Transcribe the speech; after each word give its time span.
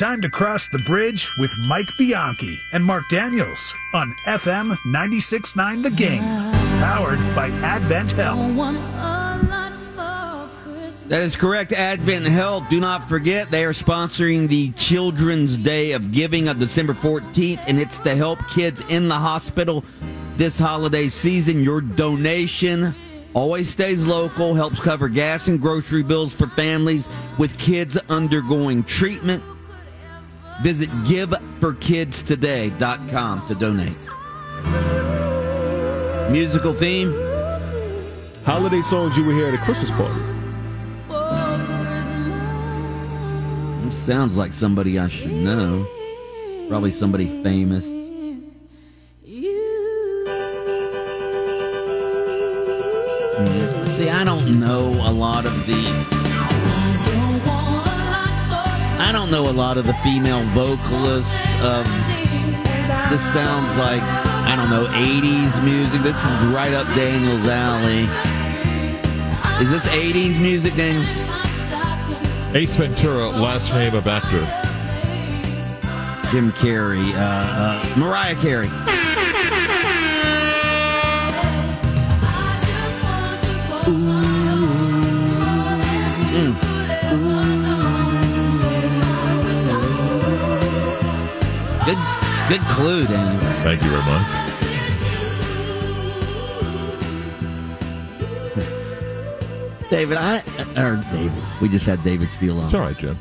time 0.00 0.22
to 0.22 0.30
cross 0.30 0.66
the 0.66 0.78
bridge 0.78 1.30
with 1.36 1.54
Mike 1.58 1.94
Bianchi 1.98 2.58
and 2.72 2.82
Marc 2.82 3.06
Daniels 3.10 3.74
on 3.92 4.14
FM 4.24 4.74
96.9 4.86 5.82
The 5.82 5.90
Game, 5.90 6.22
powered 6.80 7.18
by 7.36 7.50
AdventHealth. 7.50 8.56
That 11.08 11.22
is 11.22 11.36
correct. 11.36 11.72
AdventHealth. 11.72 12.70
Do 12.70 12.80
not 12.80 13.10
forget 13.10 13.50
they 13.50 13.62
are 13.62 13.74
sponsoring 13.74 14.48
the 14.48 14.70
Children's 14.70 15.58
Day 15.58 15.92
of 15.92 16.12
Giving 16.12 16.48
on 16.48 16.58
December 16.58 16.94
14th, 16.94 17.62
and 17.66 17.78
it's 17.78 17.98
to 17.98 18.16
help 18.16 18.38
kids 18.48 18.80
in 18.88 19.06
the 19.06 19.16
hospital 19.16 19.84
this 20.38 20.58
holiday 20.58 21.08
season. 21.08 21.62
Your 21.62 21.82
donation 21.82 22.94
always 23.34 23.68
stays 23.68 24.06
local, 24.06 24.54
helps 24.54 24.80
cover 24.80 25.10
gas 25.10 25.48
and 25.48 25.60
grocery 25.60 26.02
bills 26.02 26.32
for 26.32 26.46
families 26.46 27.06
with 27.36 27.58
kids 27.58 27.98
undergoing 28.08 28.82
treatment. 28.84 29.42
Visit 30.62 30.90
giveforkidstoday.com 31.04 33.46
to 33.48 33.54
donate. 33.54 33.96
Musical 36.30 36.74
theme. 36.74 37.12
Holiday 38.44 38.82
songs 38.82 39.16
you 39.16 39.24
would 39.24 39.34
hear 39.34 39.48
at 39.48 39.54
a 39.54 39.58
Christmas 39.58 39.90
party. 39.92 40.20
This 43.86 43.96
sounds 44.06 44.36
like 44.36 44.52
somebody 44.52 44.98
I 44.98 45.08
should 45.08 45.32
know. 45.32 45.86
Probably 46.68 46.90
somebody 46.90 47.42
famous. 47.42 47.86
Mm, 47.86 48.50
See, 53.88 54.10
I 54.10 54.24
don't 54.24 54.60
know 54.60 54.90
a 55.06 55.10
lot 55.12 55.46
of 55.46 55.66
the. 55.66 56.19
I 59.10 59.12
don't 59.12 59.32
know 59.32 59.50
a 59.50 59.50
lot 59.50 59.76
of 59.76 59.86
the 59.86 59.94
female 60.04 60.40
vocalists 60.54 61.42
of. 61.62 61.84
This 63.10 63.20
sounds 63.32 63.76
like 63.76 64.00
I 64.00 64.54
don't 64.54 64.70
know 64.70 64.86
80s 64.86 65.64
music. 65.64 66.00
This 66.02 66.16
is 66.16 66.54
right 66.54 66.72
up 66.72 66.86
Daniel's 66.94 67.44
alley. 67.48 68.04
Is 69.60 69.68
this 69.68 69.84
80s 69.86 70.40
music, 70.40 70.76
Daniel? 70.76 71.02
Ace 72.54 72.76
Ventura, 72.76 73.30
last 73.30 73.72
name 73.72 73.96
of 73.96 74.06
actor. 74.06 74.46
Jim 76.30 76.52
Carrey, 76.52 77.12
uh, 77.16 77.18
uh, 77.18 77.98
Mariah 77.98 78.36
Carey. 78.36 78.68
Good, 86.30 86.69
good 92.50 92.60
clue, 92.62 93.04
Daniel. 93.04 93.40
Thank 93.62 93.80
you 93.80 93.90
very 93.90 94.02
much. 94.02 94.26
David, 99.88 100.18
I 100.18 100.38
or 100.76 100.96
David. 101.12 101.42
We 101.62 101.68
just 101.68 101.86
had 101.86 102.02
David 102.02 102.28
Steele 102.28 102.58
on. 102.58 102.64
It's 102.64 102.74
all 102.74 102.80
right, 102.80 102.98
Jim. 102.98 103.16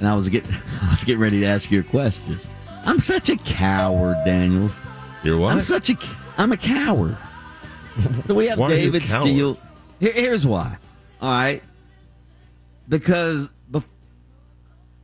and 0.00 0.08
I 0.08 0.16
was 0.16 0.28
getting 0.28 0.50
I 0.82 0.90
was 0.90 1.04
getting 1.04 1.20
ready 1.20 1.38
to 1.38 1.46
ask 1.46 1.70
you 1.70 1.78
a 1.80 1.82
question. 1.84 2.40
I'm 2.84 2.98
such 2.98 3.30
a 3.30 3.36
coward, 3.36 4.16
Daniels. 4.24 4.76
You're 5.22 5.38
what? 5.38 5.52
I'm 5.52 5.62
such 5.62 5.90
a 5.90 5.96
I'm 6.36 6.50
a 6.50 6.56
coward. 6.56 7.16
So 8.26 8.34
we 8.34 8.48
have 8.48 8.58
Why 8.58 8.72
are 8.72 8.74
you 8.74 8.88
a 8.88 8.98
David? 8.98 9.02
Steele. 9.04 9.56
Here, 10.00 10.12
here's 10.12 10.44
why. 10.44 10.78
All 11.22 11.30
right, 11.30 11.62
because 12.88 13.50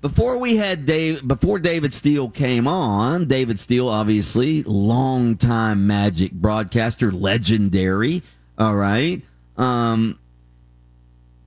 before 0.00 0.38
we 0.38 0.56
had 0.56 0.86
Dave, 0.86 1.26
before 1.26 1.58
David 1.58 1.92
Steele 1.92 2.30
came 2.30 2.66
on, 2.66 3.26
David 3.26 3.58
Steele, 3.58 3.88
obviously 3.88 4.62
longtime 4.62 5.86
Magic 5.86 6.32
broadcaster, 6.32 7.12
legendary. 7.12 8.22
All 8.58 8.76
right. 8.76 9.20
Um, 9.56 10.18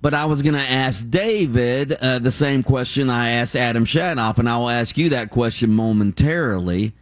but 0.01 0.13
I 0.13 0.25
was 0.25 0.41
going 0.41 0.55
to 0.55 0.59
ask 0.59 1.09
David 1.09 1.93
uh, 1.93 2.19
the 2.19 2.29
same 2.29 2.61
question 2.61 3.09
I 3.09 3.29
asked 3.29 3.55
Adam 3.55 3.85
Shanoff, 3.85 4.37
and 4.37 4.49
I 4.49 4.57
will 4.57 4.69
ask 4.69 4.97
you 4.97 5.09
that 5.09 5.29
question 5.29 5.71
momentarily. 5.71 6.93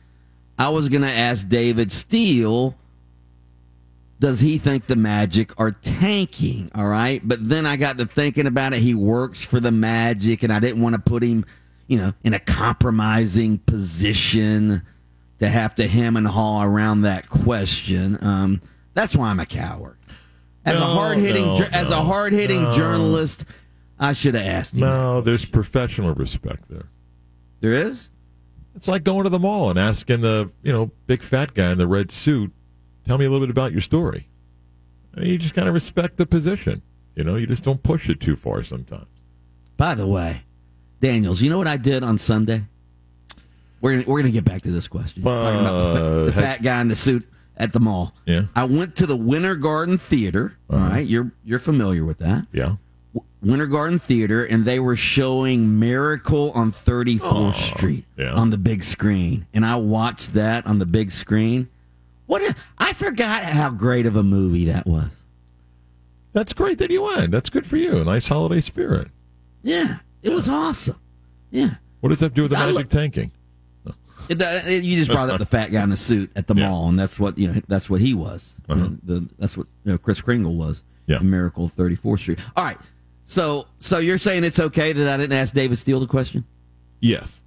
I 0.58 0.70
was 0.70 0.88
going 0.88 1.02
to 1.02 1.12
ask 1.12 1.50
David 1.50 1.92
Steele, 1.92 2.75
does 4.22 4.40
he 4.40 4.59
think 4.59 4.86
the 4.86 4.96
Magic 4.96 5.59
are 5.59 5.72
tanking? 5.72 6.70
All 6.76 6.88
right. 6.88 7.28
But 7.28 7.50
then 7.50 7.66
I 7.66 7.76
got 7.76 7.98
to 7.98 8.06
thinking 8.06 8.46
about 8.46 8.72
it. 8.74 8.80
He 8.80 8.94
works 8.94 9.44
for 9.44 9.59
the 9.59 9.72
Magic, 9.72 10.44
and 10.44 10.54
I 10.54 10.59
didn't 10.59 10.82
want 10.84 10.94
to 10.94 11.02
put 11.02 11.24
him, 11.24 11.44
you 11.88 11.98
know, 11.98 12.14
in 12.24 12.36
a 12.36 12.40
compromising 12.40 13.58
position 13.58 14.84
to 15.40 15.50
have 15.50 15.74
to 15.76 15.88
hem 15.88 16.18
and 16.18 16.28
haw 16.28 16.64
around 16.64 17.02
that 17.02 17.30
question. 17.30 18.20
Um, 18.22 18.62
that's 18.94 19.16
why 19.16 19.31
I'm 19.31 19.40
a 19.40 19.46
coward. 19.48 19.98
As 20.64 20.78
a 20.78 20.86
hard 20.86 21.18
hitting, 21.18 21.46
no, 21.46 21.68
as 21.72 21.90
a 21.90 22.04
hard 22.04 22.31
hitting 22.31 22.62
no. 22.62 22.74
journalist, 22.74 23.46
I 23.98 24.14
should 24.14 24.36
have 24.36 24.46
asked 24.46 24.76
him. 24.76 24.81
No, 24.81 25.22
there's 25.22 25.46
professional 25.46 26.14
respect 26.14 26.70
there. 26.70 26.90
There 27.62 27.74
is. 27.74 28.12
It's 28.76 28.88
like 28.88 29.04
going 29.04 29.24
to 29.24 29.31
the 29.31 29.40
mall 29.40 29.72
and 29.72 29.80
asking 29.80 30.22
the 30.22 30.52
you 30.62 30.72
know 30.72 30.92
big 31.08 31.24
fat 31.24 31.56
guy 31.56 31.72
in 31.72 31.80
the 31.80 31.88
red 31.88 32.12
suit, 32.12 32.54
tell 33.12 33.18
me 33.18 33.26
a 33.26 33.30
little 33.30 33.46
bit 33.46 33.52
about 33.52 33.74
your 33.74 33.82
story. 33.82 34.26
Mean, 35.18 35.28
you 35.28 35.38
just 35.38 35.54
kind 35.54 35.68
of 35.68 35.74
respect 35.74 36.16
the 36.16 36.26
position. 36.26 36.82
You 37.14 37.26
know, 37.26 37.36
you 37.36 37.46
just 37.46 37.62
don't 37.62 37.84
push 37.84 38.08
it 38.08 38.22
too 38.22 38.38
far 38.38 38.64
sometimes. 38.64 39.08
By 39.76 39.96
the 39.96 40.08
way, 40.08 40.44
Daniels, 41.02 41.42
you 41.42 41.50
know 41.50 41.58
what 41.58 41.68
I 41.68 41.76
did 41.76 42.04
on 42.04 42.18
Sunday? 42.18 42.64
We're 43.82 43.92
gonna, 43.98 44.04
we're 44.08 44.22
gonna 44.22 44.32
get 44.32 44.46
back 44.46 44.62
to 44.62 44.72
this 44.72 44.88
question. 44.88 45.24
Talking 45.24 45.60
about 45.60 45.94
the, 45.94 46.00
Uh, 46.22 46.24
the 46.26 46.32
fat 46.32 46.64
guy 46.64 46.80
in 46.80 46.88
the 46.88 46.96
suit 46.96 47.28
at 47.58 47.74
the 47.74 47.82
mall. 47.82 48.14
Yeah. 48.26 48.44
I 48.56 48.64
went 48.64 48.96
to 48.98 49.06
the 49.06 49.18
Winter 49.18 49.56
Garden 49.56 49.98
Theater. 49.98 50.56
all 50.70 50.78
Uh-huh. 50.78 50.90
right, 50.92 51.06
you're 51.06 51.32
you're 51.44 51.60
familiar 51.60 52.06
with 52.06 52.20
that. 52.20 52.46
Yeah. 52.54 52.76
Winter 53.44 53.66
Garden 53.68 54.00
Theater, 54.00 54.46
and 54.46 54.64
they 54.64 54.80
were 54.80 54.96
showing 54.96 55.80
Miracle 55.80 56.52
on 56.52 56.72
34th 56.72 57.56
Street 57.56 58.06
yeah. 58.16 58.32
on 58.34 58.52
the 58.52 58.58
big 58.58 58.84
screen, 58.86 59.48
and 59.54 59.66
I 59.66 59.76
watched 59.76 60.34
that 60.36 60.66
on 60.66 60.80
the 60.80 60.86
big 60.86 61.12
screen. 61.12 61.68
What 62.31 62.42
a, 62.44 62.56
I 62.78 62.94
forgot 62.94 63.44
how 63.44 63.72
great 63.72 64.06
of 64.06 64.16
a 64.16 64.24
movie 64.24 64.64
that 64.66 64.88
was. 64.88 65.09
That's 66.31 66.53
great 66.53 66.78
that 66.78 66.90
you 66.90 67.02
went. 67.02 67.31
That's 67.31 67.50
good 67.50 67.68
for 67.68 67.75
you. 67.75 67.97
A 67.97 68.06
nice 68.06 68.25
holiday 68.30 68.62
spirit. 68.62 69.09
Yeah, 69.64 69.97
it 70.24 70.30
was 70.31 70.47
awesome. 70.47 70.96
Yeah. 71.50 71.72
What 72.00 72.08
does 72.08 72.19
that 72.22 72.34
do 72.34 72.44
with 72.44 72.52
the 72.52 72.58
I 72.58 72.72
magic 72.72 72.88
tanking? 72.88 73.31
It, 74.30 74.42
it- 74.42 74.86
you 74.86 74.96
just 74.96 75.12
brought 75.12 75.30
up 75.30 75.40
the 75.40 75.46
fat 75.46 75.74
guy 75.74 75.84
in 75.84 75.90
the 75.90 75.97
suit 75.97 76.31
at 76.38 76.47
the 76.47 76.56
Yeah. 76.56 76.69
mall, 76.69 76.88
and 76.88 76.97
that's 76.97 77.19
what 77.19 77.38
you 77.38 77.50
know. 77.52 77.59
That's 77.68 77.90
what 77.90 78.00
he 78.00 78.14
was. 78.14 78.53
Uh-huh. 78.69 78.92
the, 79.03 79.28
that's 79.38 79.58
what 79.58 79.68
you 79.84 79.92
know, 79.92 79.98
Kris 79.98 80.22
Kringle 80.22 80.56
was. 80.56 80.84
Yeah. 81.08 81.19
Miracle 81.19 81.68
Thirty 81.68 81.98
Fourth 81.98 82.22
Street. 82.22 82.40
All 82.56 82.63
right. 82.63 82.78
So, 83.25 83.68
so 83.80 83.98
you're 83.98 84.18
saying 84.18 84.46
it's 84.46 84.58
okay 84.59 84.94
that 84.94 85.13
I 85.13 85.18
didn't 85.18 85.34
ask 85.38 85.53
David 85.53 85.78
Steele 85.80 86.00
the 86.00 86.08
question? 86.08 86.46
Yes. 87.02 87.42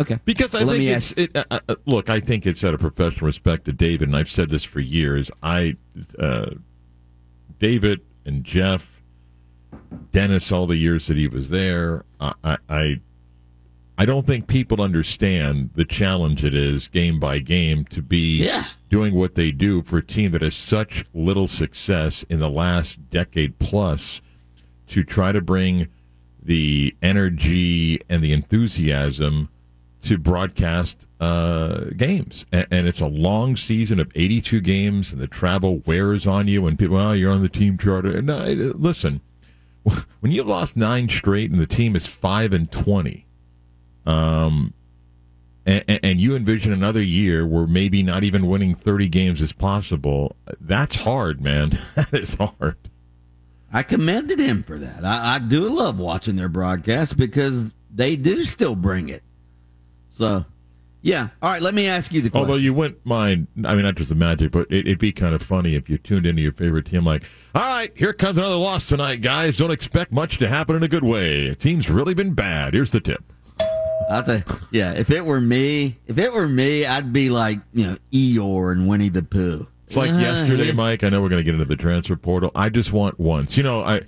Okay. 0.00 0.18
Because 0.24 0.54
I 0.54 0.64
Well, 0.64 0.74
think 0.76 0.88
it's 0.88 1.12
it, 1.12 1.36
uh, 1.36 1.44
uh, 1.68 1.74
look. 1.86 2.08
I 2.08 2.20
think 2.20 2.46
it's 2.46 2.64
out 2.64 2.72
of 2.74 2.80
professional 2.80 3.26
respect 3.26 3.66
to 3.66 3.72
David, 3.72 4.08
and 4.08 4.16
I've 4.16 4.30
said 4.30 4.48
this 4.48 4.64
for 4.64 4.80
years. 4.80 5.30
I, 5.42 5.76
uh, 6.18 6.52
David 7.58 8.00
and 8.24 8.42
Jeff, 8.42 9.02
Dennis, 10.10 10.50
all 10.50 10.66
the 10.66 10.76
years 10.76 11.06
that 11.08 11.16
he 11.18 11.28
was 11.28 11.50
there, 11.50 12.04
I, 12.18 12.32
I, 12.42 12.58
I, 12.68 13.00
I 13.98 14.04
don't 14.06 14.26
think 14.26 14.46
people 14.46 14.80
understand 14.80 15.70
the 15.74 15.84
challenge 15.84 16.42
it 16.44 16.54
is 16.54 16.88
game 16.88 17.20
by 17.20 17.38
game 17.38 17.84
to 17.86 18.00
be 18.00 18.44
Yeah. 18.44 18.64
doing 18.88 19.14
what 19.14 19.34
they 19.34 19.50
do 19.50 19.82
for 19.82 19.98
a 19.98 20.02
team 20.04 20.30
that 20.32 20.40
has 20.40 20.54
such 20.56 21.04
little 21.12 21.46
success 21.46 22.24
in 22.30 22.40
the 22.40 22.48
last 22.48 23.10
decade 23.10 23.58
plus 23.58 24.22
to 24.88 25.04
try 25.04 25.32
to 25.32 25.42
bring 25.42 25.88
the 26.42 26.96
energy 27.02 28.00
and 28.08 28.24
the 28.24 28.32
enthusiasm 28.32 29.50
to 30.02 30.18
broadcast 30.18 31.06
uh, 31.20 31.84
games. 31.96 32.46
And, 32.52 32.66
and 32.70 32.86
it's 32.88 33.00
a 33.00 33.06
long 33.06 33.56
season 33.56 34.00
of 34.00 34.10
82 34.14 34.60
games, 34.60 35.12
and 35.12 35.20
the 35.20 35.26
travel 35.26 35.82
wears 35.86 36.26
on 36.26 36.48
you, 36.48 36.66
and 36.66 36.78
people, 36.78 36.96
oh, 36.96 37.12
you're 37.12 37.32
on 37.32 37.42
the 37.42 37.48
team 37.48 37.76
charter. 37.78 38.16
And, 38.16 38.30
it- 38.30 38.80
listen, 38.80 39.20
when 40.20 40.32
you've 40.32 40.46
lost 40.46 40.76
nine 40.76 41.08
straight 41.08 41.50
and 41.50 41.60
the 41.60 41.66
team 41.66 41.94
is 41.96 42.06
5 42.06 42.52
and 42.52 42.70
20, 42.70 43.26
um, 44.06 44.72
and, 45.66 45.84
and 46.02 46.20
you 46.20 46.34
envision 46.34 46.72
another 46.72 47.02
year 47.02 47.46
where 47.46 47.66
maybe 47.66 48.02
not 48.02 48.24
even 48.24 48.46
winning 48.46 48.74
30 48.74 49.08
games 49.08 49.40
is 49.40 49.52
possible, 49.52 50.34
that's 50.60 50.96
hard, 50.96 51.40
man. 51.40 51.70
that 51.94 52.12
is 52.14 52.34
hard. 52.34 52.76
I 53.72 53.82
commended 53.84 54.40
him 54.40 54.62
for 54.64 54.78
that. 54.78 55.04
I, 55.04 55.34
I 55.36 55.38
do 55.38 55.68
love 55.68 56.00
watching 56.00 56.34
their 56.36 56.48
broadcasts 56.48 57.14
because 57.14 57.72
they 57.94 58.16
do 58.16 58.44
still 58.44 58.74
bring 58.74 59.08
it. 59.10 59.22
So, 60.10 60.44
yeah. 61.02 61.28
All 61.40 61.50
right. 61.50 61.62
Let 61.62 61.72
me 61.74 61.86
ask 61.86 62.12
you 62.12 62.20
the 62.20 62.30
question. 62.30 62.46
Although 62.48 62.58
you 62.60 62.74
wouldn't 62.74 63.04
mind, 63.06 63.46
I 63.64 63.74
mean, 63.74 63.84
not 63.84 63.94
just 63.94 64.10
the 64.10 64.14
Magic, 64.16 64.52
but 64.52 64.66
it, 64.70 64.86
it'd 64.86 64.98
be 64.98 65.12
kind 65.12 65.34
of 65.34 65.42
funny 65.42 65.74
if 65.74 65.88
you 65.88 65.96
tuned 65.98 66.26
into 66.26 66.42
your 66.42 66.52
favorite 66.52 66.86
team, 66.86 67.04
like, 67.04 67.24
all 67.54 67.62
right, 67.62 67.90
here 67.96 68.12
comes 68.12 68.36
another 68.38 68.56
loss 68.56 68.86
tonight, 68.86 69.22
guys. 69.22 69.56
Don't 69.56 69.70
expect 69.70 70.12
much 70.12 70.38
to 70.38 70.48
happen 70.48 70.76
in 70.76 70.82
a 70.82 70.88
good 70.88 71.04
way. 71.04 71.54
Team's 71.54 71.88
really 71.88 72.12
been 72.14 72.34
bad. 72.34 72.74
Here's 72.74 72.90
the 72.90 73.00
tip. 73.00 73.24
I 74.10 74.22
think, 74.22 74.44
yeah. 74.72 74.92
If 74.94 75.10
it 75.10 75.24
were 75.24 75.40
me, 75.40 75.96
if 76.08 76.18
it 76.18 76.32
were 76.32 76.48
me, 76.48 76.84
I'd 76.84 77.12
be 77.12 77.30
like 77.30 77.60
you 77.72 77.86
know 77.86 77.96
Eeyore 78.12 78.72
and 78.72 78.88
Winnie 78.88 79.08
the 79.08 79.22
Pooh. 79.22 79.68
It's 79.86 79.96
like 79.96 80.10
Uh, 80.10 80.18
yesterday. 80.18 80.72
Mike. 80.72 81.04
I 81.04 81.10
know 81.10 81.22
we're 81.22 81.28
going 81.28 81.38
to 81.40 81.44
get 81.44 81.54
into 81.54 81.64
the 81.66 81.76
transfer 81.76 82.16
portal. 82.16 82.50
I 82.54 82.70
just 82.70 82.92
want 82.92 83.20
once. 83.20 83.56
You 83.56 83.62
know, 83.62 83.82
I, 83.82 84.00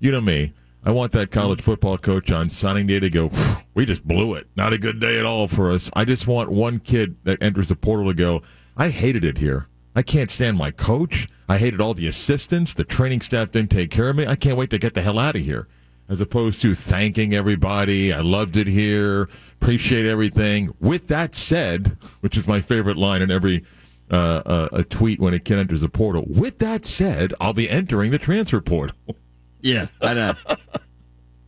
you 0.00 0.10
know 0.12 0.20
me. 0.20 0.52
I 0.84 0.90
want 0.90 1.12
that 1.12 1.30
college 1.30 1.62
football 1.62 1.96
coach 1.96 2.32
on 2.32 2.48
signing 2.48 2.88
day 2.88 2.98
to 2.98 3.08
go. 3.08 3.30
We 3.74 3.86
just 3.86 4.06
blew 4.06 4.34
it. 4.34 4.48
Not 4.56 4.72
a 4.72 4.78
good 4.78 4.98
day 4.98 5.18
at 5.18 5.24
all 5.24 5.46
for 5.46 5.70
us. 5.70 5.90
I 5.94 6.04
just 6.04 6.26
want 6.26 6.50
one 6.50 6.80
kid 6.80 7.16
that 7.22 7.40
enters 7.40 7.68
the 7.68 7.76
portal 7.76 8.08
to 8.08 8.14
go. 8.14 8.42
I 8.76 8.88
hated 8.88 9.24
it 9.24 9.38
here. 9.38 9.68
I 9.94 10.02
can't 10.02 10.30
stand 10.30 10.58
my 10.58 10.72
coach. 10.72 11.28
I 11.48 11.58
hated 11.58 11.80
all 11.80 11.94
the 11.94 12.08
assistants. 12.08 12.74
The 12.74 12.84
training 12.84 13.20
staff 13.20 13.52
didn't 13.52 13.70
take 13.70 13.90
care 13.90 14.08
of 14.08 14.16
me. 14.16 14.26
I 14.26 14.34
can't 14.34 14.58
wait 14.58 14.70
to 14.70 14.78
get 14.78 14.94
the 14.94 15.02
hell 15.02 15.20
out 15.20 15.36
of 15.36 15.42
here. 15.42 15.68
As 16.08 16.20
opposed 16.20 16.60
to 16.62 16.74
thanking 16.74 17.32
everybody. 17.32 18.12
I 18.12 18.20
loved 18.20 18.56
it 18.56 18.66
here. 18.66 19.28
Appreciate 19.60 20.04
everything. 20.04 20.74
With 20.80 21.06
that 21.08 21.36
said, 21.36 21.96
which 22.20 22.36
is 22.36 22.48
my 22.48 22.60
favorite 22.60 22.96
line 22.96 23.22
in 23.22 23.30
every 23.30 23.64
uh, 24.10 24.42
uh, 24.44 24.68
a 24.72 24.82
tweet 24.82 25.20
when 25.20 25.32
a 25.32 25.38
kid 25.38 25.58
enters 25.58 25.80
the 25.80 25.88
portal. 25.88 26.24
With 26.26 26.58
that 26.58 26.84
said, 26.84 27.32
I'll 27.40 27.54
be 27.54 27.70
entering 27.70 28.10
the 28.10 28.18
transfer 28.18 28.60
portal. 28.60 28.96
Yeah, 29.62 29.86
I 30.00 30.14
know. 30.14 30.34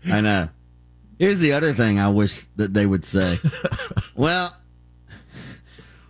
I 0.06 0.20
know. 0.20 0.48
Here's 1.18 1.38
the 1.40 1.52
other 1.52 1.72
thing 1.74 1.98
I 1.98 2.08
wish 2.10 2.42
that 2.56 2.72
they 2.74 2.86
would 2.86 3.04
say. 3.04 3.38
well, 4.14 4.54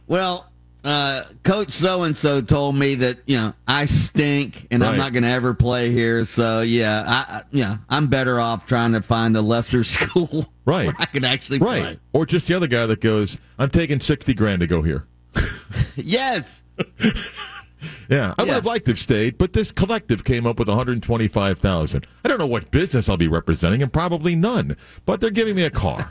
well, 0.07 0.51
uh, 0.85 1.23
Coach 1.45 1.73
so 1.73 2.03
and 2.03 2.15
so 2.17 2.41
told 2.43 2.77
me 2.77 2.95
that 2.97 3.19
you 3.27 3.37
know 3.37 3.53
I 3.67 3.87
stink 3.87 4.67
and 4.71 4.85
I'm 4.85 4.99
not 4.99 5.13
going 5.15 5.23
to 5.23 5.31
ever 5.31 5.55
play 5.55 5.91
here. 5.93 6.25
So 6.27 6.61
yeah, 6.61 7.05
I, 7.07 7.43
yeah 7.53 7.79
I'm 7.89 8.09
better 8.09 8.39
off 8.39 8.67
trying 8.67 8.93
to 8.93 9.01
find 9.01 9.35
a 9.37 9.41
lesser 9.41 9.83
school 9.85 10.53
Right. 10.67 10.87
where 10.87 10.97
I 10.99 11.07
could 11.07 11.25
actually 11.25 11.59
Right. 11.59 11.83
play. 11.83 11.99
Or 12.13 12.27
just 12.27 12.49
the 12.49 12.55
other 12.55 12.67
guy 12.67 12.85
that 12.87 13.01
goes, 13.01 13.39
I'm 13.59 13.71
taking 13.71 14.01
60 14.01 14.35
grand 14.35 14.61
to 14.61 14.67
go 14.67 14.83
here. 14.83 15.07
Yes. 15.97 16.63
Yeah, 18.09 18.35
I 18.39 18.43
would 18.43 18.53
have 18.53 18.67
liked 18.67 18.85
to 18.87 18.93
have 18.93 18.99
stayed, 18.99 19.39
but 19.39 19.53
this 19.53 19.73
collective 19.73 20.25
came 20.25 20.47
up 20.47 20.59
with 20.59 20.69
125,000. 20.69 22.07
I 22.25 22.29
don't 22.29 22.39
know 22.39 22.47
what 22.47 22.71
business 22.71 23.09
I'll 23.09 23.17
be 23.17 23.29
representing, 23.29 23.83
and 23.83 23.93
probably 23.93 24.35
none. 24.37 24.77
But 25.05 25.21
they're 25.21 25.31
giving 25.31 25.57
me 25.57 25.65
a 25.65 25.71
car. 25.71 26.11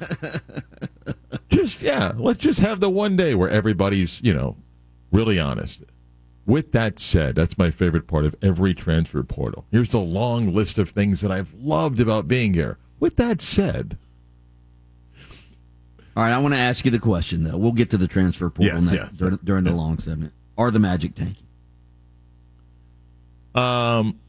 just 1.50 1.82
yeah, 1.82 2.14
let's 2.16 2.40
just 2.40 2.60
have 2.60 2.80
the 2.80 2.90
one 2.90 3.16
day 3.16 3.36
where 3.36 3.50
everybody's 3.50 4.22
you 4.22 4.34
know 4.34 4.58
really 5.12 5.40
honest. 5.40 5.84
With 6.46 6.74
that 6.74 7.00
said, 7.00 7.36
that's 7.36 7.58
my 7.58 7.72
favorite 7.72 8.06
part 8.08 8.26
of 8.26 8.36
every 8.42 8.74
transfer 8.74 9.24
portal. 9.24 9.66
Here's 9.72 9.92
the 9.92 10.00
long 10.00 10.54
list 10.54 10.78
of 10.78 10.90
things 10.90 11.22
that 11.22 11.32
I've 11.32 11.54
loved 11.54 12.02
about 12.02 12.28
being 12.28 12.54
here. 12.54 12.78
With 13.00 13.16
that 13.16 13.40
said, 13.40 13.98
All 16.18 16.24
right, 16.24 16.34
I 16.34 16.38
want 16.40 16.54
to 16.54 16.60
ask 16.60 16.84
you 16.84 16.92
the 16.92 17.00
question 17.00 17.44
though. 17.44 17.58
We'll 17.58 17.72
get 17.72 17.90
to 17.92 17.98
the 17.98 18.08
transfer 18.08 18.50
portal 18.50 18.76
Yes, 18.76 18.84
next, 18.84 18.96
yes. 18.96 19.12
during, 19.14 19.36
during 19.44 19.64
the 19.64 19.72
long 19.72 20.00
segment. 20.00 20.34
Are 20.58 20.70
the 20.70 20.80
Magic 20.80 21.16
tanking? 21.16 21.46
Um, 23.56 24.20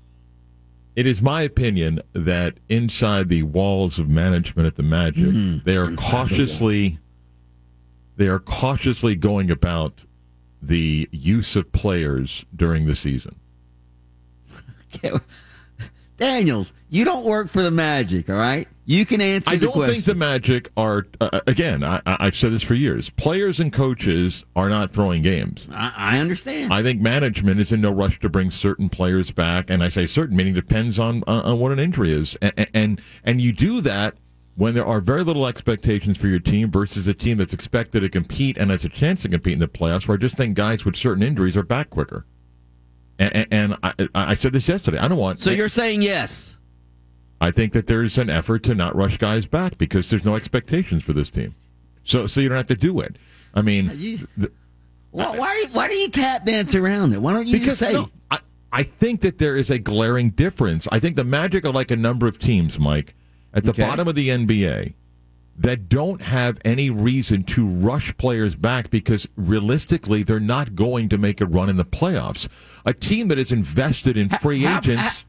it 0.97 1.07
is 1.07 1.21
my 1.23 1.43
opinion 1.43 2.01
that 2.13 2.59
inside 2.69 3.29
the 3.29 3.43
walls 3.43 3.99
of 3.99 4.09
management 4.09 4.67
at 4.67 4.77
the 4.77 4.83
Magic, 4.83 5.65
they 5.65 5.77
are 5.77 5.93
cautiously 5.97 6.99
they 8.17 8.29
are 8.29 8.39
cautiously 8.39 9.17
going 9.17 9.51
about 9.51 10.01
the 10.63 11.09
use 11.11 11.57
of 11.57 11.73
players 11.73 12.45
during 12.55 12.87
the 12.87 12.95
season. 12.95 13.35
Daniels, 16.17 16.73
you 16.91 17.05
don't 17.05 17.25
work 17.25 17.49
for 17.49 17.63
the 17.63 17.71
Magic, 17.71 18.31
all 18.31 18.37
right? 18.37 18.69
You 18.87 19.07
can 19.07 19.21
answer 19.21 19.51
I 19.51 19.57
don't 19.57 19.73
question. 19.73 19.95
think 19.95 20.05
the 20.05 20.15
Magic 20.15 20.71
are 20.77 21.07
uh, 21.21 21.41
again. 21.47 21.83
I, 21.83 22.03
I- 22.07 22.17
I've 22.21 22.37
said 22.37 22.53
this 22.53 22.63
for 22.63 22.75
years. 22.75 23.09
Players 23.11 23.59
and 23.59 23.73
coaches 23.73 24.45
are 24.55 24.69
not 24.69 24.93
throwing 24.93 25.23
games. 25.23 25.67
I, 25.73 25.93
I 25.97 26.19
understand. 26.19 26.73
I 26.73 26.83
think 26.83 27.01
management 27.01 27.59
is 27.61 27.73
in 27.73 27.81
no 27.81 27.91
rush 27.91 28.21
to 28.21 28.29
bring 28.29 28.51
certain 28.51 28.89
players 28.91 29.31
back, 29.31 29.71
and 29.71 29.83
I 29.83 29.89
say 29.89 30.07
certain 30.07 30.37
meaning 30.37 30.55
depends 30.55 30.99
on 30.99 31.25
on, 31.27 31.43
on 31.45 31.59
what 31.59 31.73
an 31.73 31.79
injury 31.79 32.13
is, 32.13 32.37
and, 32.43 32.69
and 32.75 33.01
and 33.25 33.41
you 33.41 33.53
do 33.53 33.81
that 33.81 34.17
when 34.57 34.75
there 34.75 34.87
are 34.87 35.01
very 35.01 35.25
little 35.25 35.47
expectations 35.49 36.17
for 36.19 36.29
your 36.29 36.39
team 36.39 36.71
versus 36.71 37.09
a 37.09 37.15
team 37.15 37.39
that's 37.39 37.53
expected 37.55 38.01
to 38.01 38.09
compete 38.09 38.57
and 38.57 38.71
has 38.71 38.85
a 38.85 38.89
chance 38.89 39.23
to 39.23 39.29
compete 39.31 39.55
in 39.55 39.59
the 39.61 39.67
playoffs. 39.67 40.07
Where 40.07 40.17
I 40.17 40.21
just 40.21 40.37
think 40.37 40.55
guys 40.57 40.85
with 40.85 40.95
certain 40.95 41.23
injuries 41.23 41.57
are 41.57 41.63
back 41.65 41.89
quicker, 41.91 42.27
and, 43.19 43.47
and, 43.51 43.77
I, 43.83 43.93
I 44.15 44.35
said 44.35 44.53
this 44.53 44.69
yesterday. 44.69 44.99
I 44.99 45.09
don't 45.09 45.19
want. 45.19 45.41
so 45.41 45.51
you're 45.51 45.69
saying 45.69 46.03
yes? 46.03 46.57
I 47.41 47.51
think 47.51 47.73
that 47.75 47.87
there's 47.87 48.17
an 48.19 48.31
effort 48.31 48.63
to 48.65 48.75
not 48.75 48.97
rush 48.97 49.19
guys 49.19 49.47
back 49.47 49.77
because 49.79 50.09
there's 50.11 50.25
no 50.25 50.35
expectations 50.37 51.03
for 51.03 51.13
this 51.13 51.31
team, 51.31 51.55
so 52.03 52.27
so 52.27 52.41
you 52.41 52.49
don't 52.49 52.57
have 52.57 52.67
to 52.69 52.75
do 52.75 53.01
it. 53.01 53.17
I 53.55 53.63
mean, 53.63 53.91
You- 53.97 54.27
the, 54.37 54.51
Why, 55.11 55.37
why, 55.39 55.65
why 55.73 55.89
do 55.89 55.95
you 55.95 56.09
tap 56.09 56.45
dance 56.45 56.75
around 56.75 57.13
it? 57.13 57.21
Why 57.23 57.33
don't 57.33 57.47
you 57.47 57.53
because 57.53 57.79
just 57.79 57.81
say? 57.81 57.93
no, 57.93 58.09
I, 58.31 58.39
I 58.73 58.83
think 58.83 59.21
that 59.21 59.39
there 59.39 59.57
is 59.57 59.71
a 59.71 59.79
glaring 59.79 60.31
difference. 60.31 60.89
I 60.91 60.99
think 60.99 61.15
the 61.17 61.23
Magic 61.25 61.65
are 61.65 61.73
like 61.73 61.91
a 61.93 61.97
number 61.97 62.27
of 62.27 62.39
teams, 62.39 62.79
Mike, 62.79 63.15
at 63.53 63.63
the 63.65 63.71
Okay. 63.71 63.83
bottom 63.83 64.09
of 64.09 64.15
the 64.17 64.29
NBA 64.31 64.95
that 65.57 65.89
don't 65.89 66.21
have 66.23 66.59
any 66.65 66.91
reason 66.91 67.45
to 67.45 67.67
rush 67.67 68.17
players 68.17 68.57
back 68.57 68.91
because 68.91 69.27
realistically 69.37 70.23
they're 70.23 70.41
not 70.41 70.75
going 70.75 71.09
to 71.11 71.19
make 71.19 71.41
a 71.41 71.47
run 71.47 71.69
in 71.69 71.77
the 71.77 71.85
playoffs. 71.85 72.49
A 72.85 72.93
team 72.93 73.29
that 73.29 73.39
is 73.39 73.53
invested 73.53 74.17
in 74.17 74.29
free 74.29 74.63
how- 74.63 74.79
agents. 74.79 75.25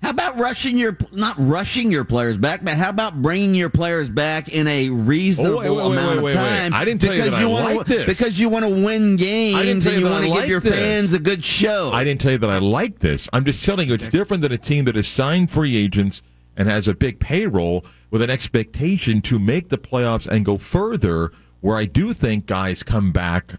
How 0.00 0.10
about 0.10 0.38
rushing 0.38 0.78
your 0.78 0.96
not 1.10 1.34
rushing 1.38 1.90
your 1.90 2.04
players 2.04 2.38
back, 2.38 2.64
but 2.64 2.76
how 2.76 2.88
about 2.88 3.20
bringing 3.20 3.56
your 3.56 3.68
players 3.68 4.08
back 4.08 4.48
in 4.48 4.68
a 4.68 4.90
reasonable 4.90 5.58
Oh, 5.58 5.60
wait, 5.60 5.70
wait, 5.70 5.98
amount 5.98 6.22
wait, 6.22 6.30
of 6.30 6.36
time? 6.36 6.72
I 6.72 6.84
didn't 6.84 7.00
tell 7.00 7.12
you 7.14 7.24
because 7.24 7.38
that 7.40 7.42
I 7.42 7.46
wanna, 7.46 7.74
like 7.78 7.86
this. 7.88 8.06
because 8.06 8.38
you 8.38 8.48
want 8.48 8.64
to 8.64 8.68
win 8.70 9.16
games 9.16 9.56
I 9.56 9.64
didn't 9.64 9.82
tell 9.82 9.92
and 9.94 10.00
you 10.00 10.06
want 10.08 10.22
I 10.22 10.28
to 10.28 10.32
give 10.32 10.36
like 10.42 10.48
your 10.48 10.60
this. 10.60 10.72
fans 10.72 11.14
a 11.14 11.18
good 11.18 11.44
show. 11.44 11.90
I 11.92 12.04
didn't 12.04 12.20
tell 12.20 12.30
you 12.30 12.38
that 12.38 12.48
I 12.48 12.58
like 12.58 13.00
this. 13.00 13.28
I'm 13.32 13.44
just 13.44 13.64
telling 13.64 13.88
you 13.88 13.94
it's 13.94 14.08
different 14.08 14.42
than 14.42 14.52
a 14.52 14.56
team 14.56 14.84
that 14.84 14.94
has 14.94 15.08
signed 15.08 15.50
free 15.50 15.74
agents 15.76 16.22
and 16.58 16.68
has 16.68 16.88
a 16.88 16.94
big 16.94 17.20
payroll 17.20 17.86
with 18.10 18.20
an 18.20 18.28
expectation 18.28 19.22
to 19.22 19.38
make 19.38 19.68
the 19.70 19.78
playoffs 19.78 20.26
and 20.26 20.44
go 20.44 20.58
further, 20.58 21.32
where 21.60 21.76
I 21.76 21.86
do 21.86 22.12
think 22.12 22.46
guys 22.46 22.82
come 22.82 23.12
back 23.12 23.54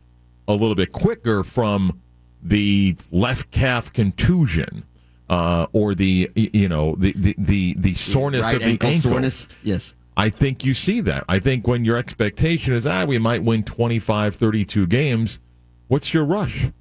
a 0.47 0.53
little 0.53 0.75
bit 0.75 0.91
quicker 0.91 1.43
from 1.43 2.01
the 2.43 2.95
left 3.09 3.49
calf 3.49 3.91
contusion. 3.91 4.85
Uh, 5.29 5.67
or 5.73 5.93
the 5.93 6.31
you 6.35 6.67
know 6.67 6.95
the 6.97 7.13
the 7.15 7.35
the, 7.37 7.75
the 7.77 7.93
soreness 7.93 8.41
right 8.41 8.55
of 8.55 8.61
the 8.61 8.67
ankle, 8.67 8.89
ankle. 8.89 9.11
soreness. 9.11 9.47
Yes. 9.61 9.93
I 10.17 10.29
think 10.29 10.65
you 10.65 10.73
see 10.73 11.01
that. 11.01 11.23
I 11.29 11.37
think 11.37 11.67
when 11.67 11.85
your 11.85 11.97
expectation 11.97 12.73
is, 12.73 12.87
ah, 12.87 13.05
we 13.05 13.19
might 13.19 13.43
win 13.43 13.63
25, 13.63 14.35
32 14.35 14.87
games, 14.87 15.39
what's 15.87 16.13
your 16.13 16.25
rush? 16.25 16.71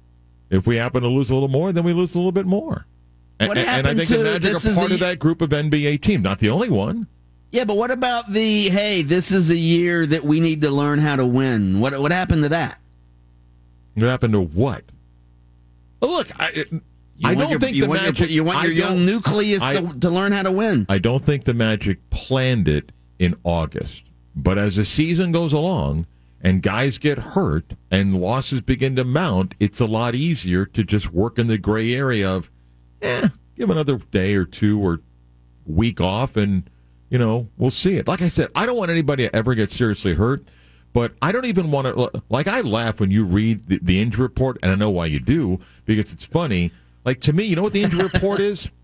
If 0.49 0.67
we 0.67 0.77
happen 0.77 1.03
to 1.03 1.07
lose 1.07 1.29
a 1.29 1.35
little 1.35 1.47
more, 1.47 1.71
then 1.71 1.83
we 1.85 1.93
lose 1.93 2.15
a 2.15 2.17
little 2.17 2.33
bit 2.33 2.47
more. 2.47 2.85
And, 3.39 3.47
What 3.47 3.57
and 3.57 3.67
I 3.69 3.71
happened 3.71 3.97
think 3.99 4.09
to- 4.09 4.17
the 4.17 4.23
Magic 4.23 4.41
this 4.53 4.65
are 4.65 4.75
part 4.75 4.87
the- 4.89 4.93
of 4.95 4.99
that 4.99 5.19
group 5.19 5.41
of 5.41 5.49
NBA 5.53 6.01
team. 6.01 6.21
Not 6.21 6.39
the 6.39 6.49
only 6.49 6.69
one. 6.69 7.07
Yeah, 7.51 7.63
but 7.63 7.77
what 7.77 7.89
about 7.89 8.31
the 8.31 8.69
hey? 8.69 9.01
This 9.01 9.31
is 9.31 9.49
a 9.49 9.55
year 9.57 10.05
that 10.05 10.23
we 10.23 10.39
need 10.39 10.61
to 10.61 10.69
learn 10.69 10.99
how 10.99 11.15
to 11.15 11.25
win. 11.25 11.79
What 11.79 11.99
what 11.99 12.11
happened 12.11 12.43
to 12.43 12.49
that? 12.49 12.79
What 13.95 14.05
happened 14.07 14.33
to 14.33 14.41
what? 14.41 14.83
Look, 16.01 16.27
I, 16.39 16.65
I 17.23 17.35
don't 17.35 17.49
your, 17.49 17.59
think 17.59 17.75
you 17.75 17.83
the 17.83 17.89
want 17.89 18.01
Magic. 18.03 18.19
Your, 18.19 18.29
you 18.29 18.43
want 18.43 18.59
I 18.59 18.63
your 18.65 18.73
young 18.73 19.05
nucleus 19.05 19.61
I- 19.63 19.81
to, 19.81 19.99
to 19.99 20.09
learn 20.09 20.31
how 20.31 20.43
to 20.43 20.51
win. 20.51 20.85
I 20.89 20.99
don't 20.99 21.23
think 21.23 21.45
the 21.45 21.53
Magic 21.53 22.07
planned 22.09 22.67
it 22.67 22.91
in 23.17 23.35
August. 23.43 24.03
But 24.35 24.57
as 24.57 24.75
the 24.77 24.85
season 24.85 25.31
goes 25.31 25.51
along 25.51 26.05
and 26.41 26.61
guys 26.61 26.97
get 26.97 27.17
hurt 27.17 27.73
and 27.91 28.21
losses 28.21 28.61
begin 28.61 28.95
to 28.95 29.03
mount, 29.03 29.55
it's 29.59 29.79
a 29.81 29.85
lot 29.85 30.15
easier 30.15 30.65
to 30.67 30.83
just 30.83 31.11
work 31.11 31.37
in 31.39 31.47
the 31.47 31.57
gray 31.57 31.93
area 31.93 32.29
of, 32.29 32.49
eh, 33.01 33.29
give 33.55 33.69
another 33.69 33.97
day 33.97 34.35
or 34.35 34.45
two 34.45 34.79
or 34.79 35.01
week 35.65 36.01
off 36.01 36.35
and, 36.35 36.69
you 37.09 37.17
know, 37.17 37.47
we'll 37.57 37.71
see 37.71 37.97
it. 37.97 38.07
Like 38.07 38.21
I 38.21 38.29
said, 38.29 38.49
I 38.55 38.65
don't 38.65 38.77
want 38.77 38.91
anybody 38.91 39.27
to 39.27 39.35
ever 39.35 39.55
get 39.55 39.71
seriously 39.71 40.13
hurt, 40.13 40.43
but 40.93 41.13
I 41.21 41.31
don't 41.31 41.45
even 41.45 41.71
want 41.71 41.87
to, 41.87 42.23
like, 42.29 42.47
I 42.47 42.61
laugh 42.61 42.99
when 42.99 43.11
you 43.11 43.23
read 43.23 43.67
the, 43.67 43.79
the 43.81 44.01
injury 44.01 44.23
report, 44.23 44.57
and 44.63 44.71
I 44.71 44.75
know 44.75 44.89
why 44.89 45.05
you 45.05 45.19
do, 45.19 45.59
because 45.85 46.11
it's 46.11 46.25
funny. 46.25 46.71
Like, 47.05 47.21
to 47.21 47.33
me, 47.33 47.43
you 47.43 47.55
know 47.55 47.63
what 47.63 47.73
the 47.73 47.83
injury 47.83 48.03
report 48.03 48.39
is? 48.39 48.69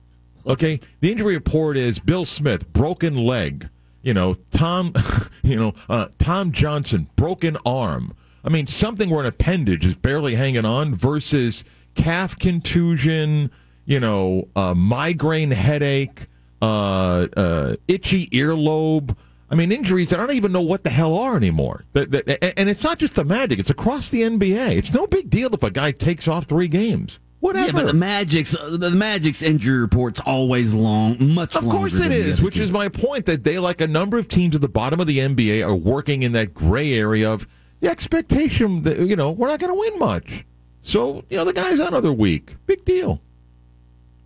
Okay, 0.48 0.80
the 1.00 1.12
injury 1.12 1.34
report 1.34 1.76
is 1.76 1.98
Bill 1.98 2.24
Smith, 2.24 2.72
broken 2.72 3.16
leg. 3.16 3.68
You 4.04 4.14
know, 4.14 4.36
Tom, 4.52 4.94
you 5.44 5.56
know, 5.56 5.74
uh, 5.90 6.10
Tom 6.20 6.52
Johnson, 6.52 7.10
broken 7.16 7.58
arm. 7.66 8.16
I 8.44 8.50
mean, 8.50 8.68
something 8.68 9.10
where 9.10 9.22
an 9.22 9.26
appendage 9.26 9.88
is 9.88 9.96
barely 9.96 10.36
hanging 10.36 10.64
on 10.64 10.94
versus 10.94 11.64
calf 11.96 12.38
contusion, 12.38 13.50
you 13.86 14.00
know, 14.00 14.48
uh, 14.56 14.74
migraine 14.74 15.52
headache, 15.52 16.28
uh, 16.62 17.28
uh, 17.36 17.76
itchy 17.88 18.28
earlobe. 18.28 19.16
I 19.50 19.56
mean, 19.56 19.72
injuries 19.72 20.10
that 20.10 20.20
I 20.20 20.26
don't 20.26 20.36
even 20.36 20.52
know 20.52 20.62
what 20.62 20.84
the 20.84 20.90
hell 20.90 21.16
are 21.16 21.38
anymore. 21.38 21.86
That, 21.94 22.12
that, 22.12 22.60
and- 22.60 22.68
it's 22.70 22.84
not 22.84 22.98
just 23.00 23.14
the 23.16 23.24
Magic; 23.24 23.60
it's 23.60 23.70
across 23.70 24.10
the 24.10 24.22
NBA. 24.24 24.76
It's 24.76 24.94
no 24.94 25.06
big 25.08 25.30
deal 25.30 25.54
if 25.54 25.62
a 25.64 25.70
guy 25.72 25.92
takes 25.92 26.28
off 26.28 26.46
three 26.46 26.68
games. 26.68 27.20
whatever. 27.42 27.66
Yeah, 27.68 27.72
but 27.74 27.86
the 27.88 27.94
Magic's 27.94 28.52
the 28.52 28.92
Magic's 28.92 29.44
injury 29.44 29.78
report's 29.80 30.20
always 30.22 30.74
long, 30.74 31.18
much 31.34 31.56
Of 31.56 31.64
course 31.70 32.00
it 32.00 32.12
is, 32.12 32.42
which 32.42 32.58
is 32.58 32.72
my 32.72 32.90
point 32.90 33.28
that 33.28 33.44
they, 33.44 33.60
like 33.60 33.82
a 33.82 33.88
number 33.88 34.18
of 34.18 34.28
teams 34.28 34.56
at 34.56 34.62
the 34.62 34.68
bottom 34.70 35.00
of 35.00 35.06
the 35.06 35.20
NBA, 35.20 35.64
are 35.66 35.76
working 35.76 36.24
in 36.24 36.32
that 36.32 36.56
gray 36.56 36.94
area 36.94 37.32
of 37.32 37.48
the 37.82 37.90
expectation 37.90 38.82
that, 38.82 38.98
you 38.98 39.16
know, 39.16 39.30
we're 39.30 39.48
not 39.48 39.60
going 39.60 39.72
to 39.72 39.80
win 39.80 40.00
much. 40.00 40.44
So, 40.82 41.24
you 41.30 41.38
know, 41.38 41.46
the 41.46 41.54
guy's 41.54 41.80
out 41.80 41.90
another 41.90 42.14
week. 42.14 42.56
Big 42.66 42.84
deal. 42.84 43.22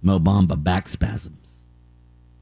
Mo 0.01 0.20
Bamba 0.20 0.62
back 0.62 0.88
spasms. 0.88 1.36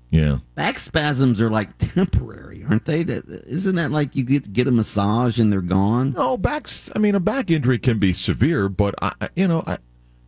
Yeah. 0.09 0.37
Back 0.55 0.79
spasms 0.79 1.41
are 1.41 1.49
like 1.49 1.77
temporary, 1.79 2.63
aren't 2.69 2.85
they? 2.85 3.03
That 3.03 3.25
isn't 3.27 3.75
that 3.75 3.91
like 3.91 4.15
you 4.15 4.23
get 4.23 4.53
get 4.53 4.67
a 4.67 4.71
massage 4.71 5.37
and 5.39 5.51
they're 5.51 5.61
gone? 5.61 6.11
No, 6.11 6.37
backs, 6.37 6.89
I 6.95 6.99
mean, 6.99 7.13
a 7.15 7.19
back 7.19 7.51
injury 7.51 7.77
can 7.77 7.99
be 7.99 8.13
severe, 8.13 8.69
but, 8.69 8.95
I, 9.01 9.11
I- 9.19 9.29
you 9.35 9.47
know, 9.47 9.63
I, 9.67 9.77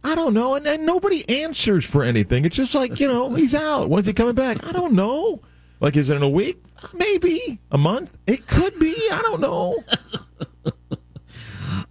I 0.03 0.15
don't 0.15 0.33
know. 0.33 0.55
And, 0.55 0.65
and 0.67 0.85
nobody 0.85 1.27
answers 1.43 1.85
for 1.85 2.03
anything. 2.03 2.43
It's 2.45 2.55
just 2.55 2.75
like, 2.75 2.99
you 2.99 3.07
know, 3.07 3.29
he's 3.35 3.55
out. 3.55 3.89
When's 3.89 4.07
he 4.07 4.13
coming 4.13 4.35
back? 4.35 4.63
I 4.65 4.71
don't 4.73 4.93
know. 4.93 5.41
Like, 5.81 5.95
is 5.95 6.09
it 6.09 6.15
in 6.17 6.23
a 6.23 6.29
week? 6.29 6.61
Maybe. 6.93 7.59
A 7.71 7.77
month? 7.77 8.17
It 8.27 8.47
could 8.47 8.77
be. 8.79 8.93
I 9.11 9.21
don't 9.21 9.39
know. 9.39 9.77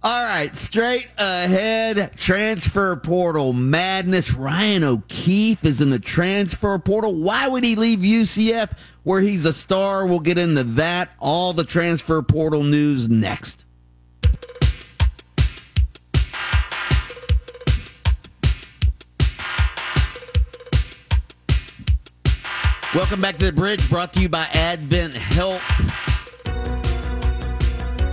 All 0.01 0.23
right, 0.23 0.55
straight 0.55 1.09
ahead 1.17 2.15
transfer 2.15 2.95
portal 2.95 3.51
madness. 3.51 4.31
Ryan 4.33 4.85
O'Keefe 4.85 5.65
is 5.65 5.81
in 5.81 5.89
the 5.89 5.99
transfer 5.99 6.79
portal. 6.79 7.15
Why 7.15 7.49
would 7.49 7.65
he 7.65 7.75
leave 7.75 7.99
UCF 7.99 8.71
where 9.03 9.19
he's 9.19 9.43
a 9.43 9.51
star? 9.51 10.07
We'll 10.07 10.21
get 10.21 10.37
into 10.37 10.63
that. 10.63 11.13
All 11.19 11.51
the 11.51 11.65
transfer 11.65 12.21
portal 12.21 12.63
news 12.63 13.09
next. 13.09 13.65
Welcome 22.95 23.19
back 23.19 23.35
to 23.39 23.47
the 23.47 23.51
bridge, 23.51 23.89
brought 23.89 24.13
to 24.13 24.21
you 24.21 24.29
by 24.29 24.45
AdventHealth. 24.45 26.08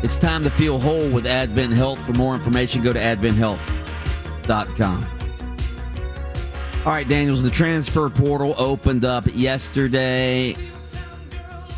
It's 0.03 0.19
time 0.19 0.45
to 0.45 0.50
feel 0.50 0.79
whole 0.79 1.11
with 1.11 1.25
AdventHealth. 1.25 2.05
For 2.07 2.12
more 2.12 2.35
information, 2.35 2.83
go 2.83 2.93
to 2.93 3.00
adventhealth.com. 3.00 5.07
All 6.85 6.93
right, 6.93 7.09
Daniels, 7.09 7.43
the 7.43 7.50
transfer 7.50 8.09
portal 8.09 8.55
opened 8.59 9.05
up 9.05 9.25
yesterday. 9.35 10.55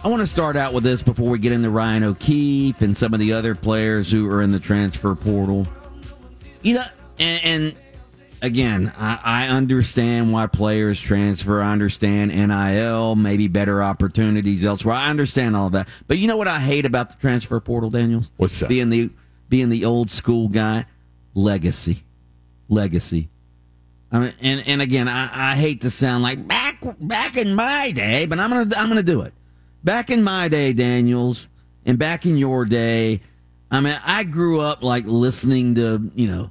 I 0.05 0.09
want 0.09 0.21
to 0.21 0.27
start 0.27 0.57
out 0.57 0.75
with 0.75 0.85
this 0.85 1.03
before 1.03 1.31
we 1.31 1.39
get 1.39 1.53
into 1.53 1.71
Ryan 1.71 2.05
O'Keefe 2.05 2.83
and 2.83 2.97
some 2.97 3.15
of 3.15 3.21
the 3.21 3.33
other 3.33 3.55
players 3.55 4.11
who 4.11 4.31
are 4.31 4.43
in 4.43 4.53
the 4.53 4.61
transfer 4.61 5.15
portal. 5.15 5.67
You 6.63 6.75
know, 6.75 6.85
and, 7.19 7.45
and 7.45 7.75
again, 8.43 8.93
I, 8.97 9.19
I 9.23 9.49
understand 9.49 10.33
why 10.33 10.47
players 10.47 11.01
transfer. 11.01 11.61
I 11.61 11.73
understand 11.73 12.31
NIL, 12.31 13.17
maybe 13.17 13.49
better 13.49 13.83
opportunities 13.83 14.65
elsewhere. 14.65 14.95
I 14.95 15.11
understand 15.11 15.57
all 15.57 15.71
that. 15.71 15.89
But 16.07 16.19
you 16.19 16.29
know 16.29 16.37
what 16.37 16.49
I 16.49 16.61
hate 16.61 16.87
about 16.87 17.11
the 17.11 17.17
transfer 17.17 17.59
portal, 17.61 17.91
Daniels? 17.91 18.31
What's 18.37 18.59
that? 18.61 18.69
Being 18.69 18.91
the 18.91 19.11
being 19.49 19.69
the 19.69 19.85
old 19.85 20.11
school 20.11 20.49
guy, 20.49 20.87
legacy, 21.35 22.03
legacy. 22.69 23.29
I 24.11 24.19
mean, 24.21 24.33
and 24.41 24.67
and 24.67 24.83
again, 24.83 25.09
I, 25.09 25.53
I 25.53 25.57
hate 25.57 25.83
to 25.83 25.91
sound 25.91 26.23
like 26.23 26.47
back 26.47 26.79
back 27.01 27.37
in 27.37 27.55
my 27.55 27.91
day, 27.91 28.27
but 28.27 28.39
I'm 28.39 28.51
gonna 28.51 28.75
I'm 28.77 28.89
gonna 28.89 29.03
do 29.03 29.23
it. 29.23 29.35
Back 29.85 30.11
in 30.11 30.23
my 30.23 30.49
day, 30.49 30.73
Daniels, 30.73 31.49
and 31.85 31.99
back 31.99 32.27
in 32.27 32.37
your 32.37 32.65
day, 32.65 33.21
I 33.71 33.81
mean, 33.81 33.99
I 34.05 34.25
grew 34.25 34.61
up 34.61 34.83
like 34.83 35.05
listening 35.07 35.75
to 35.77 36.11
you 36.15 36.29
know 36.29 36.51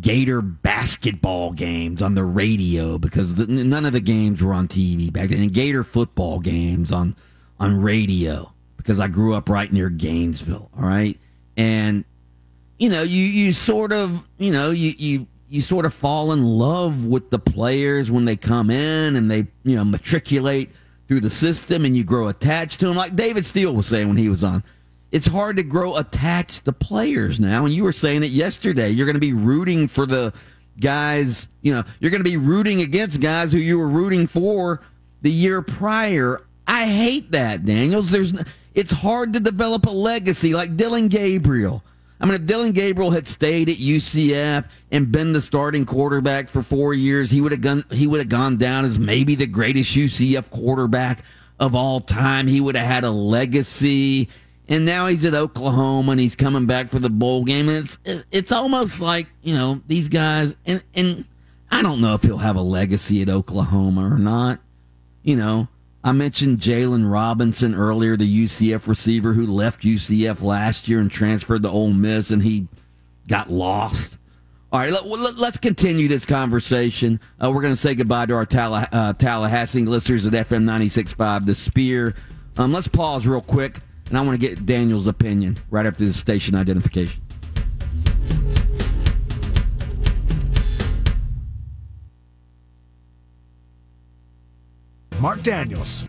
Gator 0.00 0.40
basketball 0.40 1.52
games 1.52 2.02
on 2.02 2.14
the 2.14 2.24
radio 2.24 2.98
because 2.98 3.34
the, 3.36 3.46
none 3.46 3.84
of 3.84 3.92
the 3.92 4.00
games 4.00 4.42
were 4.42 4.52
on 4.52 4.66
TV 4.66 5.12
back 5.12 5.30
then. 5.30 5.42
And 5.42 5.52
Gator 5.52 5.84
football 5.84 6.40
games 6.40 6.90
on 6.90 7.14
on 7.60 7.80
radio 7.80 8.52
because 8.76 8.98
I 8.98 9.08
grew 9.08 9.34
up 9.34 9.48
right 9.48 9.72
near 9.72 9.90
Gainesville. 9.90 10.70
All 10.76 10.82
right, 10.82 11.18
and 11.56 12.04
you 12.78 12.88
know, 12.88 13.02
you 13.02 13.24
you 13.24 13.52
sort 13.52 13.92
of 13.92 14.26
you 14.38 14.52
know 14.52 14.70
you 14.72 14.94
you 14.98 15.26
you 15.48 15.60
sort 15.60 15.86
of 15.86 15.94
fall 15.94 16.32
in 16.32 16.44
love 16.44 17.06
with 17.06 17.30
the 17.30 17.38
players 17.38 18.10
when 18.10 18.24
they 18.24 18.36
come 18.36 18.70
in 18.70 19.14
and 19.14 19.30
they 19.30 19.46
you 19.62 19.76
know 19.76 19.84
matriculate 19.84 20.70
through 21.06 21.20
the 21.20 21.30
system 21.30 21.84
and 21.84 21.96
you 21.96 22.02
grow 22.02 22.28
attached 22.28 22.80
to 22.80 22.86
them. 22.86 22.96
Like 22.96 23.14
David 23.14 23.44
Steele 23.44 23.74
was 23.74 23.86
saying 23.86 24.08
when 24.08 24.16
he 24.16 24.28
was 24.28 24.42
on 24.42 24.64
it's 25.14 25.28
hard 25.28 25.54
to 25.54 25.62
grow 25.62 25.94
attached 25.94 26.64
to 26.64 26.72
players 26.72 27.38
now. 27.38 27.64
And 27.64 27.72
you 27.72 27.84
were 27.84 27.92
saying 27.92 28.24
it 28.24 28.32
yesterday. 28.32 28.90
You're 28.90 29.06
going 29.06 29.14
to 29.14 29.20
be 29.20 29.32
rooting 29.32 29.86
for 29.86 30.06
the 30.06 30.34
guys, 30.80 31.46
you 31.62 31.72
know, 31.72 31.84
you're 32.00 32.10
going 32.10 32.24
to 32.24 32.28
be 32.28 32.36
rooting 32.36 32.80
against 32.80 33.20
guys 33.20 33.52
who 33.52 33.58
you 33.58 33.78
were 33.78 33.88
rooting 33.88 34.26
for 34.26 34.82
the 35.22 35.30
year 35.30 35.62
prior. 35.62 36.44
I 36.66 36.86
hate 36.86 37.30
that, 37.30 37.64
Daniels. 37.64 38.10
There's, 38.10 38.32
it's 38.74 38.90
hard 38.90 39.34
to 39.34 39.40
develop 39.40 39.86
a 39.86 39.90
legacy 39.90 40.52
like 40.52 40.76
Dillon 40.76 41.06
Gabriel. 41.06 41.84
I 42.20 42.24
mean, 42.24 42.34
if 42.34 42.46
Dillon 42.46 42.72
Gabriel 42.72 43.12
had 43.12 43.28
stayed 43.28 43.68
at 43.68 43.76
UCF 43.76 44.64
and 44.90 45.12
been 45.12 45.32
the 45.32 45.40
starting 45.40 45.86
quarterback 45.86 46.48
for 46.48 46.64
four 46.64 46.92
years, 46.92 47.30
he 47.30 47.40
would 47.40 47.52
have 47.52 47.60
gone. 47.60 47.84
He 47.92 48.08
would 48.08 48.18
have 48.18 48.28
gone 48.28 48.56
down 48.56 48.84
as 48.84 48.98
maybe 48.98 49.36
the 49.36 49.46
greatest 49.46 49.94
UCF 49.94 50.50
quarterback 50.50 51.22
of 51.60 51.76
all 51.76 52.00
time. 52.00 52.48
He 52.48 52.60
would 52.60 52.74
have 52.74 52.86
had 52.86 53.04
a 53.04 53.10
legacy. 53.10 54.28
And 54.68 54.84
now 54.84 55.08
he's 55.08 55.24
at 55.24 55.34
Oklahoma 55.34 56.12
and 56.12 56.20
he's 56.20 56.36
coming 56.36 56.66
back 56.66 56.90
for 56.90 56.98
the 56.98 57.10
bowl 57.10 57.44
game. 57.44 57.68
And 57.68 57.84
it's 57.84 57.98
it's 58.30 58.52
almost 58.52 59.00
like 59.00 59.26
you 59.42 59.54
know 59.54 59.80
these 59.86 60.08
guys. 60.08 60.56
And 60.64 60.82
and 60.94 61.24
I 61.70 61.82
don't 61.82 62.00
know 62.00 62.14
if 62.14 62.22
he'll 62.22 62.38
have 62.38 62.56
a 62.56 62.62
legacy 62.62 63.20
at 63.22 63.28
Oklahoma 63.28 64.14
or 64.14 64.18
not. 64.18 64.60
You 65.22 65.36
know, 65.36 65.68
I 66.02 66.12
mentioned 66.12 66.60
Jaylon 66.60 67.10
Robinson 67.10 67.74
earlier, 67.74 68.16
the 68.16 68.44
UCF 68.44 68.86
receiver 68.86 69.32
who 69.32 69.46
left 69.46 69.82
UCF 69.82 70.42
last 70.42 70.86
year 70.86 71.00
and 71.00 71.10
transferred 71.10 71.62
to 71.62 71.70
Ole 71.70 71.92
Miss, 71.92 72.30
and 72.30 72.42
he 72.42 72.68
got 73.26 73.50
lost. 73.50 74.18
All 74.70 74.80
right, 74.80 74.92
let, 74.92 75.38
us 75.38 75.56
continue 75.56 76.08
this 76.08 76.26
conversation. 76.26 77.20
Uh, 77.42 77.50
we're 77.50 77.62
going 77.62 77.72
to 77.72 77.80
say 77.80 77.94
goodbye 77.94 78.26
to 78.26 78.34
our 78.34 78.44
Talla, 78.44 78.88
uh, 78.90 79.12
Tallahassee 79.12 79.84
listeners 79.84 80.26
at 80.26 80.32
FM 80.32 80.64
96.5, 80.64 81.46
The 81.46 81.54
Spear. 81.54 82.14
Um, 82.56 82.72
let's 82.72 82.88
pause 82.88 83.24
real 83.24 83.40
quick, 83.40 83.78
and 84.08 84.18
I 84.18 84.20
want 84.20 84.40
to 84.40 84.46
get 84.48 84.64
Daniel's 84.66 85.06
opinion 85.06 85.58
right 85.70 85.86
after 85.86 86.04
the 86.04 86.12
station 86.12 86.54
identification. 86.54 87.20
Marc 95.20 95.42
Daniels. 95.42 96.06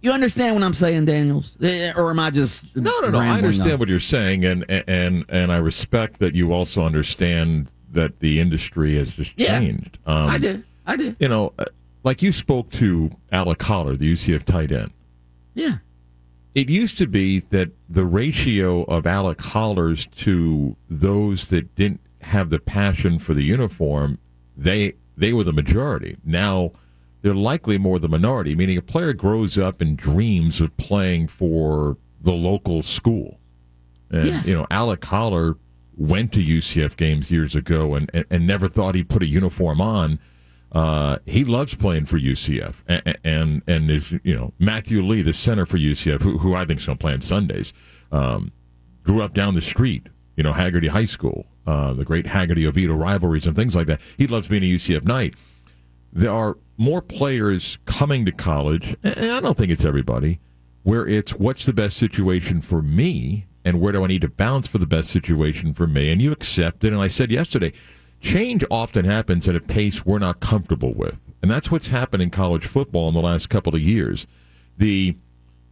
You 0.00 0.12
understand 0.12 0.54
what 0.54 0.62
I'm 0.64 0.74
saying, 0.74 1.06
Daniels? 1.06 1.56
Eh, 1.62 1.92
Or 1.96 2.10
am 2.10 2.20
I 2.20 2.30
just 2.30 2.64
No, 2.76 2.92
no, 3.00 3.10
no. 3.10 3.18
I 3.18 3.30
understand 3.30 3.72
on? 3.72 3.78
what 3.80 3.88
you're 3.88 3.98
saying, 4.00 4.44
and 4.44 4.64
and 4.68 5.24
and 5.28 5.52
I 5.52 5.56
respect 5.58 6.20
that 6.20 6.34
you 6.34 6.52
also 6.52 6.82
understand 6.84 7.68
that 7.90 8.20
the 8.20 8.38
industry 8.38 8.96
has 8.96 9.12
just 9.12 9.32
Yeah. 9.36 9.58
changed. 9.58 9.98
Um, 10.06 10.28
I 10.30 10.38
do. 10.38 10.62
I 10.86 10.96
do. 10.96 11.16
You 11.18 11.28
know, 11.28 11.52
uh, 11.58 11.64
like 12.04 12.22
you 12.22 12.32
spoke 12.32 12.70
to 12.72 13.10
Alec 13.32 13.60
Holler, 13.62 13.96
the 13.96 14.12
UCF 14.12 14.44
tight 14.44 14.70
end. 14.70 14.90
Yeah. 15.54 15.78
It 16.54 16.68
used 16.70 16.98
to 16.98 17.06
be 17.06 17.40
that 17.50 17.70
the 17.88 18.04
ratio 18.04 18.82
of 18.84 19.06
Alec 19.06 19.40
Hollers 19.40 20.06
to 20.16 20.76
those 20.88 21.48
that 21.48 21.74
didn't 21.74 22.00
have 22.22 22.50
the 22.50 22.58
passion 22.58 23.18
for 23.18 23.34
the 23.34 23.44
uniform, 23.44 24.18
they 24.56 24.94
they 25.16 25.32
were 25.32 25.44
the 25.44 25.52
majority. 25.52 26.16
Now 26.24 26.72
they're 27.22 27.34
likely 27.34 27.78
more 27.78 27.98
the 27.98 28.08
minority, 28.08 28.54
meaning 28.54 28.78
a 28.78 28.82
player 28.82 29.12
grows 29.12 29.58
up 29.58 29.80
and 29.80 29.96
dreams 29.96 30.60
of 30.60 30.76
playing 30.76 31.28
for 31.28 31.96
the 32.20 32.32
local 32.32 32.82
school. 32.82 33.38
And 34.10 34.26
Yes. 34.26 34.46
you 34.46 34.54
know, 34.56 34.66
Alec 34.70 35.04
Holler 35.04 35.56
went 35.96 36.32
to 36.32 36.40
UCF 36.40 36.96
games 36.96 37.30
years 37.30 37.54
ago 37.56 37.94
and, 37.94 38.08
and, 38.14 38.24
and 38.30 38.46
never 38.46 38.68
thought 38.68 38.94
he'd 38.94 39.08
put 39.08 39.22
a 39.22 39.26
uniform 39.26 39.80
on. 39.80 40.18
Uh, 40.72 41.18
he 41.24 41.44
loves 41.44 41.74
playing 41.74 42.04
for 42.04 42.18
UCF, 42.18 42.76
and, 42.86 43.18
and 43.24 43.62
and 43.66 43.90
is 43.90 44.12
you 44.22 44.34
know 44.34 44.52
Matthew 44.58 45.02
Lee, 45.02 45.22
the 45.22 45.32
center 45.32 45.64
for 45.64 45.78
UCF, 45.78 46.20
who, 46.20 46.38
who 46.38 46.54
I 46.54 46.64
think 46.66 46.80
is 46.80 46.86
going 46.86 46.98
to 46.98 47.02
play 47.02 47.12
on 47.14 47.22
Sundays. 47.22 47.72
Um, 48.12 48.52
grew 49.02 49.22
up 49.22 49.32
down 49.32 49.54
the 49.54 49.62
street, 49.62 50.08
you 50.36 50.42
know 50.42 50.52
Hagerty 50.52 50.88
High 50.88 51.06
School, 51.06 51.46
uh, 51.66 51.94
the 51.94 52.04
great 52.04 52.26
Hagerty 52.26 52.66
Oviedo 52.66 52.94
rivalries 52.94 53.46
and 53.46 53.56
things 53.56 53.74
like 53.74 53.86
that. 53.86 54.00
He 54.18 54.26
loves 54.26 54.48
being 54.48 54.62
a 54.62 54.66
UCF 54.66 55.04
Knight. 55.04 55.34
There 56.12 56.32
are 56.32 56.58
more 56.76 57.00
players 57.00 57.78
coming 57.86 58.26
to 58.26 58.32
college, 58.32 58.94
and 59.02 59.32
I 59.32 59.40
don't 59.40 59.56
think 59.56 59.70
it's 59.70 59.84
everybody, 59.84 60.38
where 60.82 61.06
it's 61.06 61.32
what's 61.34 61.64
the 61.64 61.72
best 61.72 61.96
situation 61.96 62.60
for 62.60 62.82
me, 62.82 63.46
and 63.64 63.80
where 63.80 63.92
do 63.92 64.04
I 64.04 64.06
need 64.06 64.22
to 64.22 64.28
bounce 64.28 64.66
for 64.66 64.78
the 64.78 64.86
best 64.86 65.08
situation 65.08 65.72
for 65.72 65.86
me, 65.86 66.12
and 66.12 66.20
you 66.20 66.30
accept 66.30 66.84
it. 66.84 66.92
And 66.92 67.00
I 67.00 67.08
said 67.08 67.30
yesterday, 67.30 67.72
change 68.20 68.64
often 68.70 69.04
happens 69.04 69.48
at 69.48 69.56
a 69.56 69.60
pace 69.60 70.04
we're 70.04 70.18
not 70.18 70.40
comfortable 70.40 70.94
with, 70.94 71.18
and 71.42 71.50
that's 71.50 71.70
what's 71.70 71.88
happened 71.88 72.22
in 72.22 72.30
college 72.30 72.66
football 72.66 73.08
in 73.08 73.14
the 73.14 73.20
last 73.20 73.48
couple 73.48 73.74
of 73.74 73.80
years. 73.80 74.26
The 74.76 75.16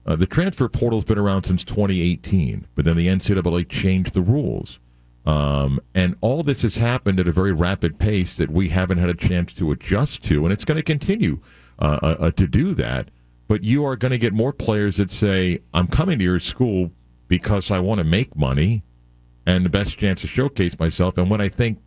uh, 0.07 0.15
the 0.15 0.27
transfer 0.27 0.69
portal's 0.69 1.05
been 1.05 1.19
around 1.19 1.43
since 1.43 1.65
2018, 1.65 2.67
but 2.75 2.85
then 2.85 2.97
the 2.97 3.09
NCAA 3.09 3.69
changed 3.69 4.15
the 4.15 4.23
rules. 4.23 4.79
Um, 5.27 5.81
and 5.93 6.17
all 6.21 6.45
this 6.45 6.63
has 6.63 6.77
happened 6.77 7.19
at 7.19 7.27
a 7.27 7.33
very 7.33 7.53
rapid 7.53 7.99
pace 7.99 8.37
that 8.37 8.49
we 8.51 8.69
haven't 8.69 8.99
had 8.99 9.11
a 9.11 9.15
chance 9.15 9.53
to 9.55 9.73
adjust 9.73 10.23
to, 10.25 10.45
and 10.45 10.53
it's 10.53 10.65
going 10.65 10.77
to 10.77 10.85
continue 10.85 11.41
uh, 11.81 11.99
uh, 12.01 12.17
uh, 12.21 12.31
to 12.31 12.47
do 12.47 12.75
that. 12.75 13.11
But 13.49 13.65
you 13.65 13.85
are 13.85 13.97
going 13.97 14.13
to 14.13 14.19
get 14.19 14.33
more 14.33 14.53
players 14.53 14.99
that 14.99 15.11
say, 15.11 15.59
"I'm 15.75 15.89
coming 15.89 16.19
to 16.21 16.25
your 16.25 16.39
school 16.39 16.93
because 17.27 17.73
I 17.73 17.81
want 17.81 17.99
to 17.99 18.05
make 18.05 18.37
money 18.37 18.85
and 19.45 19.65
the 19.65 19.71
best 19.71 19.99
chance 19.99 20.21
to 20.21 20.29
showcase 20.29 20.79
myself." 20.79 21.19
And 21.19 21.29
when 21.29 21.41
I 21.41 21.49
think 21.49 21.81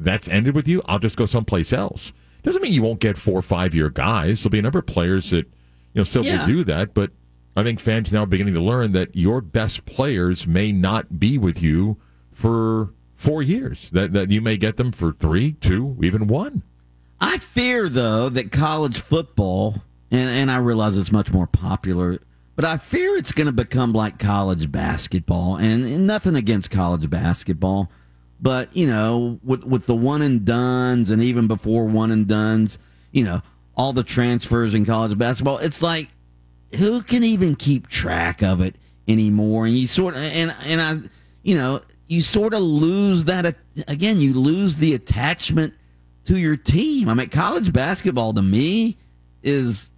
that's 0.00 0.28
ended 0.28 0.54
with 0.54 0.66
you, 0.66 0.82
I'll 0.86 0.98
just 0.98 1.16
go 1.16 1.26
someplace 1.26 1.72
else. 1.72 2.12
Doesn't 2.42 2.62
mean 2.62 2.72
you 2.72 2.82
won't 2.82 3.00
get 3.00 3.18
four 3.18 3.38
or 3.38 3.42
five 3.42 3.74
year 3.74 3.90
guys. 3.90 4.42
There'll 4.42 4.50
be 4.50 4.58
a 4.58 4.62
number 4.62 4.78
of 4.78 4.86
players 4.86 5.30
that 5.30 5.46
you 5.92 6.00
know 6.00 6.04
still 6.04 6.24
Yeah. 6.24 6.40
will 6.40 6.46
do 6.46 6.64
that, 6.64 6.94
but 6.94 7.10
I 7.56 7.62
think 7.64 7.80
fans 7.80 8.10
now 8.10 8.22
are 8.22 8.26
beginning 8.26 8.54
to 8.54 8.60
learn 8.62 8.92
that 8.92 9.14
your 9.14 9.40
best 9.40 9.84
players 9.84 10.46
may 10.46 10.72
not 10.72 11.18
be 11.20 11.36
with 11.36 11.62
you 11.62 11.98
for 12.32 12.94
four 13.14 13.42
years. 13.42 13.90
That 13.92 14.12
that 14.14 14.30
you 14.30 14.40
may 14.40 14.56
get 14.56 14.76
them 14.78 14.92
for 14.92 15.12
three, 15.12 15.52
two, 15.52 15.96
even 16.02 16.26
one. 16.26 16.62
I 17.20 17.36
fear, 17.36 17.90
though, 17.90 18.30
that 18.30 18.50
college 18.50 19.00
football, 19.00 19.82
and, 20.10 20.30
and 20.30 20.50
I 20.50 20.56
realize 20.56 20.96
it's 20.96 21.12
much 21.12 21.30
more 21.30 21.46
popular, 21.46 22.18
but 22.56 22.64
I 22.64 22.78
fear 22.78 23.14
it's 23.16 23.32
going 23.32 23.46
to 23.46 23.52
become 23.52 23.92
like 23.92 24.18
college 24.18 24.72
basketball. 24.72 25.56
And, 25.56 25.84
and 25.84 26.06
nothing 26.06 26.34
against 26.34 26.70
college 26.70 27.10
basketball, 27.10 27.90
but, 28.40 28.74
you 28.74 28.86
know, 28.86 29.38
with, 29.42 29.64
with 29.64 29.86
the 29.86 29.94
one 29.94 30.22
and 30.22 30.44
dones 30.44 31.10
and 31.10 31.22
even 31.22 31.46
before 31.46 31.84
one 31.86 32.10
and 32.10 32.26
dones, 32.26 32.78
you 33.12 33.24
know, 33.24 33.42
all 33.76 33.92
the 33.92 34.02
transfers 34.02 34.74
in 34.74 34.84
college 34.84 35.16
basketball, 35.18 35.58
it's 35.58 35.82
like, 35.82 36.08
who 36.74 37.02
can 37.02 37.22
even 37.24 37.56
keep 37.56 37.88
track 37.88 38.42
of 38.42 38.60
it 38.60 38.76
anymore? 39.08 39.66
And 39.66 39.76
you 39.76 39.86
sort 39.86 40.14
of, 40.14 40.22
and, 40.22 40.54
and 40.64 40.80
I, 40.80 41.08
you 41.42 41.56
know, 41.56 41.82
you 42.06 42.20
sort 42.20 42.54
of 42.54 42.60
lose 42.60 43.24
that, 43.24 43.56
again, 43.88 44.20
you 44.20 44.34
lose 44.34 44.76
the 44.76 44.94
attachment 44.94 45.74
to 46.24 46.38
your 46.38 46.56
team. 46.56 47.08
I 47.08 47.14
mean, 47.14 47.28
college 47.28 47.72
basketball 47.72 48.32
to 48.34 48.42
me 48.42 48.96
is 49.42 49.90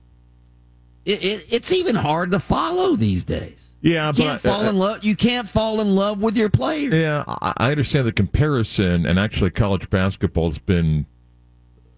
it, 1.04 1.22
it, 1.22 1.46
it's 1.50 1.72
even 1.72 1.96
hard 1.96 2.30
to 2.32 2.38
follow 2.38 2.96
these 2.96 3.24
days. 3.24 3.68
Yeah, 3.82 4.12
You 4.14 4.22
can't 4.22 4.40
fall 4.40 4.64
in 4.64 4.78
love. 4.78 5.04
You 5.04 5.16
can't 5.16 5.48
fall 5.48 5.80
in 5.80 5.96
love 5.96 6.22
with 6.22 6.36
your 6.36 6.48
player. 6.48 6.94
Yeah, 6.94 7.24
I 7.26 7.70
understand 7.72 8.06
the 8.06 8.12
comparison, 8.12 9.04
and 9.04 9.18
actually, 9.18 9.50
college 9.50 9.90
basketball 9.90 10.48
has 10.50 10.58
been. 10.58 11.06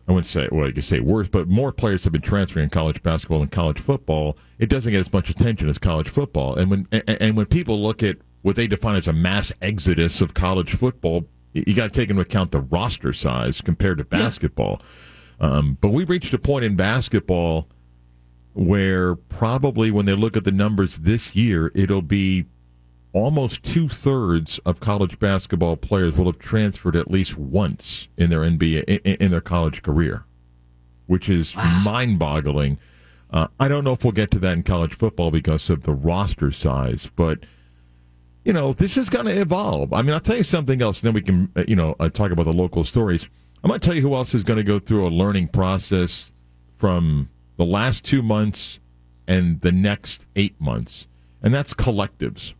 I 0.09 0.13
wouldn't 0.13 0.27
say, 0.27 0.49
well, 0.53 0.67
you 0.67 0.73
could 0.75 0.85
say 0.85 1.01
worse, 1.01 1.29
but 1.29 1.49
more 1.49 1.73
players 1.73 2.05
have 2.05 2.13
been 2.13 2.21
transferring 2.21 2.65
in 2.65 2.71
college 2.71 3.03
basketball 3.03 3.39
than 3.39 3.49
college 3.49 3.81
football. 3.81 4.37
It 4.59 4.69
doesn't 4.69 4.93
get 4.93 4.99
as 4.99 5.13
much 5.13 5.31
attention 5.31 5.69
as 5.69 5.79
college 5.79 6.09
football, 6.09 6.57
and 6.57 6.71
when 6.71 6.89
and, 6.91 7.03
and 7.07 7.37
when 7.37 7.47
people 7.47 7.83
look 7.83 8.03
at 8.03 8.17
what 8.43 8.57
they 8.57 8.67
define 8.67 8.97
as 8.97 9.07
a 9.07 9.13
mass 9.13 9.53
exodus 9.63 10.21
of 10.21 10.35
college 10.35 10.75
football, 10.75 11.27
you 11.53 11.75
got 11.75 11.93
to 11.93 12.01
take 12.01 12.11
into 12.11 12.21
account 12.23 12.51
the 12.51 12.61
roster 12.61 13.13
size 13.13 13.61
compared 13.61 13.99
to 13.99 14.05
basketball. 14.05 14.81
Um, 15.41 15.79
but 15.81 15.89
we've 15.89 16.09
reached 16.11 16.33
a 16.35 16.39
point 16.39 16.65
in 16.65 16.77
basketball 16.77 17.69
where 18.55 19.17
probably 19.17 19.91
when 19.91 20.07
they 20.07 20.15
look 20.15 20.37
at 20.37 20.45
the 20.45 20.53
numbers 20.53 20.99
this 20.99 21.35
year, 21.35 21.71
it'll 21.75 22.03
be 22.03 22.47
almost 23.13 23.63
two 23.63 23.89
thirds 23.89 24.59
of 24.61 24.81
college 24.81 25.19
basketball 25.19 25.77
players 25.77 26.17
will 26.17 26.27
have 26.27 26.39
transferred 26.39 26.97
at 26.97 27.11
least 27.11 27.39
once 27.39 28.09
in 28.17 28.31
their 28.31 28.41
NBA 28.41 28.85
in, 28.85 29.15
in 29.17 29.31
their 29.31 29.41
college 29.41 29.83
career, 29.83 30.25
which 31.07 31.29
is 31.29 31.55
mind 31.57 32.19
boggling. 32.19 32.79
Uh, 33.31 33.49
I 33.59 33.69
don't 33.69 33.85
know 33.85 33.93
if 33.93 34.05
we'll 34.05 34.13
get 34.13 34.31
to 34.33 34.39
that 34.41 34.53
in 34.53 34.63
college 34.63 34.95
football 34.95 35.31
because 35.31 35.69
of 35.69 35.83
the 35.83 35.93
roster 35.93 36.53
size, 36.53 37.11
but 37.17 37.41
you 38.45 38.53
know 38.53 38.73
this 38.73 38.97
is 38.97 39.09
going 39.09 39.27
to 39.27 39.41
evolve. 39.41 39.93
I 39.93 40.03
mean, 40.03 40.13
I'll 40.13 40.21
tell 40.21 40.37
you 40.37 40.45
something 40.45 40.83
else, 40.83 41.01
and 41.03 41.09
then 41.09 41.15
we 41.15 41.23
can 41.23 41.51
uh, 41.57 41.65
you 41.67 41.77
know 41.77 41.97
uh, 41.99 42.09
talk 42.09 42.31
about 42.31 42.45
the 42.45 42.53
local 42.53 42.85
stories. 42.85 43.29
I'm 43.63 43.69
going 43.69 43.81
to 43.81 43.85
tell 43.85 43.97
you 43.97 44.03
who 44.03 44.15
else 44.15 44.35
is 44.35 44.45
going 44.45 44.59
to 44.59 44.65
go 44.65 44.79
through 44.79 45.07
a 45.07 45.09
learning 45.09 45.49
process 45.49 46.31
from 46.77 47.31
the 47.57 47.65
last 47.65 48.05
two 48.05 48.23
months 48.23 48.81
and 49.27 49.61
the 49.61 49.73
next 49.73 50.27
eight 50.37 50.61
months, 50.61 51.07
and 51.43 51.55
that's 51.55 51.75
collectives. 51.75 52.55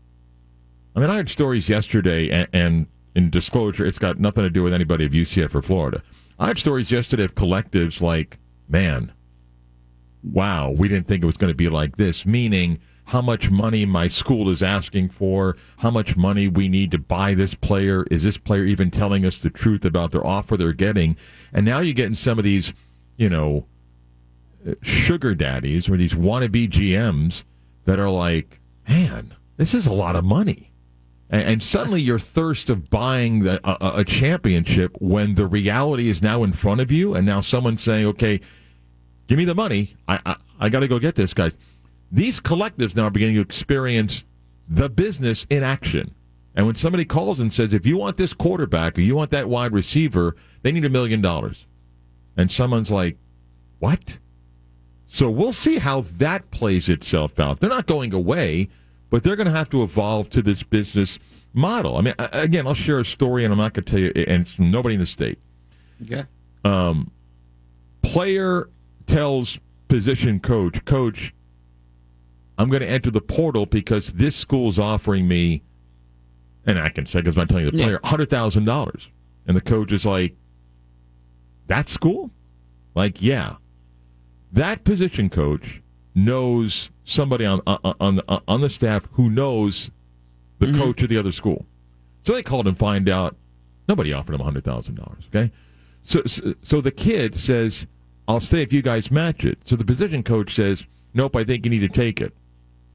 I 0.97 1.01
mean, 1.01 1.11
I 1.11 1.17
heard 1.17 1.29
stories 1.29 1.69
yesterday, 1.69 2.31
and, 2.31 2.49
and 2.53 2.87
in 3.15 3.31
disclosure, 3.31 3.85
it's 3.85 3.99
got 3.99 4.19
nothing 4.19 4.45
to 4.45 4.51
do 4.51 4.63
with 4.63 4.75
anybody 4.75 5.05
of 5.05 5.13
UCF 5.13 5.55
or 5.55 5.63
Florida. 5.63 6.03
I 6.39 6.49
heard 6.49 6.59
stories 6.59 6.91
yesterday 6.91 7.25
of 7.25 7.35
collectives 7.35 8.01
like, 8.01 8.39
man, 8.69 9.13
wow, 10.23 10.71
we 10.71 10.89
didn't 10.89 11.07
think 11.07 11.23
it 11.23 11.27
was 11.27 11.37
going 11.37 11.51
to 11.51 11.57
be 11.57 11.69
like 11.69 11.97
this, 11.97 12.25
meaning 12.25 12.81
how 13.07 13.21
much 13.21 13.51
money 13.51 13.85
my 13.85 14.09
school 14.09 14.49
is 14.49 14.63
asking 14.63 15.11
for, 15.11 15.57
how 15.79 15.91
much 15.91 16.17
money 16.17 16.49
we 16.49 16.69
need 16.69 16.91
to 16.91 16.99
buy 16.99 17.35
this 17.35 17.55
player. 17.55 18.05
Is 18.11 18.23
this 18.23 18.39
player 18.39 18.65
even 18.65 18.91
telling 18.91 19.27
us 19.27 19.43
the 19.43 19.51
truth 19.51 19.85
about 19.85 20.13
their 20.13 20.27
offer 20.27 20.57
they're 20.57 20.73
getting? 20.73 21.17
And 21.53 21.67
now 21.67 21.81
you're 21.81 21.95
getting 21.95 22.15
some 22.15 22.39
of 22.39 22.45
these, 22.45 22.73
you 23.17 23.29
know, 23.29 23.67
sugar 24.83 25.35
daddies 25.35 25.89
or 25.89 25.97
these 25.97 26.15
wannabe 26.15 26.69
GMs 26.69 27.45
that 27.85 27.99
are 27.99 28.11
like, 28.11 28.61
man, 28.89 29.35
this 29.57 29.75
is 29.75 29.87
a 29.87 29.93
lot 29.93 30.17
of 30.17 30.25
money. 30.25 30.73
And, 31.31 31.43
and 31.43 31.63
suddenly 31.63 32.01
your 32.01 32.19
thirst 32.19 32.71
of 32.71 32.91
buying 32.91 33.41
the, 33.41 33.61
a, 33.65 34.01
a 34.01 34.05
championship 34.05 34.97
when 35.01 35.35
the 35.35 35.47
reality 35.47 36.09
is 36.09 36.23
now 36.23 36.43
in 36.43 36.53
front 36.53 36.81
of 36.81 36.91
you, 36.91 37.15
and 37.15 37.27
now 37.27 37.41
someone's 37.41 37.83
saying, 37.83 38.07
okay, 38.07 38.41
give 39.27 39.39
me 39.39 39.45
the 39.45 39.55
money. 39.55 39.97
I, 40.09 40.21
I, 40.25 40.37
I 40.61 40.69
got 40.69 40.81
to 40.81 40.89
go 40.89 40.99
get 40.99 41.15
this 41.15 41.35
guy. 41.35 41.53
These 42.13 42.41
collectives 42.41 42.95
now 42.95 43.05
are 43.05 43.11
beginning 43.11 43.37
to 43.37 43.41
experience 43.41 44.25
the 44.69 44.89
business 44.89 45.47
in 45.51 45.63
action. 45.63 46.15
And 46.55 46.67
when 46.67 46.77
somebody 46.77 47.05
calls 47.05 47.41
and 47.41 47.53
says, 47.53 47.73
if 47.73 47.85
you 47.85 47.97
want 47.97 48.17
this 48.17 48.33
quarterback 48.33 48.97
or 48.97 49.01
you 49.01 49.17
want 49.17 49.31
that 49.31 49.49
wide 49.49 49.73
receiver, 49.73 50.37
they 50.63 50.71
need 50.71 50.85
a 50.85 50.91
million 50.91 51.21
dollars. 51.21 51.67
And 52.37 52.51
someone's 52.51 52.91
like, 52.91 53.17
what? 53.81 54.19
So 55.15 55.31
we'll 55.31 55.53
see 55.53 55.79
how 55.79 56.01
that 56.17 56.51
plays 56.51 56.89
itself 56.89 57.39
out. 57.39 57.61
They're 57.61 57.71
not 57.71 57.87
going 57.87 58.13
away, 58.13 58.69
but 59.11 59.23
they're 59.23 59.37
going 59.37 59.47
to 59.47 59.53
have 59.53 59.71
to 59.71 59.85
evolve 59.85 60.29
to 60.31 60.43
this 60.43 60.65
business 60.65 61.21
model. 61.53 61.97
I 61.97 62.01
mean, 62.01 62.15
again, 62.19 62.67
I'll 62.67 62.75
share 62.75 62.99
a 62.99 63.05
story, 63.05 63.45
and 63.45 63.53
I'm 63.53 63.59
not 63.59 63.75
going 63.75 63.85
to 63.85 63.91
tell 63.93 64.01
you, 64.01 64.13
and 64.27 64.41
it's 64.41 64.51
from 64.55 64.73
nobody 64.73 64.97
in 64.97 65.01
the 65.01 65.07
state. 65.07 65.39
Okay. 66.03 66.25
Um, 66.65 67.13
player 68.03 68.69
tells 69.07 69.61
position 69.87 70.41
coach, 70.41 70.85
Coach, 70.85 71.33
I'm 72.59 72.69
going 72.69 72.83
to 72.83 72.91
enter 72.91 73.13
the 73.13 73.21
portal 73.21 73.67
because 73.67 74.15
this 74.15 74.35
school 74.35 74.69
is 74.69 74.81
offering 74.81 75.29
me, 75.29 75.63
and 76.67 76.77
I 76.77 76.89
can 76.89 77.07
say 77.07 77.21
because 77.21 77.39
I'm 77.39 77.47
telling 77.47 77.67
you 77.67 77.71
the 77.71 77.85
player, 77.85 77.99
$100,000. 77.99 79.07
And 79.47 79.57
the 79.57 79.61
coach 79.61 79.93
is 79.93 80.05
like, 80.05 80.35
that 81.69 81.89
school? 81.89 82.33
Like, 82.97 83.23
yeah. 83.23 83.59
That 84.55 84.85
position 84.85 85.31
coach 85.31 85.83
knows 86.15 86.91
somebody 87.03 87.45
on 87.45 87.61
on 87.67 87.81
on, 88.01 88.21
on 88.47 88.61
the 88.61 88.71
staff 88.71 89.09
who 89.13 89.29
knows 89.29 89.91
the 90.61 90.67
mm-hmm. 90.67 90.81
coach 90.81 91.03
of 91.03 91.09
the 91.09 91.19
other 91.19 91.33
school. 91.33 91.67
So 92.23 92.35
they 92.35 92.43
called 92.45 92.69
and 92.69 92.79
find 92.79 93.09
out 93.09 93.35
nobody 93.89 94.13
offered 94.13 94.33
him 94.37 94.41
hundred 94.41 94.63
thousand 94.63 94.95
dollars. 94.95 95.25
Okay, 95.35 95.51
so, 96.05 96.23
so 96.27 96.55
so 96.63 96.81
the 96.81 96.93
kid 96.93 97.35
says, 97.35 97.89
"I'll 98.29 98.39
stay 98.39 98.63
if 98.63 98.73
you 98.73 98.81
guys 98.81 99.11
match 99.11 99.45
it." 99.45 99.59
So 99.65 99.75
the 99.75 99.85
position 99.85 100.23
coach 100.23 100.55
says, 100.55 100.85
"Nope, 101.15 101.35
I 101.35 101.43
think 101.43 101.67
you 101.67 101.71
need 101.71 101.81
to 101.81 101.89
take 101.89 102.21
it." 102.21 102.33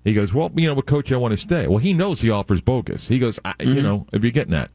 He 0.05 0.13
goes, 0.13 0.33
"Well, 0.33 0.51
you 0.55 0.65
know, 0.65 0.75
what, 0.75 0.85
coach, 0.85 1.11
I 1.11 1.17
want 1.17 1.33
to 1.33 1.37
stay." 1.37 1.67
Well, 1.67 1.79
he 1.79 1.93
knows 1.93 2.21
the 2.21 2.31
offer's 2.31 2.61
bogus. 2.61 3.09
He 3.09 3.19
goes, 3.19 3.37
I, 3.43 3.53
"You 3.59 3.65
mm-hmm. 3.67 3.83
know, 3.83 4.07
if 4.13 4.23
you're 4.23 4.31
getting 4.31 4.53
that." 4.53 4.71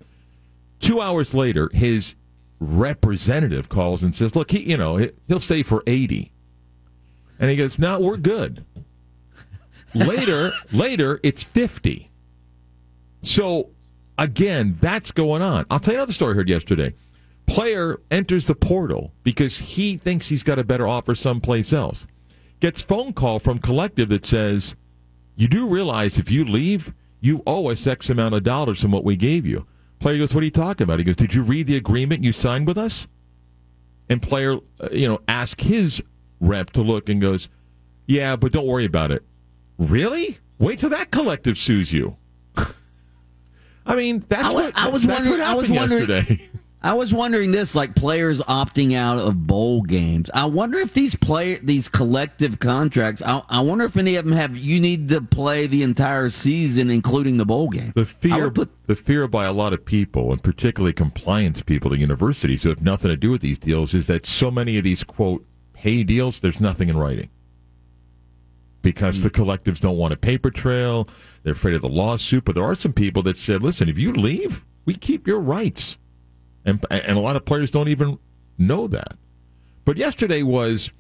Two 0.80 1.00
hours 1.00 1.32
later, 1.32 1.70
his 1.72 2.14
representative 2.60 3.70
calls 3.70 4.02
and 4.02 4.14
says, 4.14 4.36
"Look, 4.36 4.50
he, 4.50 4.70
you 4.70 4.76
know, 4.76 4.98
he- 4.98 5.12
he'll 5.28 5.40
stay 5.40 5.62
for 5.62 5.82
80. 5.86 6.30
And 7.38 7.50
he 7.50 7.56
goes, 7.56 7.78
"No, 7.78 8.00
we're 8.00 8.16
good." 8.16 8.64
later, 9.94 10.52
later, 10.72 11.20
it's 11.22 11.42
50. 11.42 12.10
So 13.22 13.70
again, 14.18 14.76
that's 14.80 15.10
going 15.10 15.42
on. 15.42 15.66
I'll 15.70 15.80
tell 15.80 15.94
you 15.94 16.00
another 16.00 16.12
story 16.12 16.32
I 16.32 16.36
heard 16.36 16.48
yesterday. 16.48 16.94
Player 17.46 18.00
enters 18.10 18.46
the 18.46 18.54
portal 18.54 19.12
because 19.22 19.58
he 19.58 19.96
thinks 19.96 20.28
he's 20.28 20.42
got 20.42 20.58
a 20.58 20.64
better 20.64 20.86
offer 20.86 21.14
someplace 21.14 21.72
else. 21.72 22.06
Gets 22.60 22.82
phone 22.82 23.12
call 23.12 23.38
from 23.38 23.58
collective 23.58 24.08
that 24.08 24.24
says, 24.24 24.74
"You 25.36 25.48
do 25.48 25.68
realize 25.68 26.18
if 26.18 26.30
you 26.30 26.44
leave, 26.44 26.94
you 27.20 27.42
owe 27.46 27.70
us 27.70 27.86
X 27.86 28.08
amount 28.08 28.34
of 28.34 28.44
dollars 28.44 28.80
from 28.80 28.92
what 28.92 29.04
we 29.04 29.16
gave 29.16 29.44
you." 29.44 29.66
Player 29.98 30.18
goes, 30.18 30.34
"What 30.34 30.40
are 30.40 30.46
you 30.46 30.50
talking 30.50 30.84
about?" 30.84 30.98
He 30.98 31.04
goes, 31.04 31.16
"Did 31.16 31.34
you 31.34 31.42
read 31.42 31.66
the 31.66 31.76
agreement 31.76 32.24
you 32.24 32.32
signed 32.32 32.66
with 32.66 32.78
us?" 32.78 33.06
And 34.08 34.22
player, 34.22 34.56
uh, 34.80 34.88
you 34.92 35.08
know, 35.08 35.20
ask 35.28 35.60
his 35.60 36.02
rep 36.46 36.70
to 36.70 36.82
look 36.82 37.08
and 37.08 37.20
goes, 37.20 37.48
"Yeah, 38.06 38.36
but 38.36 38.52
don't 38.52 38.66
worry 38.66 38.84
about 38.84 39.10
it." 39.10 39.22
Really? 39.78 40.38
Wait 40.58 40.78
till 40.78 40.90
that 40.90 41.10
collective 41.10 41.58
sues 41.58 41.92
you. 41.92 42.16
I 43.86 43.96
mean, 43.96 44.24
that's 44.28 44.42
I 44.44 44.48
wa- 44.52 44.54
what 44.62 44.72
I 44.76 44.88
was 44.88 45.02
that's 45.02 45.26
wondering- 45.28 45.40
what 45.40 45.48
I 45.48 45.54
was 45.54 45.70
wondering- 45.70 46.08
yesterday. 46.08 46.48
I 46.84 46.92
was 46.92 47.14
wondering 47.14 47.50
this, 47.50 47.74
like 47.74 47.94
players 47.96 48.42
opting 48.42 48.92
out 48.94 49.16
of 49.18 49.46
bowl 49.46 49.80
games. 49.80 50.30
I 50.34 50.44
wonder 50.44 50.76
if 50.76 50.92
these 50.92 51.14
play 51.14 51.54
these 51.56 51.88
collective 51.88 52.58
contracts. 52.58 53.22
I, 53.22 53.42
I 53.48 53.60
wonder 53.60 53.86
if 53.86 53.96
any 53.96 54.16
of 54.16 54.26
them 54.26 54.34
have 54.34 54.54
you 54.54 54.80
need 54.80 55.08
to 55.08 55.22
play 55.22 55.66
the 55.66 55.82
entire 55.82 56.28
season, 56.28 56.90
including 56.90 57.38
the 57.38 57.46
bowl 57.46 57.70
game. 57.70 57.92
The 57.94 58.04
fear, 58.04 58.44
would 58.44 58.54
put- 58.54 58.86
the 58.86 58.96
fear 58.96 59.26
by 59.26 59.46
a 59.46 59.52
lot 59.54 59.72
of 59.72 59.82
people, 59.86 60.30
and 60.30 60.42
particularly 60.42 60.92
compliance 60.92 61.62
people 61.62 61.90
at 61.94 61.98
universities 62.00 62.64
who 62.64 62.68
have 62.68 62.82
nothing 62.82 63.08
to 63.08 63.16
do 63.16 63.30
with 63.30 63.40
these 63.40 63.58
deals, 63.58 63.94
is 63.94 64.06
that 64.08 64.26
so 64.26 64.50
many 64.50 64.76
of 64.76 64.84
these 64.84 65.04
quote 65.04 65.42
pay 65.84 66.02
deals, 66.02 66.40
there's 66.40 66.60
nothing 66.60 66.88
in 66.88 66.96
writing 66.96 67.28
because 68.80 69.22
the 69.22 69.28
hmm. 69.28 69.42
collectives 69.42 69.78
don't 69.78 69.98
want 69.98 70.14
a 70.14 70.16
paper 70.16 70.50
trail. 70.50 71.06
They're 71.42 71.52
afraid 71.52 71.74
of 71.74 71.82
the 71.82 71.90
lawsuit. 71.90 72.44
But 72.44 72.54
there 72.54 72.64
are 72.64 72.74
some 72.74 72.94
people 72.94 73.22
that 73.22 73.36
said, 73.36 73.62
"Listen, 73.62 73.90
if 73.90 73.98
you 73.98 74.12
leave, 74.12 74.64
we 74.86 74.94
keep 74.94 75.26
your 75.26 75.40
rights," 75.40 75.98
and 76.64 76.84
and 76.90 77.18
a 77.18 77.20
lot 77.20 77.36
of 77.36 77.44
players 77.44 77.70
don't 77.70 77.88
even 77.88 78.18
know 78.56 78.86
that. 78.86 79.18
But 79.84 79.98
yesterday 79.98 80.42
was, 80.42 80.90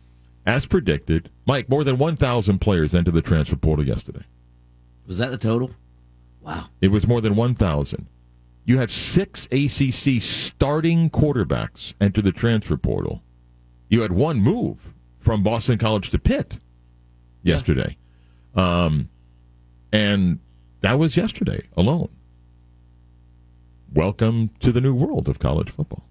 as 0.44 0.66
predicted, 0.66 1.30
Mike. 1.46 1.70
More 1.70 1.84
than 1.84 1.96
1,000 1.96 2.58
players 2.58 2.94
entered 2.94 3.14
the 3.14 3.22
transfer 3.22 3.56
portal 3.56 3.86
yesterday. 3.86 4.24
Was 5.06 5.16
that 5.16 5.30
the 5.30 5.38
total? 5.38 5.70
Wow. 6.42 6.66
It 6.82 6.88
was 6.88 7.06
more 7.06 7.22
than 7.22 7.34
1,000. 7.34 8.06
You 8.66 8.76
have 8.76 8.92
six 8.92 9.46
ACC 9.46 10.22
starting 10.22 11.08
quarterbacks 11.08 11.94
enter 11.98 12.20
the 12.20 12.32
transfer 12.32 12.76
portal. 12.76 13.23
You 13.88 14.02
had 14.02 14.12
one 14.12 14.40
move 14.40 14.94
from 15.20 15.42
Boston 15.42 15.78
College 15.78 16.10
to 16.10 16.18
Pitt 16.18 16.58
yesterday. 17.42 17.96
Um, 18.54 19.08
and 19.92 20.40
that 20.80 20.98
was 20.98 21.16
yesterday 21.16 21.62
alone. 21.76 22.08
Welcome 23.92 24.50
to 24.60 24.72
the 24.72 24.80
new 24.80 24.94
world 24.94 25.28
of 25.28 25.38
college 25.38 25.70
football. 25.70 26.04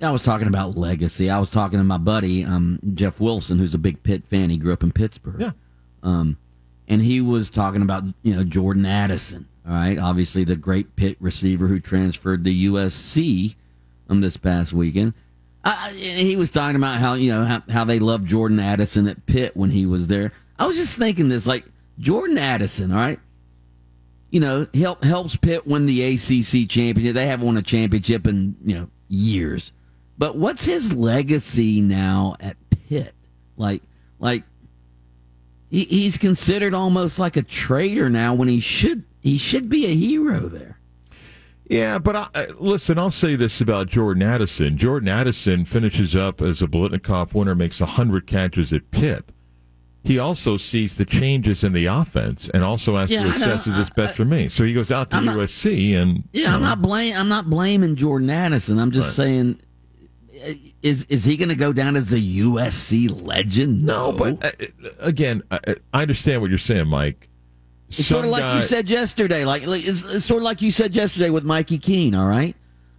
I 0.00 0.10
was 0.10 0.22
talking 0.22 0.46
about 0.46 0.76
legacy. 0.76 1.28
I 1.28 1.38
was 1.40 1.50
talking 1.50 1.78
to 1.78 1.84
my 1.84 1.98
buddy 1.98 2.44
um, 2.44 2.78
Jeff 2.94 3.20
Wilson, 3.20 3.58
who's 3.58 3.74
a 3.74 3.78
big 3.78 4.02
Pitt 4.02 4.26
fan. 4.26 4.48
He 4.48 4.56
grew 4.56 4.72
up 4.72 4.82
in 4.82 4.92
Pittsburgh. 4.92 5.40
Yeah. 5.40 5.50
Um, 6.02 6.38
and 6.86 7.02
he 7.02 7.20
was 7.20 7.50
talking 7.50 7.82
about 7.82 8.04
you 8.22 8.34
know 8.34 8.44
Jordan 8.44 8.86
Addison. 8.86 9.48
All 9.66 9.74
right, 9.74 9.98
obviously 9.98 10.44
the 10.44 10.56
great 10.56 10.96
Pitt 10.96 11.16
receiver 11.20 11.66
who 11.66 11.80
transferred 11.80 12.44
to 12.44 12.50
USC 12.50 13.56
um, 14.08 14.20
this 14.20 14.36
past 14.36 14.72
weekend. 14.72 15.14
He 15.92 16.36
was 16.36 16.50
talking 16.50 16.76
about 16.76 16.98
how 16.98 17.14
you 17.14 17.30
know 17.30 17.44
how, 17.44 17.62
how 17.68 17.84
they 17.84 17.98
loved 17.98 18.26
Jordan 18.26 18.60
Addison 18.60 19.08
at 19.08 19.26
Pitt 19.26 19.56
when 19.56 19.70
he 19.70 19.86
was 19.86 20.06
there. 20.06 20.32
I 20.58 20.66
was 20.66 20.76
just 20.76 20.96
thinking 20.96 21.28
this, 21.28 21.46
like 21.46 21.64
Jordan 21.98 22.38
Addison. 22.38 22.92
All 22.92 22.98
right, 22.98 23.20
you 24.30 24.40
know, 24.40 24.66
help 24.74 25.02
helps 25.02 25.36
Pitt 25.36 25.66
win 25.66 25.86
the 25.86 26.02
ACC 26.02 26.68
championship. 26.68 27.14
They 27.14 27.26
haven't 27.26 27.46
won 27.46 27.56
a 27.56 27.62
championship 27.62 28.26
in 28.26 28.56
you 28.64 28.74
know 28.74 28.90
years. 29.08 29.72
But 30.18 30.36
what's 30.36 30.64
his 30.64 30.92
legacy 30.92 31.80
now 31.80 32.36
at 32.40 32.56
Pitt? 32.70 33.14
Like, 33.56 33.82
like 34.18 34.44
he, 35.70 35.84
he's 35.84 36.18
considered 36.18 36.74
almost 36.74 37.18
like 37.18 37.36
a 37.36 37.42
traitor 37.42 38.10
now 38.10 38.34
when 38.34 38.48
he 38.48 38.60
should 38.60 39.04
he 39.20 39.38
should 39.38 39.68
be 39.68 39.86
a 39.86 39.94
hero 39.94 40.40
there. 40.48 40.67
Yeah, 41.68 41.98
but 41.98 42.16
I, 42.16 42.26
I- 42.34 42.46
listen, 42.58 42.98
I'll 42.98 43.10
say 43.10 43.36
this 43.36 43.60
about 43.60 43.88
Jordan 43.88 44.22
Addison. 44.22 44.76
Jordan 44.78 45.08
Addison 45.08 45.64
finishes 45.64 46.16
up 46.16 46.40
as 46.40 46.62
a 46.62 46.66
Biletnikoff 46.66 47.34
winner, 47.34 47.54
makes 47.54 47.80
100 47.80 48.26
catches 48.26 48.72
at 48.72 48.90
Pitt. 48.90 49.30
He 50.04 50.18
also 50.18 50.56
sees 50.56 50.96
the 50.96 51.04
changes 51.04 51.62
in 51.62 51.74
the 51.74 51.84
offense 51.86 52.48
and 52.54 52.64
also 52.64 52.96
has 52.96 53.10
Yeah, 53.10 53.24
to 53.24 53.28
I 53.28 53.30
know. 53.32 53.36
assess 53.36 53.66
is 53.66 53.76
this 53.76 53.90
best 53.90 54.14
for 54.16 54.24
me. 54.24 54.48
So 54.48 54.64
he 54.64 54.72
goes 54.72 54.90
out 54.90 55.10
to 55.10 55.16
I'm 55.16 55.26
not- 55.26 55.36
USC 55.36 55.94
and 55.94 56.24
Yeah, 56.32 56.54
I'm 56.54 56.62
not 56.62 56.80
blame 56.80 57.14
I'm 57.14 57.28
not 57.28 57.50
blaming 57.50 57.96
Jordan 57.96 58.30
Addison. 58.30 58.78
I'm 58.78 58.90
just 58.92 59.08
Right. 59.08 59.14
saying, 59.26 59.60
uh, 60.46 60.52
is 60.82 61.04
is 61.10 61.24
he 61.24 61.36
going 61.36 61.48
to 61.50 61.56
go 61.56 61.72
down 61.74 61.96
as 61.96 62.12
a 62.12 62.20
USC 62.20 63.08
legend? 63.26 63.82
no, 63.84 64.12
but 64.12 64.42
uh, 64.42 64.50
again, 65.00 65.42
I, 65.50 65.58
I 65.92 66.02
understand 66.02 66.40
what 66.40 66.48
you're 66.48 66.58
saying, 66.58 66.86
Mike. 66.86 67.27
It's 67.88 68.04
sort 68.06 68.24
of 68.24 68.30
like 68.30 68.42
guy- 68.42 68.60
you 68.60 68.66
said 68.66 68.88
yesterday. 68.90 69.44
Like 69.44 69.62
it's, 69.66 70.02
it's 70.04 70.24
sort 70.26 70.38
of 70.38 70.44
like 70.44 70.60
you 70.62 70.70
said 70.70 70.94
yesterday 70.94 71.30
with 71.30 71.44
Mikey 71.44 71.78
Keene. 71.78 72.14
All 72.14 72.28
right, 72.28 72.54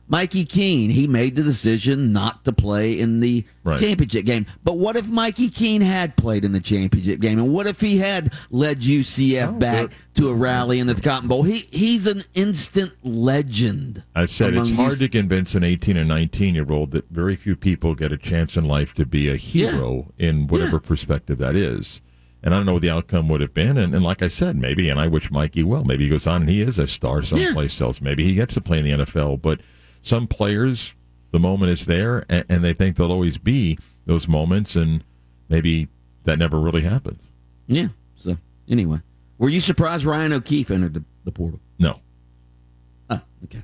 Mikey 0.07 0.45
Keene. 0.45 0.89
He 0.89 1.05
made 1.07 1.35
the 1.35 1.43
decision 1.43 2.11
not 2.11 2.43
to 2.45 2.51
play 2.51 2.99
in 2.99 3.19
the 3.19 3.45
Right. 3.63 3.79
championship 3.79 4.25
game. 4.25 4.47
But 4.63 4.79
what 4.79 4.95
if 4.95 5.05
Mikey 5.07 5.49
Keene 5.49 5.81
had 5.81 6.15
played 6.17 6.43
in 6.43 6.53
the 6.53 6.59
championship 6.59 7.19
game, 7.19 7.37
and 7.37 7.53
what 7.53 7.67
if 7.67 7.79
he 7.79 7.97
had 7.99 8.33
led 8.49 8.79
UCF 8.81 9.51
No, 9.51 9.55
oh, 9.57 9.59
back 9.59 9.91
to 10.15 10.29
a 10.29 10.33
rally 10.33 10.79
in 10.79 10.87
the 10.87 10.95
Cotton 10.95 11.27
Bowl? 11.29 11.43
He 11.43 11.67
he's 11.69 12.07
an 12.07 12.23
instant 12.33 12.93
legend. 13.03 14.01
I 14.15 14.25
said 14.25 14.55
it's 14.55 14.71
hard 14.71 14.93
UC 14.93 14.99
to 14.99 15.07
convince 15.09 15.53
an 15.53 15.63
18 15.63 15.97
or 15.97 16.05
19 16.05 16.55
year 16.55 16.65
old 16.71 16.89
that 16.91 17.07
very 17.11 17.35
few 17.35 17.55
people 17.55 17.93
get 17.93 18.11
a 18.11 18.17
chance 18.17 18.57
in 18.57 18.65
life 18.65 18.95
to 18.95 19.05
be 19.05 19.29
a 19.29 19.35
hero 19.35 20.11
in 20.17 20.47
whatever 20.47 20.77
Yeah. 20.81 20.87
perspective 20.87 21.37
that 21.37 21.55
is. 21.55 22.01
And 22.41 22.53
I 22.53 22.57
don't 22.57 22.65
know 22.65 22.73
what 22.73 22.81
the 22.81 22.89
outcome 22.89 23.27
would 23.29 23.41
have 23.41 23.53
been. 23.53 23.77
And, 23.77 23.93
and 23.93 24.03
like 24.03 24.21
I 24.21 24.29
said, 24.29 24.55
maybe, 24.55 24.89
and 24.89 24.99
I 24.99 25.07
wish 25.07 25.29
Mikey 25.29 25.63
well, 25.63 25.83
maybe 25.83 26.05
he 26.05 26.09
goes 26.09 26.25
on 26.25 26.41
and 26.41 26.49
he 26.49 26.61
is 26.61 26.79
a 26.79 26.87
star 26.87 27.21
someplace 27.21 27.79
else. 27.81 28.01
Maybe 28.01 28.23
he 28.23 28.33
gets 28.33 28.53
to 28.53 28.61
play 28.61 28.79
in 28.79 28.85
the 28.85 29.05
NFL. 29.05 29.41
But 29.41 29.59
some 30.01 30.25
players, 30.27 30.95
the 31.31 31.39
moment 31.39 31.71
is 31.71 31.85
there 31.85 32.25
and, 32.29 32.45
and 32.49 32.63
they 32.63 32.73
think 32.73 32.95
there'll 32.95 33.11
always 33.11 33.37
be 33.37 33.77
those 34.05 34.27
moments. 34.27 34.75
And 34.75 35.03
maybe 35.49 35.89
that 36.23 36.39
never 36.39 36.59
really 36.59 36.83
happens. 36.83 37.19
Yeah. 37.67 37.89
So 38.15 38.37
anyway, 38.69 39.01
were 39.37 39.49
you 39.49 39.59
surprised 39.59 40.05
Ryan 40.05 40.33
O'Keefe 40.33 40.71
entered 40.71 40.93
the, 40.93 41.03
the 41.25 41.31
portal? 41.31 41.59
No. 41.77 41.99
Oh, 43.09 43.21
okay. 43.43 43.63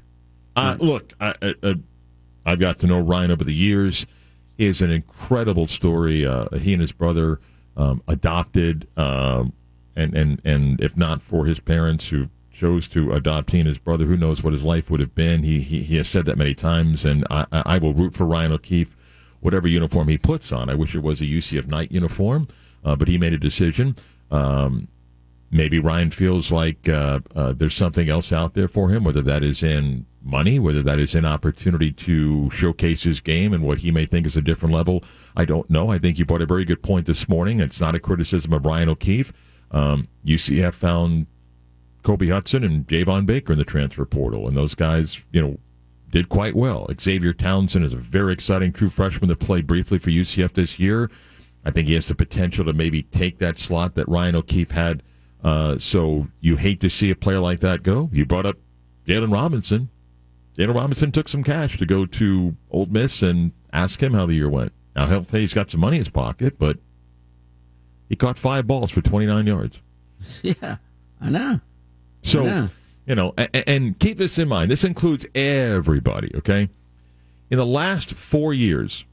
Uh, 0.55 0.77
look, 0.79 1.13
I, 1.19 1.33
I, 1.41 1.75
I've 2.45 2.59
got 2.59 2.79
to 2.79 2.87
know 2.87 2.99
Ryan 2.99 3.31
over 3.31 3.43
the 3.43 3.53
years. 3.53 4.05
He 4.57 4.65
is 4.67 4.81
an 4.81 4.89
incredible 4.89 5.67
story. 5.67 6.25
Uh, 6.25 6.49
he 6.57 6.73
and 6.73 6.81
his 6.81 6.91
brother 6.91 7.39
um, 7.77 8.01
adopted, 8.07 8.87
um, 8.97 9.53
and 9.95 10.13
and 10.15 10.41
and 10.43 10.79
if 10.81 10.95
not 10.95 11.21
for 11.21 11.45
his 11.45 11.59
parents 11.59 12.09
who 12.09 12.29
chose 12.51 12.87
to 12.87 13.11
adopt 13.11 13.51
he 13.51 13.59
and 13.59 13.67
his 13.67 13.77
brother, 13.77 14.05
who 14.05 14.15
knows 14.15 14.41
what 14.41 14.53
his 14.53 14.63
life 14.63 14.89
would 14.89 14.99
have 14.99 15.13
been. 15.15 15.43
He 15.43 15.59
he, 15.59 15.81
he 15.83 15.97
has 15.97 16.07
said 16.07 16.25
that 16.25 16.37
many 16.37 16.53
times, 16.53 17.05
and 17.05 17.25
I, 17.29 17.45
I 17.51 17.77
will 17.77 17.93
root 17.93 18.15
for 18.15 18.25
Ryan 18.25 18.53
O'Keefe, 18.53 18.95
whatever 19.41 19.67
uniform 19.67 20.07
he 20.07 20.17
puts 20.17 20.51
on. 20.51 20.69
I 20.69 20.75
wish 20.75 20.95
it 20.95 21.03
was 21.03 21.21
a 21.21 21.25
UCF 21.25 21.67
Knight 21.67 21.91
uniform, 21.91 22.47
uh, 22.83 22.95
but 22.95 23.07
he 23.07 23.17
made 23.17 23.33
a 23.33 23.37
decision. 23.37 23.95
Um, 24.31 24.87
maybe 25.51 25.79
Ryan 25.79 26.11
feels 26.11 26.51
like 26.51 26.87
uh, 26.89 27.19
uh, 27.35 27.53
there's 27.53 27.75
something 27.75 28.09
else 28.09 28.31
out 28.31 28.53
there 28.53 28.67
for 28.67 28.89
him, 28.89 29.03
whether 29.03 29.21
that 29.21 29.43
is 29.43 29.61
in 29.61 30.05
money, 30.25 30.57
whether 30.59 30.81
that 30.81 30.99
is 30.99 31.13
in 31.13 31.23
opportunity 31.23 31.91
to 31.91 32.49
showcase 32.49 33.03
his 33.03 33.19
game 33.19 33.53
and 33.53 33.63
what 33.63 33.79
he 33.79 33.91
may 33.91 34.05
think 34.05 34.25
is 34.25 34.35
a 34.35 34.41
different 34.41 34.73
level. 34.73 35.03
I 35.37 35.45
don't 35.45 35.69
know. 35.69 35.91
I 35.91 35.99
think 35.99 36.17
you 36.17 36.25
brought 36.25 36.41
a 36.41 36.47
very 36.47 36.65
good 36.65 36.81
point 36.81 37.05
this 37.05 37.29
morning. 37.29 37.59
It's 37.59 37.79
not 37.79 37.95
a 37.95 37.99
criticism 37.99 38.51
of 38.51 38.65
Ryan 38.65 38.89
O'Keefe. 38.89 39.31
Um, 39.71 40.07
UCF 40.25 40.73
found 40.73 41.27
Kobe 42.03 42.27
Hudson 42.27 42.63
and 42.63 42.87
Javon 42.87 43.25
Baker 43.25 43.53
in 43.53 43.59
the 43.59 43.65
transfer 43.65 44.05
portal, 44.05 44.47
and 44.47 44.57
those 44.57 44.75
guys, 44.75 45.23
you 45.31 45.41
know, 45.41 45.57
did 46.11 46.29
quite 46.29 46.55
well. 46.55 46.87
Xavier 46.99 47.33
Townsend 47.33 47.83
is 47.83 47.93
a 47.93 47.97
very 47.97 48.33
exciting 48.33 48.71
true 48.71 48.89
freshman 48.89 49.27
that 49.29 49.39
played 49.39 49.67
briefly 49.67 49.99
for 49.99 50.09
UCF 50.09 50.53
this 50.53 50.79
year. 50.79 51.09
I 51.65 51.71
think 51.71 51.87
he 51.87 51.95
has 51.95 52.07
the 52.07 52.15
potential 52.15 52.63
to 52.65 52.73
maybe 52.73 53.03
take 53.03 53.39
that 53.39 53.57
slot 53.57 53.95
that 53.95 54.07
Ryan 54.07 54.35
O'Keefe 54.35 54.71
had. 54.71 55.03
Uh, 55.43 55.77
so 55.77 56.27
you 56.39 56.55
hate 56.55 56.79
to 56.81 56.89
see 56.89 57.11
a 57.11 57.15
player 57.15 57.39
like 57.39 57.59
that 57.59 57.83
go. 57.83 58.09
You 58.13 58.25
brought 58.25 58.45
up 58.45 58.57
Jaylon 59.07 59.33
Robinson. 59.33 59.89
Jaylon 60.57 60.75
Robinson 60.75 61.11
took 61.11 61.27
some 61.27 61.43
cash 61.43 61.77
to 61.77 61.85
go 61.85 62.05
to 62.05 62.55
Ole 62.71 62.85
Miss 62.85 63.21
and 63.21 63.51
ask 63.73 64.01
him 64.01 64.13
how 64.13 64.25
the 64.25 64.33
year 64.35 64.49
went. 64.49 64.71
Now 64.95 65.07
he'll 65.07 65.25
say 65.25 65.41
he's 65.41 65.53
got 65.53 65.69
some 65.69 65.81
money 65.81 65.97
in 65.97 66.01
his 66.01 66.09
pocket, 66.09 66.57
but 66.57 66.77
he 68.07 68.15
caught 68.15 68.37
five 68.37 68.65
balls 68.67 68.91
for 68.91 69.01
29 69.01 69.47
yards. 69.47 69.81
Yeah, 70.41 70.77
I 71.21 71.29
know. 71.29 71.59
So, 72.23 72.45
Yeah. 72.45 72.67
you 73.05 73.13
know, 73.15 73.33
and, 73.37 73.49
and 73.67 73.99
keep 73.99 74.17
this 74.17 74.39
in 74.39 74.47
mind. 74.47 74.71
This 74.71 74.83
includes 74.83 75.25
everybody, 75.35 76.31
okay? 76.35 76.69
In 77.51 77.57
the 77.57 77.65
last 77.65 78.13
four 78.13 78.53
years, 78.53 79.03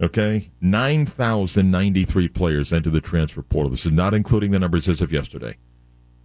okay, 0.00 0.50
9,093 0.60 2.28
players 2.28 2.72
entered 2.72 2.92
the 2.92 3.00
transfer 3.00 3.42
portal. 3.42 3.70
This 3.70 3.86
is 3.86 3.92
not 3.92 4.14
including 4.14 4.50
the 4.52 4.58
numbers 4.60 4.86
as 4.88 5.00
of 5.00 5.10
yesterday, 5.12 5.56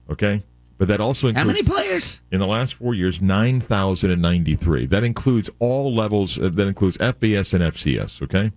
okay? 0.10 0.44
But 0.84 0.90
that 0.90 1.00
also 1.00 1.30
includes. 1.30 1.44
How 1.44 1.48
many 1.48 1.64
players? 1.64 2.20
in 2.30 2.42
the 2.42 2.46
last 2.46 2.74
four 2.74 2.94
years, 2.94 3.22
9,093. 3.22 4.88
That 4.88 5.06
includes 5.06 5.50
all 5.60 5.96
levels, 5.96 6.38
uh, 6.38 6.50
that 6.50 6.68
includes 6.68 6.98
FBS 6.98 7.54
and 7.54 7.64
FCS, 7.64 8.22
okay? 8.22 8.52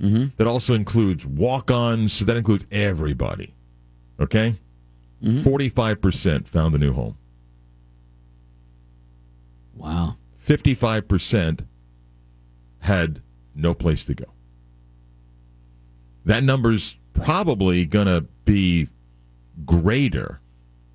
Mm-hmm. 0.00 0.26
That 0.36 0.46
also 0.46 0.74
includes 0.74 1.26
walk 1.26 1.72
ons, 1.72 2.12
so 2.12 2.24
that 2.26 2.36
includes 2.36 2.64
everybody, 2.70 3.54
okay? 4.20 4.54
45% 5.20 6.46
found 6.46 6.76
a 6.76 6.78
new 6.78 6.92
home. 6.92 7.18
Wow. 9.74 10.14
55% 10.40 11.66
had 12.82 13.20
no 13.56 13.74
place 13.74 14.04
to 14.04 14.14
go. 14.14 14.26
That 16.24 16.44
number's 16.44 16.96
probably 17.14 17.84
going 17.84 18.06
to 18.06 18.26
be 18.44 18.86
greater 19.64 20.38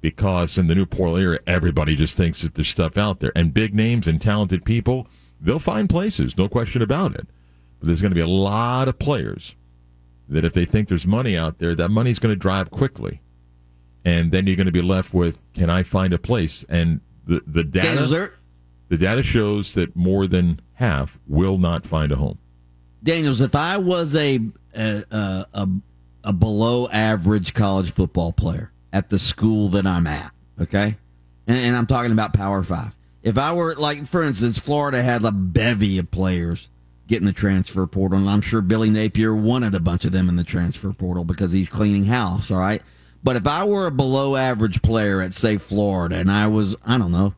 because 0.03 0.57
in 0.57 0.67
the 0.67 0.75
new 0.75 0.85
portal 0.85 1.15
era, 1.15 1.39
everybody 1.47 1.95
just 1.95 2.17
thinks 2.17 2.41
that 2.41 2.55
there's 2.55 2.67
stuff 2.67 2.97
out 2.97 3.21
there. 3.21 3.31
And 3.37 3.53
big 3.53 3.73
names 3.73 4.05
and 4.05 4.21
talented 4.21 4.65
people, 4.65 5.07
they'll 5.39 5.59
find 5.59 5.89
places, 5.89 6.37
no 6.37 6.49
question 6.49 6.81
about 6.81 7.15
it. 7.15 7.25
But 7.79 7.87
there's 7.87 8.01
going 8.01 8.11
to 8.11 8.15
be 8.15 8.21
a 8.21 8.27
lot 8.27 8.89
of 8.89 8.99
players 8.99 9.55
that 10.27 10.43
if 10.43 10.51
they 10.51 10.65
think 10.65 10.89
there's 10.89 11.07
money 11.07 11.37
out 11.37 11.59
there, 11.59 11.73
that 11.75 11.87
money's 11.87 12.19
going 12.19 12.35
to 12.35 12.39
drive 12.39 12.69
quickly. 12.69 13.21
And 14.03 14.31
then 14.33 14.45
you're 14.45 14.57
going 14.57 14.65
to 14.65 14.73
be 14.73 14.81
left 14.81 15.13
with, 15.13 15.39
can 15.53 15.69
I 15.69 15.83
find 15.83 16.11
a 16.11 16.17
place? 16.17 16.65
And 16.67 16.99
the, 17.25 17.41
the 17.47 17.63
data 17.63 18.33
the 18.89 18.97
data 18.97 19.23
shows 19.23 19.73
that 19.75 19.95
more 19.95 20.27
than 20.27 20.59
half 20.73 21.17
will 21.27 21.57
not 21.57 21.85
find 21.85 22.11
a 22.11 22.17
home. 22.17 22.39
Daniels, 23.01 23.39
if 23.39 23.55
I 23.55 23.77
was 23.77 24.17
a, 24.17 24.41
a 24.75 25.05
a 25.53 25.67
a 26.25 26.33
below 26.33 26.89
average 26.89 27.53
college 27.53 27.91
football 27.91 28.33
player 28.33 28.72
at 28.93 29.09
the 29.09 29.19
school 29.19 29.67
that 29.69 29.85
I'm 29.85 30.07
at, 30.07 30.31
okay, 30.61 30.95
and, 31.47 31.57
and 31.57 31.75
I'm 31.75 31.87
talking 31.87 32.13
about 32.13 32.33
Power 32.33 32.63
Five. 32.63 32.95
If 33.21 33.37
I 33.37 33.51
were 33.53 33.75
like, 33.75 34.07
for 34.07 34.23
instance, 34.23 34.59
Florida 34.59 35.03
had 35.03 35.23
a 35.25 35.31
bevy 35.31 35.97
of 35.97 36.11
players 36.11 36.69
getting 37.07 37.25
the 37.25 37.33
transfer 37.33 37.85
portal, 37.85 38.19
and 38.19 38.29
I'm 38.29 38.41
sure 38.41 38.61
Billy 38.61 38.89
Napier 38.89 39.35
wanted 39.35 39.75
a 39.75 39.79
bunch 39.81 40.05
of 40.05 40.13
them 40.13 40.29
in 40.29 40.37
the 40.37 40.43
transfer 40.43 40.93
portal 40.93 41.25
because 41.25 41.51
he's 41.51 41.67
cleaning 41.67 42.05
house. 42.05 42.51
All 42.51 42.59
right, 42.59 42.81
but 43.23 43.35
if 43.35 43.47
I 43.47 43.63
were 43.63 43.87
a 43.87 43.91
below 43.91 44.35
average 44.35 44.81
player 44.81 45.21
at 45.21 45.33
say 45.33 45.57
Florida, 45.57 46.17
and 46.17 46.31
I 46.31 46.47
was, 46.47 46.75
I 46.85 46.97
don't 46.97 47.11
know, 47.11 47.33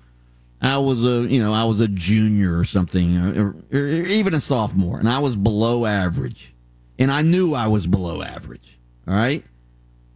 I 0.61 0.77
was 0.77 1.03
a 1.05 1.27
you 1.27 1.41
know 1.41 1.53
I 1.53 1.63
was 1.65 1.79
a 1.79 1.87
junior 1.87 2.57
or 2.57 2.65
something, 2.65 3.17
or, 3.17 3.55
or 3.71 3.87
even 3.87 4.33
a 4.33 4.41
sophomore, 4.41 4.99
and 4.99 5.07
I 5.07 5.19
was 5.19 5.35
below 5.35 5.85
average, 5.85 6.53
and 6.97 7.11
I 7.11 7.21
knew 7.21 7.53
I 7.53 7.67
was 7.67 7.87
below 7.87 8.21
average. 8.21 8.79
All 9.07 9.15
right, 9.15 9.43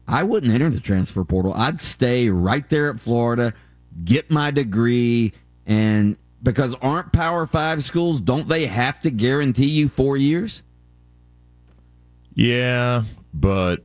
I 0.10 0.24
wouldn't 0.24 0.52
enter 0.52 0.70
the 0.70 0.80
transfer 0.80 1.24
portal. 1.24 1.54
I'd 1.54 1.82
stay 1.82 2.30
right 2.30 2.68
there 2.70 2.90
at 2.90 3.00
Florida, 3.00 3.54
get 4.04 4.30
my 4.32 4.52
degree, 4.52 5.34
and 5.66 6.18
because 6.42 6.74
aren't 6.82 7.12
Power 7.14 7.46
Five 7.46 7.84
schools 7.84 8.20
don't 8.20 8.48
they 8.48 8.66
have 8.66 9.02
to 9.02 9.12
guarantee 9.12 9.68
you 9.68 9.88
four 9.90 10.18
years? 10.18 10.64
Yeah, 12.34 13.04
but 13.34 13.84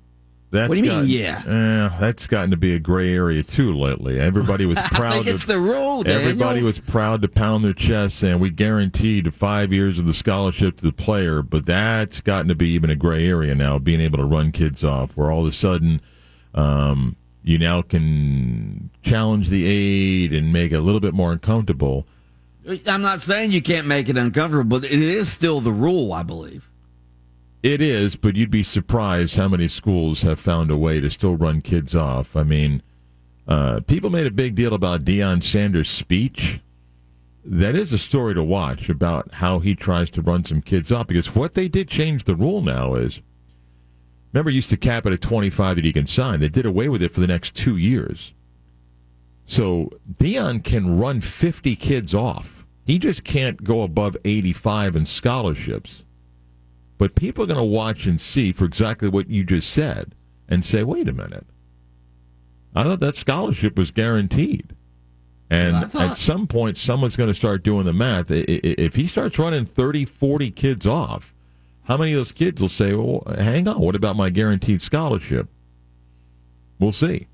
that's 0.50 0.68
What 0.68 0.78
do 0.78 0.84
you 0.84 0.90
mean, 0.90 1.00
gotten- 1.00 1.10
yeah? 1.10 1.90
eh, 1.92 1.96
that's 1.98 2.26
gotten 2.28 2.52
to 2.52 2.56
be 2.56 2.74
a 2.74 2.78
gray 2.78 3.12
area 3.12 3.42
too 3.42 3.72
lately. 3.74 4.20
Everybody 4.20 4.66
was 4.66 4.78
proud. 4.92 5.26
it's 5.26 5.44
the 5.46 5.58
rule. 5.58 6.04
everybody 6.06 6.62
was 6.62 6.78
proud 6.78 7.22
to 7.22 7.28
pound 7.28 7.64
their 7.64 7.72
chest 7.72 8.16
saying 8.18 8.38
we 8.38 8.50
guaranteed 8.50 9.34
five 9.34 9.72
years 9.72 9.98
of 9.98 10.06
the 10.06 10.14
scholarship 10.14 10.76
to 10.76 10.84
the 10.84 10.92
player, 10.92 11.42
but 11.42 11.66
that's 11.66 12.20
gotten 12.20 12.48
to 12.48 12.54
be 12.54 12.68
even 12.70 12.90
a 12.90 12.96
gray 12.96 13.26
area 13.26 13.54
now. 13.54 13.78
Being 13.80 14.00
able 14.00 14.18
to 14.18 14.24
run 14.24 14.52
kids 14.52 14.84
off, 14.84 15.16
where 15.16 15.30
all 15.30 15.42
of 15.42 15.48
a 15.48 15.52
sudden. 15.52 16.00
Um, 16.54 17.16
you 17.42 17.58
now 17.58 17.82
can 17.82 18.90
challenge 19.02 19.48
the 19.48 19.66
aid 19.66 20.32
and 20.32 20.52
make 20.52 20.72
it 20.72 20.76
a 20.76 20.80
little 20.80 21.00
bit 21.00 21.12
more 21.12 21.32
uncomfortable. 21.32 22.06
I'm 22.86 23.02
not 23.02 23.20
saying 23.20 23.50
you 23.50 23.60
can't 23.60 23.86
make 23.86 24.08
it 24.08 24.16
uncomfortable, 24.16 24.64
but 24.64 24.84
it 24.84 24.92
is 24.92 25.30
still 25.30 25.60
the 25.60 25.72
rule, 25.72 26.12
I 26.12 26.22
believe. 26.22 26.70
It 27.62 27.80
is, 27.80 28.16
but 28.16 28.36
you'd 28.36 28.50
be 28.50 28.62
surprised 28.62 29.36
how 29.36 29.48
many 29.48 29.68
schools 29.68 30.22
have 30.22 30.40
found 30.40 30.70
a 30.70 30.76
way 30.76 31.00
to 31.00 31.10
still 31.10 31.36
run 31.36 31.60
kids 31.60 31.94
off. 31.94 32.36
I 32.36 32.42
mean, 32.42 32.82
uh, 33.46 33.80
people 33.86 34.10
made 34.10 34.26
a 34.26 34.30
big 34.30 34.54
deal 34.54 34.74
about 34.74 35.04
Deion 35.04 35.42
Sanders' 35.42 35.90
speech. 35.90 36.60
That 37.44 37.74
is 37.74 37.92
a 37.92 37.98
story 37.98 38.34
to 38.34 38.42
watch 38.42 38.88
about 38.88 39.34
how 39.34 39.58
he 39.58 39.74
tries 39.74 40.08
to 40.10 40.22
run 40.22 40.44
some 40.44 40.62
kids 40.62 40.90
off 40.90 41.06
because 41.06 41.34
what 41.34 41.54
they 41.54 41.68
did 41.68 41.88
change 41.88 42.24
the 42.24 42.36
rule 42.36 42.62
now 42.62 42.94
is 42.94 43.20
remember, 44.34 44.50
you 44.50 44.56
used 44.56 44.70
to 44.70 44.76
cap 44.76 45.06
it 45.06 45.12
at 45.12 45.20
25 45.20 45.76
that 45.76 45.84
he 45.84 45.92
can 45.92 46.06
sign. 46.06 46.40
They 46.40 46.48
did 46.48 46.66
away 46.66 46.88
with 46.88 47.02
it 47.02 47.12
for 47.12 47.20
the 47.20 47.26
next 47.26 47.54
two 47.54 47.76
years. 47.76 48.34
So 49.46 49.90
Deion 50.18 50.62
can 50.64 50.98
run 50.98 51.20
50 51.20 51.76
kids 51.76 52.14
off. 52.14 52.66
He 52.84 52.98
just 52.98 53.24
can't 53.24 53.62
go 53.64 53.82
above 53.82 54.16
85 54.24 54.96
in 54.96 55.06
scholarships. 55.06 56.02
But 56.98 57.14
people 57.14 57.44
are 57.44 57.46
going 57.46 57.58
to 57.58 57.64
watch 57.64 58.06
and 58.06 58.20
see 58.20 58.52
for 58.52 58.64
exactly 58.64 59.08
what 59.08 59.28
you 59.28 59.44
just 59.44 59.70
said 59.70 60.14
and 60.48 60.64
say, 60.64 60.82
wait 60.82 61.08
a 61.08 61.12
minute. 61.12 61.46
I 62.74 62.82
thought 62.84 63.00
that 63.00 63.16
scholarship 63.16 63.76
was 63.76 63.90
guaranteed. 63.90 64.74
And 65.50 65.90
thought- 65.90 66.10
at 66.12 66.18
some 66.18 66.46
point, 66.46 66.76
someone's 66.78 67.16
going 67.16 67.28
to 67.28 67.34
start 67.34 67.62
doing 67.62 67.84
the 67.84 67.92
math. 67.92 68.26
If 68.30 68.96
he 68.96 69.06
starts 69.06 69.38
running 69.38 69.64
30, 69.64 70.04
40 70.04 70.50
kids 70.50 70.86
off, 70.86 71.34
how 71.84 71.96
many 71.96 72.12
of 72.12 72.16
those 72.18 72.32
kids 72.32 72.60
will 72.60 72.68
say, 72.68 72.94
well, 72.94 73.22
hang 73.38 73.68
on, 73.68 73.80
what 73.80 73.94
about 73.94 74.16
my 74.16 74.30
guaranteed 74.30 74.82
scholarship? 74.82 75.48
We'll 76.78 76.92
see. 76.92 77.26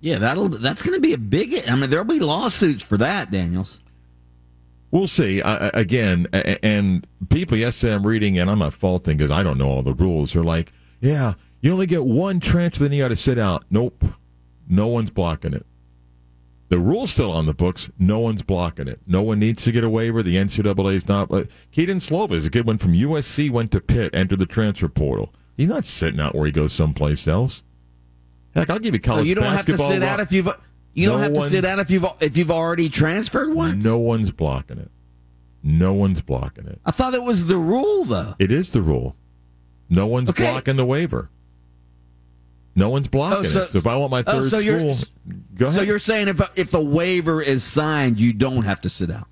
Yeah, 0.00 0.18
that'll 0.18 0.48
that's 0.50 0.82
going 0.82 0.94
to 0.94 1.00
be 1.00 1.14
a 1.14 1.18
big. 1.18 1.66
I 1.68 1.74
mean, 1.76 1.88
there'll 1.88 2.04
be 2.04 2.20
lawsuits 2.20 2.82
for 2.82 2.98
that, 2.98 3.30
Daniels. 3.30 3.80
We'll 4.90 5.08
see. 5.08 5.40
I, 5.42 5.68
I- 5.68 5.70
again, 5.74 6.26
and 6.32 7.06
people 7.30 7.56
yesterday 7.56 7.94
I'm 7.94 8.06
reading, 8.06 8.38
and 8.38 8.50
I'm 8.50 8.58
not 8.58 8.74
faulting 8.74 9.16
because 9.16 9.30
I 9.30 9.42
don't 9.42 9.56
know 9.58 9.68
all 9.68 9.82
the 9.82 9.94
rules. 9.94 10.34
They're 10.34 10.44
like, 10.44 10.72
yeah, 11.00 11.32
you 11.62 11.72
only 11.72 11.86
get 11.86 12.04
one 12.04 12.38
transfer, 12.38 12.84
then 12.84 12.92
you 12.92 13.02
got 13.02 13.08
to 13.08 13.16
sit 13.16 13.38
out. 13.38 13.64
Nope, 13.70 14.04
no 14.68 14.86
one's 14.88 15.10
blocking 15.10 15.54
it. 15.54 15.64
The 16.70 16.78
rule's 16.78 17.10
still 17.12 17.30
on 17.30 17.46
the 17.46 17.54
books. 17.54 17.90
No 17.98 18.18
one's 18.18 18.42
blocking 18.42 18.88
it. 18.88 19.00
No 19.06 19.22
one 19.22 19.38
needs 19.38 19.62
to 19.64 19.72
get 19.72 19.84
a 19.84 19.88
waiver. 19.88 20.22
The 20.22 20.36
NCAA 20.36 20.94
is 20.94 21.06
not. 21.08 21.28
Kedon 21.70 21.98
Slovis, 21.98 22.46
a 22.46 22.50
good 22.50 22.66
one 22.66 22.78
from 22.78 22.94
USC, 22.94 23.50
went 23.50 23.70
to 23.72 23.80
Pitt, 23.80 24.14
entered 24.14 24.38
the 24.38 24.46
transfer 24.46 24.88
portal. 24.88 25.32
He's 25.56 25.68
not 25.68 25.84
sitting 25.84 26.20
out 26.20 26.34
where 26.34 26.46
he 26.46 26.52
goes 26.52 26.72
someplace 26.72 27.28
else. 27.28 27.62
Heck, 28.54 28.70
I'll 28.70 28.78
give 28.78 28.94
you 28.94 29.00
So 29.04 29.10
college 29.10 29.26
you 29.26 29.34
don't 29.34 29.44
have 29.44 29.66
to 29.66 29.72
basketball. 29.72 29.90
sit 29.90 30.02
out 30.02 30.20
if 30.20 30.32
you've 30.32 30.48
you 30.94 31.08
don't 31.08 31.16
No 31.18 31.22
have 31.24 31.32
to 31.34 31.38
one- 31.40 31.50
sit 31.50 31.64
out 31.64 31.78
if 31.80 31.90
you've 31.90 32.06
if 32.20 32.36
you've 32.36 32.50
already 32.50 32.88
transferred 32.88 33.52
once. 33.54 33.84
no 33.84 33.98
one's 33.98 34.30
blocking 34.30 34.78
it. 34.78 34.90
No 35.62 35.92
one's 35.92 36.22
blocking 36.22 36.66
it. 36.66 36.80
I 36.86 36.90
thought 36.92 37.14
it 37.14 37.22
was 37.22 37.46
the 37.46 37.56
rule 37.56 38.04
though. 38.04 38.34
It 38.38 38.50
is 38.52 38.72
the 38.72 38.80
rule. 38.82 39.16
No 39.90 40.06
one's 40.06 40.30
Okay. 40.30 40.44
blocking 40.50 40.76
the 40.76 40.84
waiver. 40.84 41.30
No 42.76 42.88
one's 42.88 43.06
blocking 43.08 43.46
Oh, 43.46 43.48
so- 43.50 43.62
it. 43.62 43.70
So 43.70 43.78
if 43.78 43.86
I 43.86 43.96
want 43.96 44.10
my 44.10 44.24
oh, 44.26 44.32
third 44.40 44.50
so 44.50 44.58
you're- 44.58 44.94
school, 44.94 45.08
go 45.56 45.66
ahead. 45.68 45.78
So 45.78 45.82
you're 45.82 45.98
saying 45.98 46.28
if 46.28 46.40
if 46.56 46.70
the 46.70 46.80
waiver 46.80 47.40
is 47.40 47.62
signed, 47.62 48.18
you 48.20 48.32
don't 48.32 48.62
have 48.64 48.80
to 48.82 48.88
sit 48.88 49.10
out. 49.10 49.28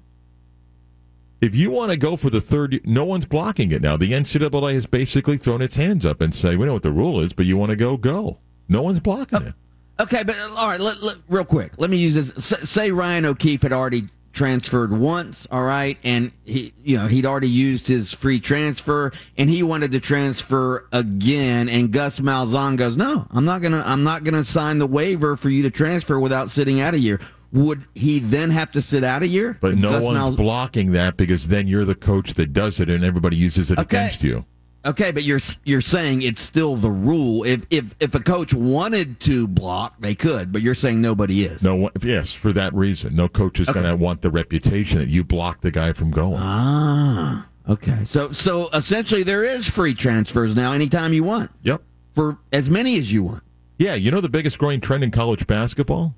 if 1.41 1.57
you 1.57 1.71
want 1.73 1.91
to 1.91 1.97
go 1.99 2.17
for 2.17 2.31
the 2.31 2.41
third, 2.41 2.81
no 2.85 3.05
one's 3.05 3.27
blocking 3.27 3.73
it 3.73 3.83
now. 3.83 3.97
The 3.97 4.13
NCAA 4.13 4.75
has 4.75 4.87
basically 4.87 5.37
thrown 5.39 5.61
its 5.61 5.75
hands 5.75 6.07
up 6.07 6.21
and 6.21 6.33
say, 6.35 6.55
"We 6.55 6.67
know 6.67 6.75
what 6.75 6.85
the 6.85 6.93
rule 6.93 7.21
is, 7.21 7.33
but 7.33 7.47
you 7.47 7.57
want 7.57 7.71
to 7.71 7.77
go, 7.77 7.97
go." 7.97 8.39
No 8.69 8.81
one's 8.83 9.01
blocking 9.01 9.43
oh, 9.43 9.47
it. 9.49 9.55
Okay, 10.01 10.23
but 10.23 10.37
all 10.57 10.69
right, 10.69 10.81
let, 10.81 11.03
let- 11.03 11.17
real 11.29 11.45
quick. 11.45 11.73
Let 11.79 11.91
me 11.91 11.97
use 11.97 12.15
this. 12.15 12.53
S- 12.53 12.71
say 12.71 12.93
Ryan 12.93 13.25
O'Keefe 13.25 13.63
had 13.63 13.73
already 13.73 14.05
transferred 14.33 14.92
once, 14.92 15.47
all 15.51 15.62
right, 15.62 15.99
and 16.03 16.33
he, 16.45 16.73
you 16.83 16.97
know, 16.97 17.07
he'd 17.07 17.27
already 17.27 17.49
used 17.49 17.87
his 17.87 18.12
free 18.12 18.40
transfer, 18.40 19.12
and 19.37 19.51
he 19.51 19.62
wanted 19.62 19.92
to 19.92 20.01
transfer 20.01 20.87
again. 20.92 21.68
And 21.68 21.90
Gus 21.92 22.18
Malzahn 22.21 22.77
goes, 22.77 22.97
"No, 22.97 23.27
I'm 23.31 23.45
not 23.45 23.61
gonna. 23.62 23.83
I'm 23.85 24.03
not 24.05 24.25
gonna 24.25 24.45
sign 24.45 24.79
the 24.79 24.87
waiver 24.87 25.37
for 25.37 25.51
you 25.51 25.62
to 25.64 25.71
transfer 25.71 26.18
without 26.18 26.51
sitting 26.51 26.81
out 26.81 26.95
a 26.95 26.99
year." 26.99 27.21
Would 27.53 27.83
he 27.95 28.18
then 28.18 28.51
have 28.51 28.73
to 28.73 28.81
sit 28.81 29.05
out 29.05 29.23
a 29.23 29.29
year? 29.29 29.59
But 29.61 29.77
no 29.77 29.90
Gus 29.90 30.03
one's 30.03 30.18
Malz- 30.18 30.37
blocking 30.38 30.92
that 30.92 31.18
because 31.18 31.49
then 31.49 31.66
you're 31.66 31.85
the 31.85 31.95
coach 31.95 32.33
that 32.35 32.55
does 32.55 32.81
it, 32.81 32.88
and 32.88 33.05
everybody 33.05 33.37
uses 33.37 33.71
it 33.71 33.79
Okay. 33.79 33.99
against 33.99 34.23
you. 34.23 34.47
Okay, 34.85 35.12
but 35.12 35.23
you're 35.23 35.40
you're 35.64 35.81
saying 35.81 36.23
it's 36.23 36.40
still 36.40 36.77
the 36.77 36.90
rule. 36.90 37.45
If 37.45 37.64
if 37.71 37.95
if 38.01 38.14
a 38.14 38.21
coach 38.21 38.53
wanted 38.53 39.21
to 39.21 39.47
block, 39.47 39.95
they 40.01 40.14
could, 40.14 40.51
but 40.51 40.61
you're 40.61 40.75
saying 40.75 41.01
nobody 41.01 41.45
is. 41.45 41.62
No 41.62 41.77
one, 41.77 41.92
yes, 42.03 42.33
for 42.33 42.53
that 42.53 42.75
reason, 42.75 43.14
no 43.14 43.29
coach 43.29 43.61
is 43.61 43.68
going 43.68 43.87
to 43.87 43.95
want 43.95 44.23
the 44.23 44.31
reputation 44.31 44.99
that 44.99 45.09
you 45.09 45.23
blocked 45.23 45.62
the 45.62 45.71
guy 45.71 45.92
from 45.92 46.11
going. 46.11 46.38
Ah, 46.38 47.47
okay. 47.68 48.03
So 48.05 48.33
so 48.33 48.71
essentially, 48.71 49.23
there 49.23 49.45
is 49.45 49.68
free 49.68 49.95
transfers 49.95 50.57
now, 50.57 50.73
anytime 50.73 51.12
you 51.12 51.23
want, 51.23 51.53
yep. 51.62 51.83
for 52.16 52.38
as 52.53 52.68
many 52.68 52.99
as 52.99 53.12
you 53.12 53.23
want. 53.23 53.45
Yeah, 53.79 53.95
you 53.95 54.11
know 54.11 54.21
the 54.21 54.29
biggest 54.29 54.59
growing 54.59 54.81
trend 54.81 55.05
in 55.05 55.12
college 55.12 55.47
basketball 55.47 56.16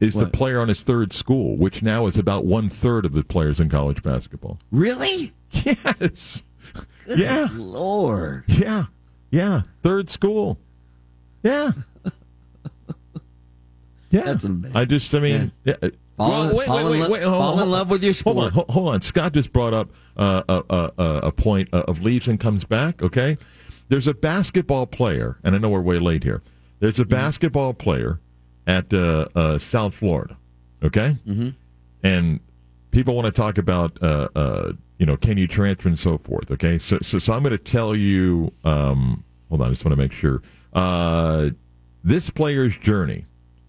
is 0.00 0.14
the 0.14 0.26
player 0.26 0.60
on 0.60 0.68
his 0.68 0.82
third 0.82 1.12
school, 1.12 1.56
which 1.56 1.82
now 1.82 2.06
is 2.06 2.18
about 2.18 2.44
one 2.44 2.68
third 2.68 3.06
of 3.06 3.12
the 3.12 3.22
players 3.22 3.60
in 3.60 3.68
college 3.68 4.02
basketball. 4.02 4.58
Really? 4.70 5.32
Yes. 5.64 6.42
Yeah. 7.08 7.48
Lord. 7.52 8.44
Yeah. 8.48 8.84
Yeah. 9.30 9.62
Third 9.82 10.08
school. 10.10 10.58
Yeah. 11.42 11.72
Yeah. 14.10 14.22
That's 14.22 14.44
amazing. 14.44 14.76
I 14.76 14.84
just, 14.84 15.14
I 15.14 15.20
mean, 15.20 15.52
yeah. 15.64 15.74
Fall 16.16 16.30
Well, 16.30 16.50
in- 16.50 16.56
wait, 16.56 16.66
fall 16.66 16.76
wait, 16.90 17.00
wait, 17.00 17.10
wait. 17.10 17.22
Fall 17.24 17.60
in 17.60 17.70
love 17.70 17.90
with 17.90 18.02
your 18.02 18.14
Hold 18.24 18.38
on, 18.38 18.52
hold, 18.70 18.94
on. 18.94 19.00
Scott 19.02 19.32
just 19.32 19.52
brought 19.52 19.74
up 19.74 19.90
uh, 20.16 20.42
a, 20.48 20.62
a, 20.70 20.92
a, 20.98 21.04
a 21.24 21.32
point 21.32 21.68
uh, 21.72 21.82
of 21.88 22.00
leaves 22.02 22.26
and 22.28 22.40
comes 22.40 22.64
back. 22.64 23.02
Okay, 23.02 23.36
there's 23.88 24.06
a 24.06 24.14
basketball 24.14 24.86
player, 24.86 25.38
and 25.44 25.54
I 25.54 25.58
know 25.58 25.68
we're 25.68 25.82
way 25.82 25.98
late 25.98 26.22
here. 26.24 26.42
There's 26.80 26.98
a 26.98 27.02
Mm-hmm. 27.02 27.10
basketball 27.10 27.74
player 27.74 28.20
at 28.66 28.92
uh, 28.94 29.26
uh, 29.34 29.58
South 29.58 29.94
Florida. 29.94 30.38
Okay, 30.82 31.16
mm-hmm. 31.26 31.50
and 32.02 32.40
people 32.92 33.14
want 33.14 33.26
to 33.26 33.32
talk 33.32 33.58
about 33.58 34.02
uh, 34.02 34.28
uh, 34.34 34.72
you 34.98 35.06
know 35.06 35.16
can 35.16 35.36
you 35.36 35.46
transfer 35.46 35.88
and 35.88 35.98
so 35.98 36.18
forth. 36.18 36.50
Okay, 36.50 36.78
so 36.78 36.98
so, 37.02 37.18
so 37.18 37.32
I'm 37.32 37.42
going 37.42 37.56
to 37.56 37.62
tell 37.62 37.94
you. 37.94 38.52
Um, 38.64 39.24
hold 39.48 39.60
on, 39.60 39.68
I 39.68 39.70
just 39.70 39.84
want 39.84 39.92
to 39.92 40.02
make 40.02 40.12
sure. 40.12 40.42
Uh, 40.72 41.50
this 42.02 42.30
player's 42.30 42.76
journey 42.76 43.26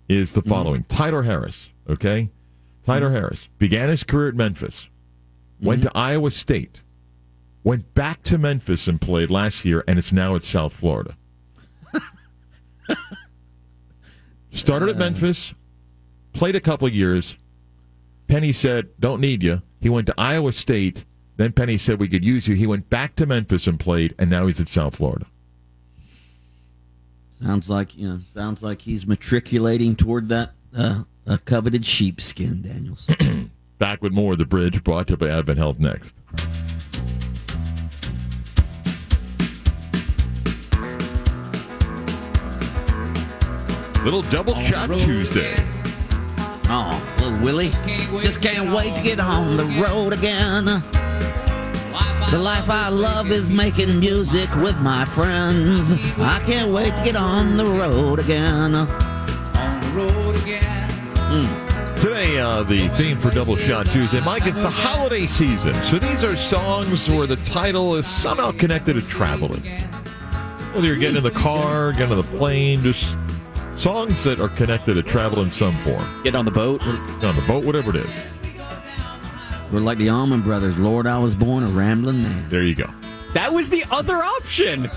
is 0.07 0.33
the 0.33 0.41
following: 0.41 0.83
Tyler 0.83 1.23
Harris. 1.23 1.69
Okay, 1.89 2.29
Tyler 2.85 3.11
Harris 3.11 3.47
began 3.57 3.89
his 3.89 4.03
career 4.03 4.29
at 4.29 4.35
Memphis. 4.35 4.89
went 5.61 5.83
to 5.83 5.91
Iowa 5.95 6.31
State, 6.31 6.81
went 7.63 7.93
back 7.93 8.23
to 8.23 8.37
Memphis 8.37 8.87
and 8.87 8.99
played 9.01 9.29
last 9.29 9.65
year, 9.65 9.83
and 9.87 9.99
it's 9.99 10.11
now 10.11 10.35
at 10.35 10.43
South 10.43 10.73
Florida. 10.73 11.17
Started 14.51 14.89
at 14.89 14.97
Memphis, 14.97 15.53
played 16.33 16.55
a 16.55 16.61
couple 16.61 16.87
of 16.87 16.93
years. 16.93 17.37
Penny 18.27 18.51
said, 18.51 18.89
"Don't 18.99 19.21
need 19.21 19.43
you." 19.43 19.61
He 19.81 19.89
went 19.89 20.07
to 20.07 20.13
Iowa 20.17 20.51
State. 20.53 21.05
Then 21.37 21.51
Penny 21.51 21.77
said, 21.77 21.99
"We 21.99 22.07
could 22.07 22.25
use 22.25 22.47
you." 22.47 22.55
He 22.55 22.67
went 22.67 22.89
back 22.89 23.15
to 23.15 23.25
Memphis 23.25 23.67
and 23.67 23.79
played, 23.79 24.13
and 24.17 24.29
now 24.29 24.47
he's 24.47 24.59
at 24.59 24.67
South 24.67 24.95
Florida. 24.97 25.27
Sounds 27.41 27.69
like 27.69 27.95
you 27.95 28.09
know. 28.09 28.19
Sounds 28.33 28.63
like 28.63 28.81
he's 28.81 29.05
matriculating 29.05 29.95
toward 29.95 30.29
that 30.29 30.51
uh, 30.75 31.03
a 31.27 31.37
coveted 31.37 31.85
sheepskin, 31.85 32.63
Daniels. 32.63 33.07
Back 33.77 34.01
with 34.01 34.11
more 34.11 34.31
of 34.31 34.39
the 34.39 34.45
bridge, 34.45 34.83
brought 34.83 35.07
to 35.07 35.13
you 35.13 35.17
by 35.17 35.27
AdventHealth 35.27 35.77
next. 35.77 36.15
Little 44.03 44.23
double 44.23 44.55
shot 44.55 44.89
Tuesday. 44.99 45.53
oh, 46.69 47.15
little 47.19 47.39
Willie, 47.43 47.69
just 48.21 48.41
can't 48.41 48.73
wait 48.73 48.95
to 48.95 49.01
get 49.03 49.19
on 49.19 49.57
the 49.57 49.65
road 49.79 50.13
again. 50.13 50.81
The 52.31 52.37
life 52.37 52.69
I 52.69 52.89
love 52.89 53.31
is 53.31 53.49
making 53.49 54.01
music 54.01 54.53
with 54.57 54.75
my 54.79 55.05
friends. 55.05 55.93
I 56.19 56.41
can't 56.45 56.71
wait 56.73 56.93
to 56.97 57.01
get 57.01 57.15
on 57.15 57.55
the 57.55 57.63
road 57.63 58.19
again. 58.19 58.73
Today, 62.01 62.37
uh, 62.37 62.63
the 62.63 62.89
theme 62.97 63.17
for 63.17 63.31
Double 63.31 63.55
Shot 63.55 63.85
Tuesday, 63.87 64.19
Mike, 64.19 64.45
it's 64.45 64.61
the 64.61 64.69
holiday 64.69 65.25
season. 65.25 65.73
So 65.83 65.99
these 65.99 66.25
are 66.25 66.35
songs 66.35 67.09
where 67.09 67.27
the 67.27 67.37
title 67.37 67.95
is 67.95 68.05
somehow 68.05 68.51
connected 68.51 68.95
to 68.95 69.01
traveling. 69.01 69.61
Whether 70.73 70.87
you're 70.87 70.97
getting 70.97 71.17
in 71.17 71.23
the 71.23 71.31
car, 71.31 71.93
getting 71.93 72.11
on 72.11 72.17
the 72.17 72.37
plane, 72.37 72.83
just 72.83 73.17
songs 73.77 74.21
that 74.25 74.41
are 74.41 74.49
connected 74.49 74.95
to 74.95 75.03
travel 75.03 75.41
in 75.43 75.49
some 75.49 75.75
form. 75.77 76.23
Get 76.23 76.35
on 76.35 76.43
the 76.43 76.51
boat. 76.51 76.85
On 76.85 77.35
the 77.35 77.43
boat, 77.47 77.63
whatever 77.63 77.91
it 77.91 78.05
is. 78.05 78.36
We're 79.71 79.79
like 79.79 79.97
the 79.97 80.09
Allman 80.09 80.43
Brothers. 80.43 80.77
Lord, 80.79 81.07
I 81.07 81.19
was 81.19 81.35
born 81.35 81.63
a 81.63 81.67
rambling 81.67 82.23
man. 82.23 82.47
There 82.49 82.63
you 82.63 82.73
go. 82.73 82.87
That 83.33 83.51
was 83.51 83.67
the 83.67 83.83
other 83.91 84.15
option. 84.15 84.89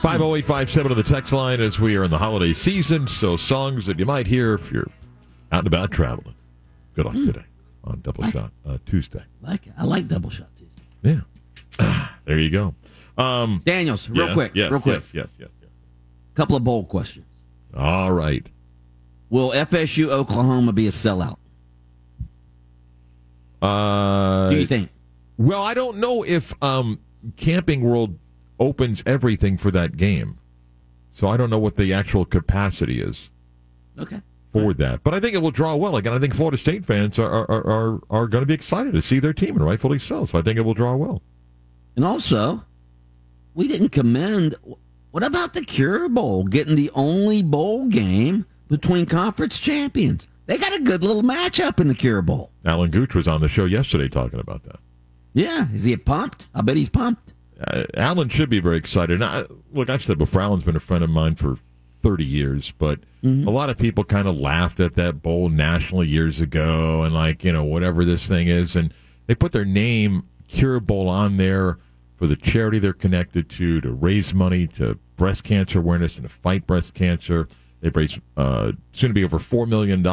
50857 0.00 0.92
on 0.92 0.96
the 0.96 1.02
text 1.02 1.32
line 1.32 1.60
as 1.60 1.78
we 1.78 1.96
are 1.96 2.04
in 2.04 2.10
the 2.10 2.18
holiday 2.18 2.54
season. 2.54 3.06
So 3.06 3.36
songs 3.36 3.84
that 3.86 3.98
you 3.98 4.06
might 4.06 4.26
hear 4.26 4.54
if 4.54 4.72
you're 4.72 4.88
out 5.52 5.58
and 5.58 5.66
about 5.66 5.90
traveling. 5.90 6.34
Good 6.94 7.04
luck 7.04 7.14
today 7.14 7.44
on 7.84 8.00
Double 8.00 8.24
Shot 8.30 8.52
uh, 8.64 8.78
Tuesday. 8.86 9.22
Like 9.42 9.66
it. 9.66 9.72
I 9.76 9.84
like 9.84 10.08
double 10.08 10.30
shot 10.30 10.48
Tuesday. 10.56 10.82
Yeah. 11.78 12.08
there 12.24 12.38
you 12.38 12.50
go. 12.50 12.74
Um, 13.18 13.62
Daniels, 13.64 14.08
real 14.08 14.28
yeah, 14.28 14.34
quick, 14.34 14.52
Yes, 14.54 14.70
real 14.70 14.80
quick. 14.80 14.94
Yes, 14.94 15.10
yes, 15.12 15.28
yes, 15.38 15.48
yes. 15.60 15.70
Couple 16.34 16.56
of 16.56 16.64
bold 16.64 16.88
questions. 16.88 17.26
All 17.74 18.12
right. 18.12 18.46
Will 19.30 19.50
FSU 19.50 20.08
Oklahoma 20.08 20.72
be 20.72 20.86
a 20.86 20.90
sellout? 20.90 21.37
Uh, 23.60 24.50
Do 24.50 24.56
you 24.56 24.66
think? 24.66 24.90
Well, 25.36 25.62
I 25.62 25.74
don't 25.74 25.98
know 25.98 26.22
if 26.24 26.52
um, 26.62 27.00
Camping 27.36 27.82
World 27.82 28.18
opens 28.60 29.02
everything 29.06 29.56
for 29.56 29.70
that 29.70 29.96
game. 29.96 30.38
So 31.12 31.28
I 31.28 31.36
don't 31.36 31.50
know 31.50 31.58
what 31.58 31.76
the 31.76 31.92
actual 31.92 32.24
capacity 32.24 33.00
is 33.00 33.30
Okay. 33.98 34.20
for 34.52 34.72
that. 34.74 35.02
But 35.02 35.14
I 35.14 35.20
think 35.20 35.34
it 35.34 35.42
will 35.42 35.50
draw 35.50 35.74
well. 35.76 35.96
Again, 35.96 36.12
I 36.12 36.18
think 36.18 36.34
Florida 36.34 36.56
State 36.58 36.84
fans 36.84 37.18
are, 37.18 37.28
are, 37.28 37.66
are, 37.66 38.00
are 38.10 38.26
going 38.28 38.42
to 38.42 38.46
be 38.46 38.54
excited 38.54 38.92
to 38.94 39.02
see 39.02 39.18
their 39.18 39.32
team, 39.32 39.56
and 39.56 39.64
rightfully 39.64 39.98
so. 39.98 40.24
So 40.26 40.38
I 40.38 40.42
think 40.42 40.58
it 40.58 40.62
will 40.62 40.74
draw 40.74 40.94
well. 40.94 41.22
And 41.96 42.04
also, 42.04 42.64
we 43.54 43.66
didn't 43.66 43.88
commend. 43.90 44.54
What 45.10 45.24
about 45.24 45.54
the 45.54 45.64
Cure 45.64 46.08
Bowl 46.08 46.44
getting 46.44 46.76
the 46.76 46.90
only 46.94 47.42
bowl 47.42 47.86
game 47.86 48.46
between 48.68 49.06
conference 49.06 49.58
champions? 49.58 50.28
They 50.48 50.56
got 50.56 50.74
a 50.74 50.80
good 50.80 51.04
little 51.04 51.22
matchup 51.22 51.78
in 51.78 51.88
the 51.88 51.94
Cure 51.94 52.22
Bowl. 52.22 52.50
Alan 52.64 52.90
Gooch 52.90 53.14
was 53.14 53.28
on 53.28 53.42
the 53.42 53.48
show 53.50 53.66
yesterday 53.66 54.08
talking 54.08 54.40
about 54.40 54.64
that. 54.64 54.80
Yeah, 55.34 55.68
is 55.74 55.84
he 55.84 55.94
pumped? 55.96 56.46
I 56.54 56.62
bet 56.62 56.78
he's 56.78 56.88
pumped. 56.88 57.34
uh, 57.66 57.84
Alan 57.94 58.30
should 58.30 58.48
be 58.48 58.58
very 58.58 58.78
excited. 58.78 59.20
Now, 59.20 59.44
look, 59.72 59.90
I've 59.90 60.02
said 60.02 60.16
before, 60.16 60.40
Alan's 60.40 60.64
been 60.64 60.74
a 60.74 60.80
friend 60.80 61.04
of 61.04 61.10
mine 61.10 61.34
for 61.34 61.58
30 62.02 62.24
years, 62.24 62.72
but 62.78 63.00
a 63.22 63.50
lot 63.50 63.68
of 63.68 63.76
people 63.76 64.04
kind 64.04 64.26
of 64.26 64.36
laughed 64.38 64.80
at 64.80 64.94
that 64.94 65.20
bowl 65.20 65.50
nationally 65.50 66.06
years 66.08 66.40
ago 66.40 67.02
and, 67.02 67.12
like, 67.14 67.44
you 67.44 67.52
know, 67.52 67.64
whatever 67.64 68.04
this 68.06 68.26
thing 68.26 68.48
is. 68.48 68.74
And 68.74 68.94
they 69.26 69.34
put 69.34 69.52
their 69.52 69.64
name, 69.66 70.28
Cure 70.46 70.80
Bowl, 70.80 71.08
on 71.08 71.36
there 71.36 71.78
for 72.16 72.26
the 72.26 72.36
charity 72.36 72.78
they're 72.78 72.92
connected 72.94 73.50
to, 73.50 73.80
to 73.82 73.92
raise 73.92 74.32
money 74.32 74.66
to 74.68 74.98
breast 75.16 75.44
cancer 75.44 75.80
awareness 75.80 76.16
and 76.16 76.26
to 76.26 76.34
fight 76.34 76.66
breast 76.66 76.94
cancer. 76.94 77.48
They've 77.80 77.94
raised 77.94 78.20
uh, 78.36 78.72
soon 78.92 79.10
to 79.10 79.14
be 79.14 79.24
over 79.24 79.38
$4 79.38 79.68
million. 79.68 80.04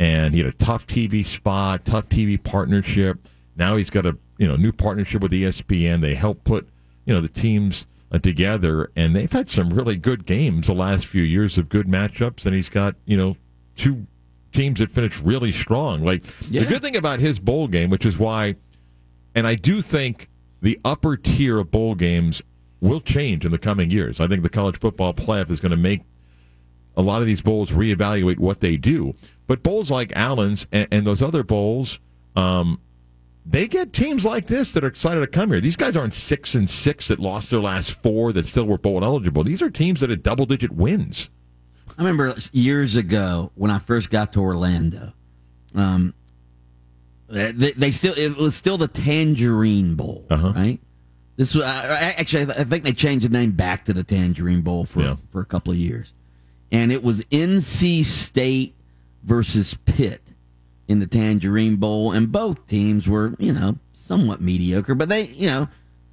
And 0.00 0.32
he 0.34 0.40
had 0.40 0.48
a 0.48 0.56
tough 0.56 0.86
TV 0.86 1.24
spot, 1.26 1.84
tough 1.84 2.08
TV 2.08 2.42
partnership. 2.42 3.18
Now 3.56 3.76
he's 3.76 3.90
got 3.90 4.06
a 4.06 4.16
you 4.38 4.46
know 4.46 4.54
new 4.54 4.70
partnership 4.70 5.20
with 5.22 5.32
ESPN. 5.32 6.00
They 6.00 6.14
help 6.14 6.44
put 6.44 6.68
you 7.04 7.12
know 7.12 7.20
the 7.20 7.28
teams 7.28 7.84
uh, 8.12 8.20
together, 8.20 8.92
and 8.94 9.16
they've 9.16 9.32
had 9.32 9.50
some 9.50 9.70
really 9.70 9.96
good 9.96 10.24
games 10.24 10.68
the 10.68 10.74
last 10.74 11.06
few 11.06 11.24
years 11.24 11.58
of 11.58 11.68
good 11.68 11.88
matchups. 11.88 12.46
And 12.46 12.54
he's 12.54 12.68
got 12.68 12.94
you 13.06 13.16
know 13.16 13.36
two 13.74 14.06
teams 14.52 14.78
that 14.78 14.92
finished 14.92 15.20
really 15.24 15.50
strong. 15.50 16.04
Like 16.04 16.24
Yeah. 16.48 16.60
the 16.60 16.66
good 16.66 16.82
thing 16.82 16.94
about 16.94 17.18
his 17.18 17.40
bowl 17.40 17.66
game, 17.66 17.90
which 17.90 18.06
is 18.06 18.16
why, 18.16 18.54
and 19.34 19.48
I 19.48 19.56
do 19.56 19.82
think 19.82 20.28
the 20.62 20.78
upper 20.84 21.16
tier 21.16 21.58
of 21.58 21.72
bowl 21.72 21.96
games 21.96 22.40
will 22.80 23.00
change 23.00 23.44
in 23.44 23.50
the 23.50 23.58
coming 23.58 23.90
years. 23.90 24.20
I 24.20 24.28
think 24.28 24.44
the 24.44 24.48
college 24.48 24.78
football 24.78 25.12
playoff 25.12 25.50
is 25.50 25.58
going 25.58 25.70
to 25.72 25.76
make 25.76 26.02
a 26.98 27.02
lot 27.02 27.20
of 27.22 27.26
these 27.26 27.40
bowls 27.40 27.70
reevaluate 27.70 28.38
what 28.38 28.60
they 28.60 28.76
do. 28.76 29.14
But 29.46 29.62
bowls 29.62 29.90
like 29.90 30.12
Alan's 30.14 30.66
and, 30.72 30.86
and 30.92 31.06
those 31.06 31.22
other 31.22 31.42
bowls, 31.42 31.98
um, 32.36 32.78
they 33.46 33.66
get 33.66 33.94
teams 33.94 34.26
like 34.26 34.46
this 34.46 34.72
that 34.72 34.84
are 34.84 34.88
excited 34.88 35.20
to 35.20 35.26
come 35.26 35.50
here. 35.50 35.60
These 35.60 35.76
guys 35.76 35.96
aren't 35.96 36.12
six 36.12 36.54
and 36.54 36.68
six 36.68 37.08
that 37.08 37.18
lost 37.18 37.48
their 37.50 37.60
last 37.60 37.92
four 37.92 38.34
that 38.34 38.44
still 38.44 38.66
were 38.66 38.76
bowl 38.76 39.02
eligible. 39.02 39.42
These 39.44 39.62
are 39.62 39.70
teams 39.70 40.00
that 40.00 40.10
had 40.10 40.22
double 40.22 40.44
digit 40.44 40.72
wins. 40.72 41.30
I 41.96 42.02
remember 42.02 42.34
years 42.52 42.94
ago 42.96 43.50
when 43.54 43.70
I 43.70 43.78
first 43.78 44.10
got 44.10 44.34
to 44.34 44.40
Orlando. 44.40 45.14
Um, 45.74 46.12
they, 47.28 47.52
they 47.72 47.90
still 47.90 48.14
it 48.16 48.36
was 48.36 48.54
still 48.54 48.78
the 48.78 48.88
Tangerine 48.88 49.94
Bowl, 49.94 50.26
Uh-huh. 50.30 50.52
right? 50.54 50.80
This 51.36 51.54
was 51.54 51.64
I, 51.64 51.86
I- 51.86 52.14
actually 52.18 52.50
I 52.52 52.64
think 52.64 52.84
they 52.84 52.92
changed 52.92 53.24
the 53.24 53.30
name 53.30 53.52
back 53.52 53.84
to 53.86 53.92
the 53.92 54.02
Tangerine 54.04 54.62
Bowl 54.62 54.84
for 54.84 55.00
Yeah. 55.00 55.16
for 55.30 55.40
a 55.40 55.44
couple 55.44 55.72
of 55.72 55.78
years, 55.78 56.12
and 56.70 56.92
it 56.92 57.02
was 57.02 57.22
NC 57.24 58.04
State 58.04 58.74
versus 59.22 59.74
Pitt 59.84 60.22
in 60.86 61.00
the 61.00 61.06
Tangerine 61.06 61.76
Bowl, 61.76 62.12
and 62.12 62.32
both 62.32 62.66
teams 62.66 63.08
were 63.08 63.34
you 63.38 63.52
know 63.52 63.78
somewhat 63.92 64.40
mediocre, 64.40 64.94
but 64.94 65.08
they 65.08 65.26
you 65.26 65.46
know 65.46 65.68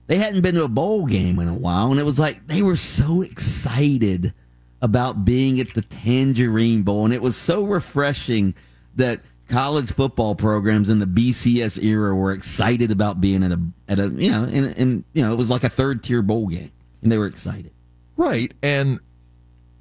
they 0.07 0.17
hadn't 0.17 0.41
been 0.41 0.55
to 0.55 0.63
a 0.63 0.69
bowl 0.69 1.05
game 1.05 1.39
in 1.39 1.47
a 1.47 1.53
while, 1.53 1.91
and 1.91 1.99
it 1.99 2.05
was 2.05 2.19
like 2.19 2.47
they 2.47 2.61
were 2.61 2.75
so 2.75 3.21
excited 3.21 4.33
about 4.81 5.25
being 5.25 5.59
at 5.59 5.73
the 5.73 5.81
Tangerine 5.81 6.83
Bowl, 6.83 7.05
and 7.05 7.13
it 7.13 7.21
was 7.21 7.35
so 7.35 7.63
refreshing 7.63 8.53
that 8.95 9.21
college 9.47 9.93
football 9.93 10.35
programs 10.35 10.89
in 10.89 10.99
the 10.99 11.05
BCS 11.05 11.83
era 11.83 12.15
were 12.15 12.31
excited 12.31 12.91
about 12.91 13.21
being 13.21 13.43
at 13.43 13.51
a 13.51 13.59
at 13.87 13.99
a 13.99 14.09
you 14.09 14.31
know 14.31 14.43
and 14.43 14.77
and 14.77 15.03
you 15.13 15.21
know 15.21 15.31
it 15.31 15.35
was 15.35 15.49
like 15.49 15.63
a 15.63 15.69
third 15.69 16.03
tier 16.03 16.21
bowl 16.21 16.47
game, 16.47 16.71
and 17.01 17.11
they 17.11 17.17
were 17.17 17.27
excited. 17.27 17.71
Right. 18.17 18.53
And 18.63 18.99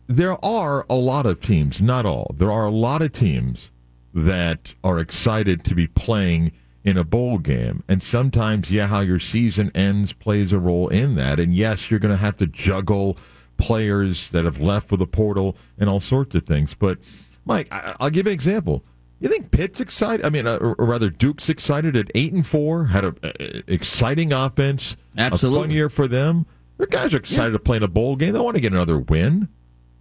there 0.06 0.42
are 0.44 0.84
a 0.90 0.94
lot 0.94 1.26
of 1.26 1.40
teams, 1.40 1.80
not 1.80 2.04
all, 2.06 2.34
there 2.36 2.50
are 2.52 2.66
a 2.66 2.70
lot 2.70 3.02
of 3.02 3.12
teams 3.12 3.70
that 4.12 4.74
are 4.84 4.98
excited 4.98 5.64
to 5.64 5.74
be 5.74 5.86
playing 5.86 6.52
in 6.84 6.96
a 6.98 7.04
bowl 7.04 7.38
game. 7.38 7.82
And 7.88 8.02
sometimes, 8.02 8.70
yeah, 8.70 8.86
how 8.86 9.00
your 9.00 9.18
season 9.18 9.70
ends 9.74 10.12
plays 10.12 10.52
a 10.52 10.58
role 10.58 10.88
in 10.88 11.14
that. 11.16 11.40
And 11.40 11.54
yes, 11.54 11.90
you're 11.90 11.98
going 12.00 12.12
to 12.12 12.18
have 12.20 12.36
to 12.36 12.46
juggle 12.46 13.16
players 13.56 14.28
that 14.30 14.44
have 14.44 14.60
left 14.60 14.88
for 14.88 14.96
the 14.96 15.06
portal 15.06 15.56
and 15.78 15.88
all 15.88 16.00
sorts 16.00 16.34
of 16.34 16.44
things. 16.44 16.74
But, 16.74 16.98
Mike, 17.46 17.68
I- 17.72 17.94
I'll 18.00 18.10
give 18.10 18.26
you 18.26 18.30
an 18.32 18.34
example. 18.34 18.84
You 19.20 19.28
think 19.30 19.50
Pitt's 19.52 19.80
excited? 19.80 20.26
I 20.26 20.28
mean, 20.28 20.46
uh, 20.46 20.56
or 20.58 20.74
rather, 20.84 21.08
Duke's 21.08 21.48
excited 21.48 21.96
at 21.96 22.10
eight 22.14 22.32
and 22.34 22.46
four. 22.46 22.86
Had 22.86 23.04
a, 23.04 23.14
a 23.22 23.62
exciting 23.72 24.32
offense. 24.32 24.96
A 25.34 25.38
fun 25.62 25.70
year 25.70 25.88
for 25.88 26.06
them. 26.06 26.44
The 26.76 26.86
guys 26.86 27.14
are 27.14 27.18
excited 27.18 27.52
to 27.52 27.58
play 27.58 27.78
in 27.78 27.82
a 27.84 27.88
bowl 27.88 28.16
game. 28.16 28.34
They 28.34 28.40
want 28.40 28.56
to 28.56 28.60
get 28.60 28.72
another 28.72 28.98
win. 28.98 29.48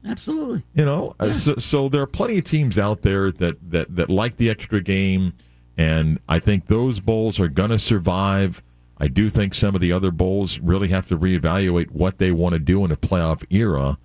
Absolutely. 0.05 0.63
You 0.73 0.85
know, 0.85 1.13
Uh, 1.19 1.33
so, 1.33 1.55
so 1.55 1.89
there 1.89 2.01
are 2.01 2.07
plenty 2.07 2.37
of 2.37 2.43
teams 2.43 2.77
out 2.77 3.01
there 3.03 3.31
that, 3.31 3.71
that, 3.71 3.95
that 3.95 4.09
like 4.09 4.37
the 4.37 4.49
extra 4.49 4.81
game, 4.81 5.33
and 5.77 6.19
I 6.27 6.39
think 6.39 6.67
those 6.67 6.99
bowls 6.99 7.39
are 7.39 7.47
going 7.47 7.69
to 7.71 7.79
survive. 7.79 8.61
I 8.97 9.07
do 9.07 9.29
think 9.29 9.53
some 9.53 9.75
of 9.75 9.81
the 9.81 9.91
other 9.91 10.11
bowls 10.11 10.59
really 10.59 10.89
have 10.89 11.07
to 11.07 11.17
reevaluate 11.17 11.91
what 11.91 12.17
they 12.17 12.31
want 12.31 12.53
to 12.53 12.59
do 12.59 12.83
in 12.85 12.91
a 12.91 12.95
playoff 12.95 13.43
era. 13.49 13.97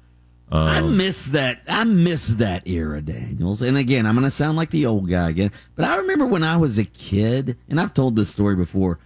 I 0.50 0.80
miss 0.80 1.26
that. 1.26 1.60
I 1.68 1.84
miss 1.84 2.28
that 2.28 2.66
era, 2.66 3.02
Daniels. 3.02 3.60
And 3.60 3.76
again, 3.76 4.06
I'm 4.06 4.14
going 4.14 4.24
to 4.24 4.30
sound 4.30 4.56
like 4.56 4.70
the 4.70 4.86
old 4.86 5.06
guy 5.08 5.28
again, 5.28 5.52
but 5.76 5.84
I 5.84 5.96
remember 5.96 6.24
when 6.26 6.42
I 6.42 6.56
was 6.56 6.78
a 6.78 6.84
kid, 6.84 7.58
and 7.68 7.78
I've 7.78 7.92
told 7.92 8.16
this 8.16 8.30
story 8.30 8.56
before. 8.56 8.98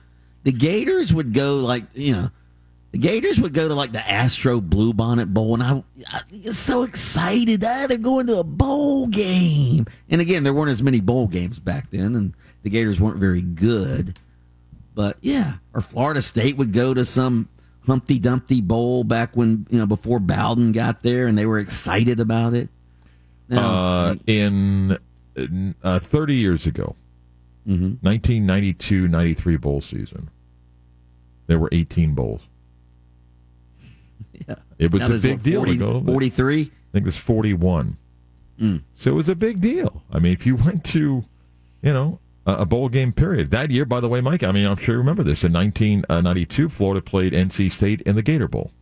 The 0.44 0.52
Gators 0.52 1.12
would 1.12 1.32
go 1.34 1.56
like 1.56 1.84
you 1.94 2.12
know, 2.12 2.30
the 2.92 2.98
Gators 2.98 3.40
would 3.40 3.52
go 3.54 3.68
to 3.68 3.74
like 3.74 3.92
the 3.92 4.06
Astro 4.08 4.60
Bluebonnet 4.60 5.32
Bowl, 5.32 5.54
and 5.54 5.62
I, 5.62 5.82
I 6.10 6.22
was 6.46 6.58
so 6.58 6.82
excited. 6.82 7.64
Ah, 7.64 7.86
they're 7.88 7.96
going 7.98 8.26
to 8.28 8.36
a 8.38 8.44
bowl 8.44 9.06
game. 9.06 9.86
And 10.10 10.20
again, 10.20 10.44
there 10.44 10.52
weren't 10.54 10.70
as 10.70 10.82
many 10.82 11.00
bowl 11.00 11.26
games 11.26 11.58
back 11.58 11.90
then, 11.90 12.14
and 12.14 12.34
the 12.62 12.70
Gators 12.70 13.00
weren't 13.00 13.16
very 13.18 13.42
good. 13.42 14.18
But 14.94 15.16
yeah, 15.22 15.54
or 15.74 15.80
Florida 15.80 16.20
State 16.22 16.56
would 16.58 16.72
go 16.72 16.92
to 16.92 17.04
some 17.06 17.48
Humpty 17.86 18.18
Dumpty 18.18 18.60
Bowl 18.60 19.04
back 19.04 19.34
when 19.36 19.66
you 19.70 19.78
know 19.78 19.86
before 19.86 20.20
Bowden 20.20 20.72
got 20.72 21.02
there, 21.02 21.26
and 21.26 21.36
they 21.38 21.46
were 21.46 21.58
excited 21.58 22.20
about 22.20 22.52
it. 22.54 22.68
Now, 23.48 23.70
Uh, 23.70 24.14
in 24.26 24.98
uh, 25.82 25.98
30 25.98 26.34
years 26.34 26.66
ago, 26.66 26.94
Mhm. 27.66 27.96
1992 28.02 29.08
93 29.08 29.56
bowl 29.56 29.80
season, 29.80 30.28
there 31.46 31.58
were 31.58 31.68
18 31.72 32.14
bowls. 32.14 32.42
Yeah. 34.32 34.56
It 34.78 34.92
was 34.92 35.08
Now 35.08 35.16
a 35.16 35.18
big 35.18 35.42
deal 35.42 35.60
40 35.60 35.72
to 35.72 35.78
go. 35.78 36.02
43? 36.04 36.62
I 36.62 36.68
think 36.92 37.06
it's 37.06 37.16
41. 37.16 37.96
Mm. 38.60 38.82
So 38.94 39.10
it 39.10 39.14
was 39.14 39.28
a 39.28 39.34
big 39.34 39.60
deal. 39.60 40.02
I 40.10 40.18
mean, 40.18 40.32
if 40.32 40.46
you 40.46 40.56
went 40.64 40.84
to, 40.84 41.24
you 41.82 41.92
know, 41.92 42.18
a, 42.46 42.66
bowl 42.66 42.88
game 42.88 43.12
period. 43.12 43.50
That 43.50 43.70
year, 43.70 43.84
by 43.84 44.00
the 44.00 44.08
way, 44.08 44.20
Mike, 44.20 44.42
I 44.42 44.52
mean, 44.52 44.66
I'm 44.66 44.76
sure 44.76 44.94
you 44.94 44.98
remember 44.98 45.22
this. 45.22 45.44
In 45.44 45.52
1992, 45.52 46.68
Florida 46.68 47.00
played 47.00 47.32
NC 47.32 47.70
State 47.70 48.00
in 48.02 48.16
the 48.16 48.22
Gator 48.22 48.48
Bowl. 48.48 48.72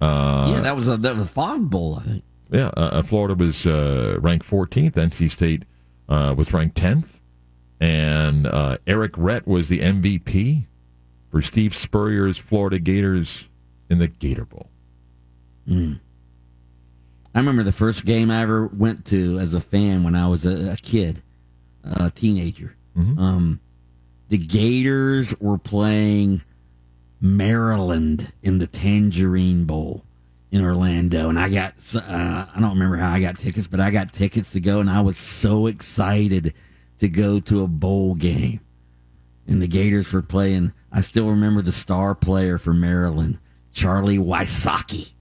Uh, 0.00 0.54
yeah, 0.54 0.60
that 0.62 0.74
was 0.74 0.88
a 0.88 0.96
that 0.96 1.14
was 1.16 1.26
a 1.26 1.28
Fog 1.28 1.70
Bowl, 1.70 2.00
I 2.00 2.08
think. 2.08 2.24
Yeah, 2.50 2.72
uh, 2.76 2.90
uh, 2.92 3.02
Florida 3.02 3.34
was 3.34 3.66
uh, 3.66 4.18
ranked 4.20 4.44
14th. 4.44 4.94
NC 4.94 5.30
State 5.30 5.62
uh, 6.08 6.34
was 6.36 6.52
ranked 6.52 6.76
10th. 6.76 7.20
And 7.80 8.46
uh, 8.46 8.78
Errict 8.86 9.14
Rhett 9.16 9.46
was 9.46 9.68
the 9.68 9.80
MVP 9.80 10.66
for 11.32 11.42
Steve 11.42 11.74
Spurrier's 11.74 12.36
Florida 12.38 12.78
Gators 12.78 13.48
in 13.90 13.98
the 13.98 14.06
Gator 14.06 14.44
Bowl. 14.44 14.68
I 17.34 17.38
remember 17.38 17.62
the 17.62 17.72
first 17.72 18.04
game 18.04 18.30
I 18.30 18.42
ever 18.42 18.66
went 18.66 19.06
to 19.06 19.38
as 19.38 19.54
a 19.54 19.60
fan 19.60 20.04
when 20.04 20.14
I 20.14 20.28
was 20.28 20.44
a, 20.44 20.72
a 20.72 20.76
kid, 20.76 21.22
a 21.82 22.10
teenager. 22.10 22.76
Um, 23.18 23.60
the 24.28 24.36
Gators 24.38 25.34
were 25.40 25.56
playing 25.58 26.42
Maryland 27.20 28.30
in 28.42 28.58
the 28.58 28.66
Tangerine 28.66 29.64
Bowl 29.64 30.04
in 30.50 30.62
Orlando, 30.62 31.30
and 31.30 31.38
I 31.38 31.48
got 31.48 31.74
uh, 31.94 32.00
I 32.54 32.60
don't 32.60 32.70
remember 32.74 32.96
how 32.96 33.10
I 33.10 33.20
got 33.22 33.38
tickets, 33.38 33.66
but 33.66 33.80
I 33.80 33.90
got 33.90 34.12
tickets 34.12 34.52
to 34.52 34.60
go, 34.60 34.80
and 34.80 34.90
I 34.90 35.00
was 35.00 35.16
so 35.16 35.66
excited 35.66 36.52
to 36.98 37.08
go 37.08 37.40
to 37.40 37.62
a 37.62 37.66
bowl 37.66 38.14
game. 38.14 38.60
And 39.46 39.60
the 39.60 39.66
Gators 39.66 40.12
were 40.12 40.22
playing. 40.22 40.72
I 40.92 41.00
still 41.00 41.28
remember 41.28 41.62
the 41.62 41.72
star 41.72 42.14
player 42.14 42.58
for 42.58 42.72
Maryland, 42.72 43.38
Charlie 43.72 44.18
Wysocki. 44.18 45.12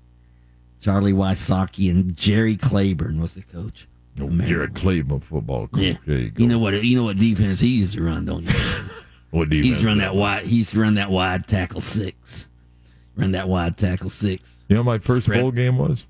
Charlie 0.80 1.13
Wysocki 1.13 1.89
and 1.91 2.15
Jerry 2.15 2.55
Claiborne 2.55 3.22
was 3.22 3.34
the 3.36 3.41
coach. 3.43 3.88
Oh. 4.19 4.30
Jared 4.30 4.76
Cleveland 4.76 5.24
football 5.24 5.67
coach. 5.67 5.82
Yeah. 5.82 5.95
You 6.05 6.30
go. 6.32 6.41
You 6.43 6.49
know 6.49 6.59
what? 6.59 6.84
You 6.84 6.97
know 6.97 7.03
what 7.05 7.17
defense 7.17 7.59
he 7.59 7.69
used 7.69 7.95
to 7.95 8.03
run, 8.03 8.26
don't 8.26 8.43
you? 8.43 8.53
what 9.32 9.49
do 9.49 9.55
you 9.55 9.63
he 9.63 9.69
used 9.69 9.82
to 9.82 9.88
run 9.88 9.99
that 9.99 10.15
wide. 10.15 10.45
He 10.45 10.57
used 10.57 10.72
to 10.72 10.80
run 10.82 10.95
that 10.95 11.09
wide 11.09 11.47
tackle 11.47 11.82
six. 11.82 12.47
Run 13.15 13.32
that 13.32 13.47
wide 13.47 13.78
tackle 13.78 14.09
six. 14.09 14.57
You 14.67 14.76
know 14.76 14.82
what 14.82 14.86
my 14.93 14.97
first 14.99 15.26
Spread. 15.26 15.41
bowl 15.41 15.51
game 15.51 15.78
was? 15.78 16.05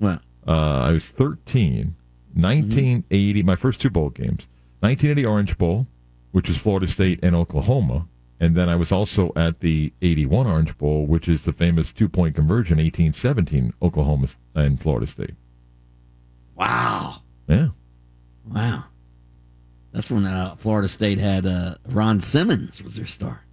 Well, 0.00 0.20
Uh, 0.46 0.80
I 0.80 0.92
was 0.92 1.10
13. 1.10 1.94
1980, 2.34 3.42
my 3.42 3.56
first 3.56 3.80
two 3.80 3.90
bowl 3.90 4.10
games. 4.10 4.46
1980 4.80 5.26
Orange 5.26 5.58
Bowl, 5.58 5.86
which 6.32 6.50
is 6.50 6.58
Florida 6.58 6.88
State 6.88 7.20
and 7.22 7.34
Oklahoma. 7.36 8.06
And 8.40 8.56
then 8.56 8.68
I 8.68 8.74
was 8.74 8.90
also 8.90 9.32
at 9.36 9.60
the 9.60 9.92
81 10.02 10.46
Orange 10.48 10.76
Bowl, 10.76 11.06
which 11.06 11.28
is 11.28 11.42
the 11.42 11.52
famous 11.52 11.92
two 11.92 12.08
point 12.08 12.34
conversion, 12.34 12.78
1817, 12.78 13.72
Oklahoma 13.80 14.26
and 14.54 14.80
Florida 14.80 15.06
State. 15.06 15.34
wow, 16.56 17.20
Yeah. 17.48 17.68
wow. 18.48 18.84
That's 19.92 20.10
when 20.10 20.24
uh, 20.24 20.56
Florida 20.56 20.88
State 20.88 21.18
had 21.18 21.44
uh, 21.46 21.74
Ron 21.88 22.18
Simmons 22.18 22.82
was 22.82 22.96
their 22.96 23.06
star. 23.06 23.44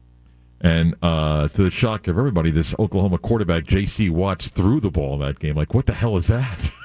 And 0.61 0.95
uh, 1.01 1.47
to 1.49 1.63
the 1.63 1.69
shock 1.69 2.07
of 2.07 2.17
everybody, 2.17 2.49
this 2.49 2.73
Oklahoma 2.79 3.17
quarterback, 3.17 3.65
J.C. 3.65 4.09
Watts, 4.09 4.49
threw 4.49 4.79
the 4.79 4.89
ball 4.89 5.13
in 5.15 5.19
that 5.19 5.39
game. 5.39 5.55
Like, 5.55 5.73
what 5.73 5.85
the 5.85 5.93
hell 5.93 6.15
is 6.17 6.27
that? 6.27 6.71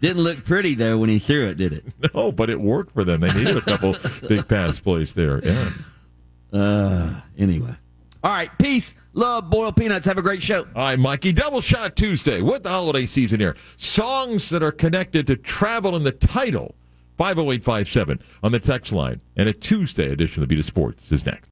Didn't 0.00 0.22
look 0.22 0.44
pretty 0.44 0.74
though 0.74 0.98
when 0.98 1.08
he 1.08 1.18
threw 1.18 1.46
it, 1.46 1.56
did 1.56 1.72
it? 1.72 1.84
no, 2.14 2.32
but 2.32 2.50
it 2.50 2.60
worked 2.60 2.92
for 2.92 3.04
them. 3.04 3.20
They 3.20 3.32
needed 3.32 3.56
a 3.56 3.62
couple 3.62 3.94
big 4.28 4.46
pass 4.48 4.80
plays 4.80 5.14
there. 5.14 5.44
Yeah. 5.44 5.70
Uh, 6.52 7.20
anyway. 7.38 7.74
All 8.24 8.32
right, 8.32 8.50
peace, 8.58 8.94
love, 9.12 9.50
boiled 9.50 9.76
peanuts. 9.76 10.06
Have 10.06 10.18
a 10.18 10.22
great 10.22 10.42
show. 10.42 10.60
All 10.74 10.82
right, 10.82 10.98
Mikey, 10.98 11.32
Double 11.32 11.60
Shot 11.60 11.94
Tuesday 11.94 12.42
with 12.42 12.64
the 12.64 12.70
holiday 12.70 13.06
season 13.06 13.38
here. 13.38 13.56
Songs 13.76 14.48
that 14.50 14.62
are 14.62 14.72
connected 14.72 15.26
to 15.28 15.36
travel 15.36 15.94
in 15.94 16.02
the 16.02 16.12
title. 16.12 16.74
50857 17.18 18.20
on 18.42 18.52
the 18.52 18.58
text 18.58 18.92
line. 18.92 19.20
And 19.36 19.48
a 19.48 19.52
Tuesday 19.52 20.10
edition 20.10 20.42
of 20.42 20.48
the 20.48 20.54
Beat 20.54 20.60
of 20.60 20.66
Sports 20.66 21.10
is 21.12 21.24
next. 21.24 21.44